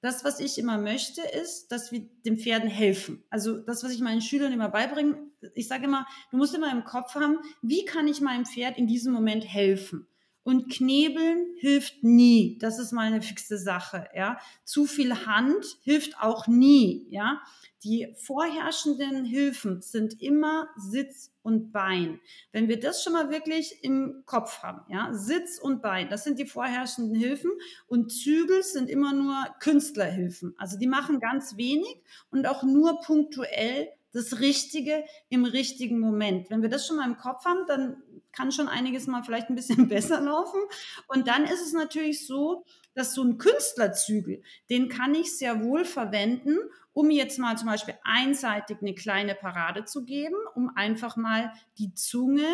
das, 0.01 0.23
was 0.23 0.39
ich 0.39 0.57
immer 0.57 0.77
möchte, 0.77 1.21
ist, 1.21 1.71
dass 1.71 1.91
wir 1.91 2.01
den 2.25 2.37
Pferden 2.37 2.69
helfen. 2.69 3.23
Also 3.29 3.57
das, 3.57 3.83
was 3.83 3.91
ich 3.91 4.01
meinen 4.01 4.21
Schülern 4.21 4.53
immer 4.53 4.69
beibringe, 4.69 5.29
ich 5.53 5.67
sage 5.67 5.85
immer, 5.85 6.05
du 6.31 6.37
musst 6.37 6.55
immer 6.55 6.71
im 6.71 6.83
Kopf 6.83 7.15
haben, 7.15 7.39
wie 7.61 7.85
kann 7.85 8.07
ich 8.07 8.21
meinem 8.21 8.45
Pferd 8.45 8.77
in 8.77 8.87
diesem 8.87 9.13
Moment 9.13 9.45
helfen? 9.45 10.08
Und 10.49 10.67
Knebeln 10.67 11.45
hilft 11.59 12.03
nie. 12.03 12.57
Das 12.57 12.79
ist 12.79 12.91
meine 12.91 13.21
fixe 13.21 13.59
Sache, 13.59 14.07
ja. 14.15 14.39
Zu 14.63 14.87
viel 14.87 15.27
Hand 15.27 15.63
hilft 15.83 16.19
auch 16.19 16.47
nie, 16.47 17.05
ja. 17.11 17.39
Die 17.83 18.15
vorherrschenden 18.17 19.25
Hilfen 19.25 19.83
sind 19.83 20.19
immer 20.19 20.67
Sitz 20.75 21.31
und 21.43 21.71
Bein. 21.71 22.19
Wenn 22.51 22.67
wir 22.67 22.79
das 22.79 23.03
schon 23.03 23.13
mal 23.13 23.29
wirklich 23.29 23.83
im 23.83 24.23
Kopf 24.25 24.63
haben, 24.63 24.91
ja, 24.91 25.13
Sitz 25.13 25.59
und 25.59 25.83
Bein, 25.83 26.09
das 26.09 26.23
sind 26.23 26.39
die 26.39 26.47
vorherrschenden 26.47 27.13
Hilfen 27.13 27.51
und 27.85 28.11
Zügel 28.11 28.63
sind 28.63 28.89
immer 28.89 29.13
nur 29.13 29.35
Künstlerhilfen. 29.59 30.55
Also 30.57 30.79
die 30.79 30.87
machen 30.87 31.19
ganz 31.19 31.57
wenig 31.57 32.01
und 32.31 32.47
auch 32.47 32.63
nur 32.63 33.01
punktuell 33.01 33.89
das 34.13 34.39
Richtige 34.39 35.03
im 35.29 35.45
richtigen 35.45 35.99
Moment. 35.99 36.49
Wenn 36.49 36.63
wir 36.63 36.69
das 36.69 36.87
schon 36.87 36.97
mal 36.97 37.07
im 37.07 37.17
Kopf 37.17 37.45
haben, 37.45 37.65
dann 37.67 38.01
kann 38.31 38.51
schon 38.51 38.67
einiges 38.67 39.07
mal 39.07 39.23
vielleicht 39.23 39.49
ein 39.49 39.55
bisschen 39.55 39.87
besser 39.89 40.21
laufen. 40.21 40.59
Und 41.07 41.27
dann 41.27 41.45
ist 41.45 41.61
es 41.61 41.73
natürlich 41.73 42.25
so, 42.25 42.65
dass 42.93 43.13
so 43.13 43.23
ein 43.23 43.37
Künstlerzügel, 43.37 44.41
den 44.69 44.89
kann 44.89 45.15
ich 45.15 45.37
sehr 45.37 45.63
wohl 45.63 45.85
verwenden, 45.85 46.57
um 46.93 47.11
jetzt 47.11 47.39
mal 47.39 47.57
zum 47.57 47.67
Beispiel 47.67 47.97
einseitig 48.03 48.77
eine 48.81 48.93
kleine 48.93 49.35
Parade 49.35 49.85
zu 49.85 50.03
geben, 50.03 50.35
um 50.55 50.71
einfach 50.75 51.15
mal 51.15 51.53
die 51.77 51.93
Zunge 51.93 52.47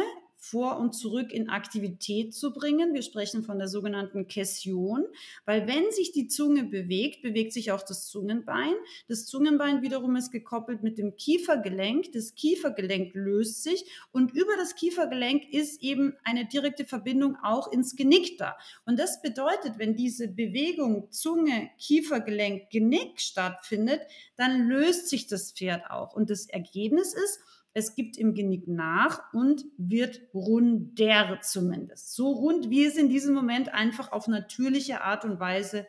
vor 0.49 0.77
und 0.77 0.93
zurück 0.93 1.31
in 1.33 1.49
Aktivität 1.49 2.33
zu 2.33 2.53
bringen. 2.53 2.93
Wir 2.93 3.01
sprechen 3.01 3.43
von 3.43 3.57
der 3.57 3.67
sogenannten 3.67 4.27
Kession, 4.27 5.05
weil 5.45 5.67
wenn 5.67 5.91
sich 5.91 6.11
die 6.11 6.27
Zunge 6.27 6.65
bewegt, 6.65 7.23
bewegt 7.23 7.51
sich 7.51 7.71
auch 7.71 7.81
das 7.81 8.07
Zungenbein. 8.07 8.73
Das 9.07 9.25
Zungenbein 9.25 9.81
wiederum 9.81 10.15
ist 10.15 10.31
gekoppelt 10.31 10.83
mit 10.83 10.97
dem 10.97 11.15
Kiefergelenk. 11.15 12.11
Das 12.11 12.35
Kiefergelenk 12.35 13.15
löst 13.15 13.63
sich 13.63 13.85
und 14.11 14.33
über 14.33 14.55
das 14.57 14.75
Kiefergelenk 14.75 15.51
ist 15.51 15.81
eben 15.81 16.13
eine 16.23 16.45
direkte 16.45 16.85
Verbindung 16.85 17.37
auch 17.43 17.71
ins 17.71 17.95
Genick 17.95 18.37
da. 18.37 18.55
Und 18.85 18.99
das 18.99 19.21
bedeutet, 19.21 19.79
wenn 19.79 19.95
diese 19.95 20.27
Bewegung 20.27 21.11
Zunge, 21.11 21.71
Kiefergelenk, 21.79 22.69
Genick 22.69 23.19
stattfindet, 23.19 24.01
dann 24.35 24.67
löst 24.67 25.09
sich 25.09 25.25
das 25.25 25.51
Pferd 25.51 25.89
auch. 25.89 26.13
Und 26.13 26.29
das 26.29 26.45
Ergebnis 26.47 27.13
ist, 27.13 27.39
es 27.75 27.93
gibt 27.93 28.17
im 28.17 28.33
Genick 28.33 28.69
nach 28.69 29.33
und 29.33 29.65
wird 29.77 30.21
runder 30.33 31.39
zumindest. 31.41 32.15
So 32.15 32.31
rund, 32.31 32.69
wie 32.69 32.85
es 32.85 32.95
in 32.95 33.09
diesem 33.09 33.35
Moment 33.35 33.73
einfach 33.73 34.13
auf 34.13 34.29
natürliche 34.29 35.01
Art 35.01 35.25
und 35.25 35.41
Weise 35.41 35.85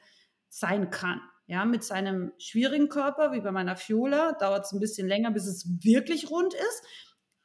sein 0.48 0.90
kann. 0.90 1.20
Ja, 1.46 1.64
mit 1.64 1.84
seinem 1.84 2.32
schwierigen 2.38 2.88
Körper, 2.88 3.30
wie 3.30 3.40
bei 3.40 3.52
meiner 3.52 3.76
Fiola, 3.76 4.32
dauert 4.32 4.64
es 4.64 4.72
ein 4.72 4.80
bisschen 4.80 5.06
länger, 5.06 5.30
bis 5.30 5.46
es 5.46 5.68
wirklich 5.84 6.28
rund 6.28 6.54
ist. 6.54 6.82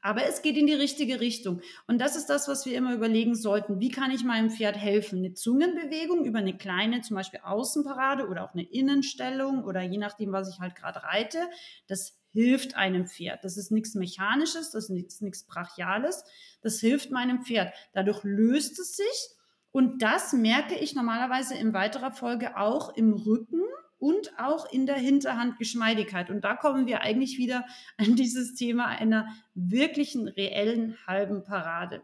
Aber 0.01 0.25
es 0.25 0.41
geht 0.41 0.57
in 0.57 0.65
die 0.65 0.73
richtige 0.73 1.19
Richtung. 1.19 1.61
Und 1.85 1.99
das 2.01 2.15
ist 2.15 2.25
das, 2.25 2.47
was 2.47 2.65
wir 2.65 2.75
immer 2.75 2.95
überlegen 2.95 3.35
sollten. 3.35 3.79
Wie 3.79 3.91
kann 3.91 4.09
ich 4.09 4.23
meinem 4.23 4.49
Pferd 4.49 4.75
helfen? 4.75 5.19
Eine 5.19 5.33
Zungenbewegung 5.33 6.25
über 6.25 6.39
eine 6.39 6.57
kleine, 6.57 7.01
zum 7.01 7.15
Beispiel 7.15 7.41
Außenparade 7.43 8.27
oder 8.27 8.43
auch 8.43 8.53
eine 8.55 8.63
Innenstellung 8.63 9.63
oder 9.63 9.83
je 9.83 9.99
nachdem, 9.99 10.31
was 10.31 10.49
ich 10.49 10.59
halt 10.59 10.73
gerade 10.73 11.03
reite. 11.03 11.37
Das 11.85 12.20
hilft 12.33 12.75
einem 12.75 13.07
Pferd. 13.07 13.43
Das 13.43 13.57
ist 13.57 13.71
nichts 13.71 13.95
Mechanisches, 13.95 14.71
das 14.71 14.89
ist 14.89 15.21
nichts 15.21 15.43
Brachiales. 15.45 16.23
Das 16.61 16.79
hilft 16.79 17.11
meinem 17.11 17.43
Pferd. 17.43 17.73
Dadurch 17.93 18.23
löst 18.23 18.79
es 18.79 18.95
sich. 18.95 19.29
Und 19.71 20.01
das 20.01 20.33
merke 20.33 20.75
ich 20.75 20.95
normalerweise 20.95 21.55
in 21.55 21.73
weiterer 21.73 22.11
Folge 22.11 22.57
auch 22.57 22.95
im 22.95 23.13
Rücken 23.13 23.61
und 23.99 24.37
auch 24.39 24.69
in 24.71 24.85
der 24.85 24.97
Hinterhandgeschmeidigkeit. 24.97 26.29
Und 26.29 26.43
da 26.43 26.55
kommen 26.55 26.87
wir 26.87 27.01
eigentlich 27.01 27.37
wieder 27.37 27.65
an 27.97 28.15
dieses 28.15 28.55
Thema 28.55 28.87
einer 28.87 29.27
wirklichen, 29.53 30.27
reellen 30.27 30.97
halben 31.05 31.43
Parade. 31.43 32.01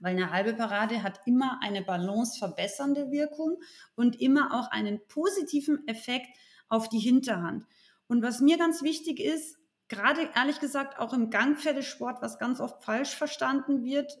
Weil 0.00 0.12
eine 0.12 0.30
halbe 0.30 0.54
Parade 0.54 1.02
hat 1.02 1.20
immer 1.26 1.58
eine 1.60 1.82
balanceverbessernde 1.82 3.10
Wirkung 3.10 3.56
und 3.96 4.20
immer 4.20 4.58
auch 4.58 4.70
einen 4.70 5.00
positiven 5.08 5.86
Effekt 5.88 6.28
auf 6.68 6.88
die 6.88 7.00
Hinterhand. 7.00 7.64
Und 8.08 8.22
was 8.22 8.40
mir 8.40 8.58
ganz 8.58 8.82
wichtig 8.82 9.20
ist, 9.20 9.56
gerade 9.88 10.30
ehrlich 10.34 10.60
gesagt 10.60 10.98
auch 10.98 11.12
im 11.12 11.30
Gangpferdesport, 11.30 12.20
was 12.20 12.38
ganz 12.38 12.60
oft 12.60 12.82
falsch 12.82 13.14
verstanden 13.14 13.84
wird, 13.84 14.12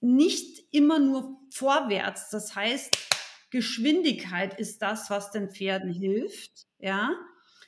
nicht 0.00 0.66
immer 0.70 0.98
nur 0.98 1.40
vorwärts. 1.50 2.28
Das 2.30 2.54
heißt, 2.54 2.96
Geschwindigkeit 3.50 4.58
ist 4.58 4.82
das, 4.82 5.10
was 5.10 5.30
den 5.30 5.50
Pferden 5.50 5.92
hilft, 5.92 6.66
ja, 6.78 7.10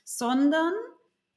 sondern 0.05 0.73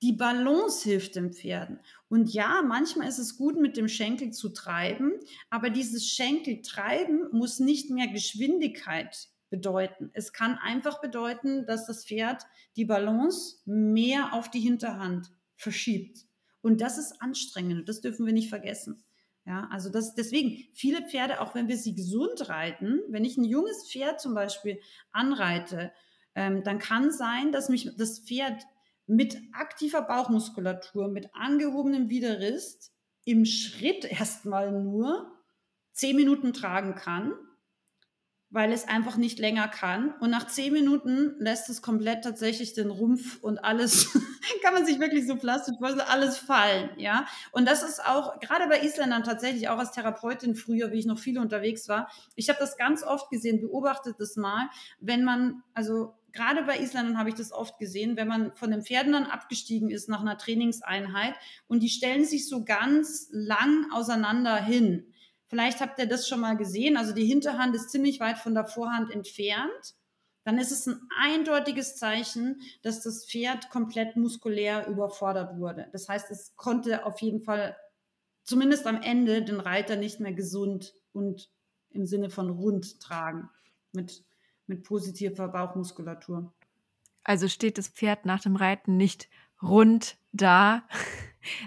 die 0.01 0.13
Balance 0.13 0.87
hilft 0.87 1.15
den 1.15 1.33
Pferden. 1.33 1.79
Und 2.07 2.33
ja, 2.33 2.61
manchmal 2.61 3.07
ist 3.07 3.19
es 3.19 3.37
gut, 3.37 3.57
mit 3.57 3.77
dem 3.77 3.87
Schenkel 3.87 4.31
zu 4.31 4.49
treiben, 4.49 5.13
aber 5.49 5.69
dieses 5.69 6.07
Schenkeltreiben 6.07 7.29
muss 7.31 7.59
nicht 7.59 7.89
mehr 7.89 8.07
Geschwindigkeit 8.07 9.29
bedeuten. 9.49 10.11
Es 10.13 10.33
kann 10.33 10.57
einfach 10.57 11.01
bedeuten, 11.01 11.65
dass 11.65 11.85
das 11.85 12.05
Pferd 12.05 12.43
die 12.75 12.85
Balance 12.85 13.57
mehr 13.65 14.33
auf 14.33 14.49
die 14.49 14.59
Hinterhand 14.59 15.31
verschiebt. 15.55 16.25
Und 16.61 16.81
das 16.81 16.97
ist 16.97 17.21
anstrengend. 17.21 17.89
Das 17.89 18.01
dürfen 18.01 18.25
wir 18.25 18.33
nicht 18.33 18.49
vergessen. 18.49 19.03
Ja, 19.45 19.67
also 19.71 19.89
das, 19.89 20.13
deswegen, 20.13 20.67
viele 20.73 21.01
Pferde, 21.07 21.41
auch 21.41 21.55
wenn 21.55 21.67
wir 21.67 21.77
sie 21.77 21.95
gesund 21.95 22.49
reiten, 22.49 22.99
wenn 23.09 23.25
ich 23.25 23.37
ein 23.37 23.45
junges 23.45 23.89
Pferd 23.89 24.21
zum 24.21 24.35
Beispiel 24.35 24.79
anreite, 25.11 25.91
ähm, 26.35 26.63
dann 26.63 26.77
kann 26.77 27.11
sein, 27.11 27.51
dass 27.51 27.69
mich 27.69 27.89
das 27.97 28.19
Pferd 28.19 28.63
mit 29.07 29.41
aktiver 29.53 30.03
Bauchmuskulatur, 30.03 31.07
mit 31.07 31.33
angehobenem 31.33 32.09
Widerrist 32.09 32.93
im 33.25 33.45
Schritt 33.45 34.05
erstmal 34.05 34.71
nur 34.71 35.31
zehn 35.93 36.15
Minuten 36.15 36.53
tragen 36.53 36.93
kann 36.93 37.33
weil 38.51 38.71
es 38.71 38.87
einfach 38.87 39.15
nicht 39.15 39.37
länger 39.37 39.67
kann. 39.67 40.13
Und 40.19 40.31
nach 40.31 40.47
zehn 40.47 40.73
Minuten 40.73 41.35
lässt 41.37 41.69
es 41.69 41.81
komplett 41.81 42.23
tatsächlich 42.23 42.73
den 42.73 42.89
Rumpf 42.89 43.41
und 43.41 43.63
alles, 43.63 44.11
kann 44.63 44.73
man 44.73 44.85
sich 44.85 44.99
wirklich 44.99 45.27
so 45.27 45.35
plastisch 45.35 45.77
vorstellen, 45.77 46.07
alles 46.07 46.37
fallen, 46.37 46.89
ja. 46.97 47.27
Und 47.51 47.67
das 47.67 47.83
ist 47.83 48.03
auch, 48.03 48.39
gerade 48.39 48.67
bei 48.67 48.81
Isländern 48.81 49.23
tatsächlich, 49.23 49.69
auch 49.69 49.77
als 49.77 49.91
Therapeutin 49.91 50.55
früher, 50.55 50.91
wie 50.91 50.99
ich 50.99 51.05
noch 51.05 51.19
viele 51.19 51.41
unterwegs 51.41 51.87
war, 51.87 52.09
ich 52.35 52.49
habe 52.49 52.59
das 52.59 52.75
ganz 52.77 53.03
oft 53.03 53.29
gesehen, 53.29 53.61
beobachtet 53.61 54.15
das 54.19 54.35
mal, 54.35 54.69
wenn 54.99 55.23
man, 55.23 55.61
also 55.75 56.15
gerade 56.31 56.63
bei 56.63 56.79
Isländern 56.79 57.19
habe 57.19 57.29
ich 57.29 57.35
das 57.35 57.51
oft 57.51 57.77
gesehen, 57.77 58.17
wenn 58.17 58.27
man 58.27 58.55
von 58.55 58.71
den 58.71 58.83
Pferden 58.83 59.13
dann 59.13 59.25
abgestiegen 59.25 59.91
ist 59.91 60.09
nach 60.09 60.21
einer 60.21 60.37
Trainingseinheit 60.37 61.35
und 61.67 61.83
die 61.83 61.89
stellen 61.89 62.25
sich 62.25 62.47
so 62.47 62.63
ganz 62.63 63.29
lang 63.31 63.91
auseinander 63.91 64.55
hin 64.57 65.13
Vielleicht 65.49 65.81
habt 65.81 65.99
ihr 65.99 66.07
das 66.07 66.27
schon 66.27 66.39
mal 66.39 66.55
gesehen. 66.55 66.95
Also 66.95 67.13
die 67.13 67.25
Hinterhand 67.25 67.75
ist 67.75 67.89
ziemlich 67.89 68.19
weit 68.19 68.37
von 68.37 68.53
der 68.53 68.65
Vorhand 68.65 69.11
entfernt. 69.11 69.95
Dann 70.43 70.57
ist 70.57 70.71
es 70.71 70.87
ein 70.87 71.01
eindeutiges 71.21 71.95
Zeichen, 71.97 72.61
dass 72.81 73.01
das 73.01 73.25
Pferd 73.25 73.69
komplett 73.69 74.15
muskulär 74.15 74.87
überfordert 74.87 75.57
wurde. 75.57 75.89
Das 75.91 76.07
heißt, 76.07 76.31
es 76.31 76.55
konnte 76.55 77.05
auf 77.05 77.19
jeden 77.21 77.41
Fall 77.41 77.75
zumindest 78.43 78.87
am 78.87 79.01
Ende 79.01 79.43
den 79.43 79.59
Reiter 79.59 79.95
nicht 79.95 80.19
mehr 80.19 80.33
gesund 80.33 80.93
und 81.13 81.51
im 81.89 82.05
Sinne 82.05 82.29
von 82.29 82.49
rund 82.49 82.99
tragen 82.99 83.49
mit, 83.91 84.23
mit 84.67 84.83
positiver 84.83 85.47
Bauchmuskulatur. 85.47 86.53
Also 87.23 87.47
steht 87.47 87.77
das 87.77 87.89
Pferd 87.89 88.25
nach 88.25 88.41
dem 88.41 88.55
Reiten 88.55 88.97
nicht 88.97 89.29
rund 89.61 90.17
da, 90.31 90.83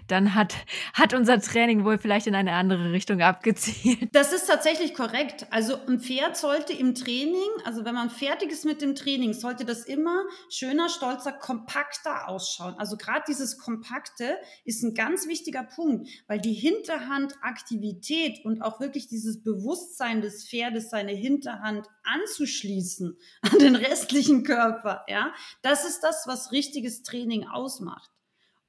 dann 0.06 0.34
hat, 0.34 0.54
hat 0.94 1.14
unser 1.14 1.40
Training 1.40 1.84
wohl 1.84 1.98
vielleicht 1.98 2.26
in 2.26 2.34
eine 2.34 2.52
andere 2.52 2.92
Richtung 2.92 3.20
abgezielt. 3.22 4.08
Das 4.12 4.32
ist 4.32 4.46
tatsächlich 4.46 4.94
korrekt. 4.94 5.46
Also 5.50 5.76
ein 5.86 6.00
Pferd 6.00 6.36
sollte 6.36 6.72
im 6.72 6.94
Training, 6.94 7.48
also 7.64 7.84
wenn 7.84 7.94
man 7.94 8.10
fertig 8.10 8.50
ist 8.50 8.64
mit 8.64 8.82
dem 8.82 8.94
Training, 8.94 9.32
sollte 9.32 9.64
das 9.64 9.84
immer 9.84 10.24
schöner, 10.50 10.88
stolzer, 10.88 11.32
kompakter 11.32 12.28
ausschauen. 12.28 12.74
Also 12.78 12.96
gerade 12.96 13.24
dieses 13.26 13.58
Kompakte 13.58 14.36
ist 14.64 14.82
ein 14.82 14.94
ganz 14.94 15.26
wichtiger 15.26 15.64
Punkt, 15.64 16.08
weil 16.26 16.40
die 16.40 16.52
Hinterhandaktivität 16.52 18.44
und 18.44 18.62
auch 18.62 18.80
wirklich 18.80 19.08
dieses 19.08 19.42
Bewusstsein 19.42 20.20
des 20.20 20.48
Pferdes, 20.48 20.90
seine 20.90 21.12
Hinterhand 21.12 21.86
anzuschließen 22.04 23.16
an 23.42 23.58
den 23.58 23.76
restlichen 23.76 24.44
Körper, 24.44 25.04
ja, 25.08 25.32
das 25.62 25.84
ist 25.84 26.00
das, 26.00 26.26
was 26.26 26.52
richtiges 26.52 27.02
Training 27.02 27.46
ausmacht. 27.46 28.11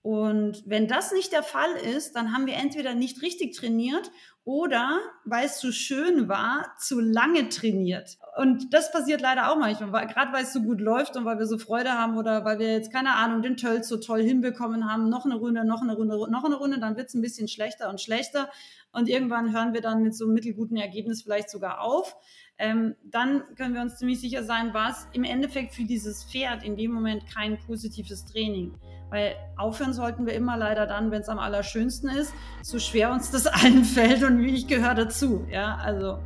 Und 0.03 0.63
wenn 0.65 0.89
das 0.89 1.13
nicht 1.13 1.31
der 1.31 1.43
Fall 1.43 1.71
ist, 1.95 2.17
dann 2.17 2.33
haben 2.33 2.45
wir 2.45 2.55
entweder 2.55 2.93
nicht 2.93 3.21
richtig 3.21 3.55
trainiert 3.55 4.11
oder, 4.43 4.99
weil 5.23 5.45
es 5.45 5.59
zu 5.59 5.71
schön 5.71 6.27
war, 6.27 6.73
zu 6.77 6.99
lange 6.99 7.47
trainiert. 7.47 8.17
Und 8.37 8.73
das 8.73 8.91
passiert 8.91 9.21
leider 9.21 9.49
auch 9.49 9.55
manchmal, 9.55 10.05
gerade 10.07 10.33
weil 10.33 10.43
es 10.43 10.51
so 10.51 10.61
gut 10.61 10.81
läuft 10.81 11.15
und 11.15 11.23
weil 11.23 11.39
wir 11.39 11.45
so 11.45 11.57
Freude 11.57 11.93
haben 11.93 12.17
oder 12.17 12.43
weil 12.43 12.59
wir 12.59 12.73
jetzt, 12.73 12.91
keine 12.91 13.15
Ahnung, 13.15 13.41
den 13.41 13.55
Tölz 13.55 13.87
so 13.87 13.95
toll 13.95 14.21
hinbekommen 14.21 14.91
haben, 14.91 15.07
noch 15.07 15.23
eine 15.23 15.35
Runde, 15.35 15.63
noch 15.63 15.81
eine 15.81 15.95
Runde, 15.95 16.29
noch 16.29 16.43
eine 16.43 16.55
Runde, 16.55 16.79
dann 16.79 16.97
wird 16.97 17.07
es 17.07 17.13
ein 17.13 17.21
bisschen 17.21 17.47
schlechter 17.47 17.89
und 17.89 18.01
schlechter. 18.01 18.49
Und 18.91 19.07
irgendwann 19.07 19.53
hören 19.53 19.73
wir 19.73 19.79
dann 19.79 20.03
mit 20.03 20.15
so 20.15 20.25
einem 20.25 20.33
mittelguten 20.33 20.75
Ergebnis 20.75 21.23
vielleicht 21.23 21.49
sogar 21.49 21.79
auf. 21.79 22.17
Ähm, 22.59 22.95
dann 23.03 23.43
können 23.55 23.73
wir 23.73 23.81
uns 23.81 23.97
ziemlich 23.97 24.21
sicher 24.21 24.43
sein, 24.43 24.73
war 24.73 24.91
es 24.91 25.07
im 25.13 25.23
Endeffekt 25.23 25.73
für 25.73 25.83
dieses 25.83 26.23
Pferd 26.23 26.63
in 26.63 26.77
dem 26.77 26.91
Moment 26.91 27.23
kein 27.33 27.57
positives 27.57 28.25
Training. 28.25 28.73
Weil 29.09 29.35
aufhören 29.57 29.93
sollten 29.93 30.25
wir 30.25 30.33
immer 30.33 30.57
leider 30.57 30.87
dann, 30.87 31.11
wenn 31.11 31.21
es 31.21 31.29
am 31.29 31.39
allerschönsten 31.39 32.09
ist, 32.09 32.33
so 32.61 32.79
schwer 32.79 33.11
uns 33.11 33.31
das 33.31 33.45
allen 33.63 33.83
fällt 33.83 34.23
und 34.23 34.39
wie 34.39 34.55
ich 34.55 34.67
gehöre 34.67 34.95
dazu. 34.95 35.45
Ja, 35.51 35.75
also 35.77 36.19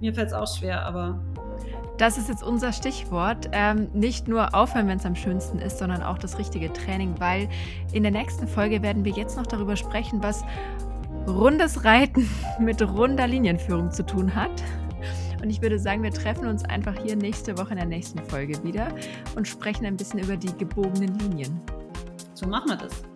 mir 0.00 0.14
fällt 0.14 0.28
es 0.28 0.34
auch 0.34 0.46
schwer, 0.46 0.84
aber. 0.84 1.18
Das 1.96 2.18
ist 2.18 2.28
jetzt 2.28 2.42
unser 2.42 2.72
Stichwort. 2.72 3.48
Ähm, 3.52 3.88
nicht 3.94 4.28
nur 4.28 4.54
aufhören, 4.54 4.86
wenn 4.88 4.98
es 4.98 5.06
am 5.06 5.16
schönsten 5.16 5.58
ist, 5.58 5.78
sondern 5.78 6.02
auch 6.02 6.18
das 6.18 6.38
richtige 6.38 6.72
Training, 6.72 7.14
weil 7.18 7.48
in 7.92 8.02
der 8.02 8.12
nächsten 8.12 8.46
Folge 8.46 8.82
werden 8.82 9.04
wir 9.04 9.12
jetzt 9.12 9.36
noch 9.38 9.46
darüber 9.46 9.76
sprechen, 9.76 10.22
was 10.22 10.44
rundes 11.26 11.84
Reiten 11.84 12.28
mit 12.60 12.82
runder 12.82 13.26
Linienführung 13.26 13.90
zu 13.90 14.04
tun 14.04 14.34
hat. 14.34 14.62
Und 15.42 15.50
ich 15.50 15.62
würde 15.62 15.78
sagen, 15.78 16.02
wir 16.02 16.12
treffen 16.12 16.46
uns 16.46 16.64
einfach 16.64 16.94
hier 17.02 17.16
nächste 17.16 17.56
Woche 17.58 17.70
in 17.70 17.76
der 17.76 17.86
nächsten 17.86 18.18
Folge 18.24 18.62
wieder 18.64 18.88
und 19.36 19.46
sprechen 19.46 19.86
ein 19.86 19.96
bisschen 19.96 20.20
über 20.20 20.36
die 20.36 20.56
gebogenen 20.56 21.18
Linien. 21.18 21.60
So 22.34 22.46
machen 22.46 22.70
wir 22.70 22.76
das. 22.76 23.15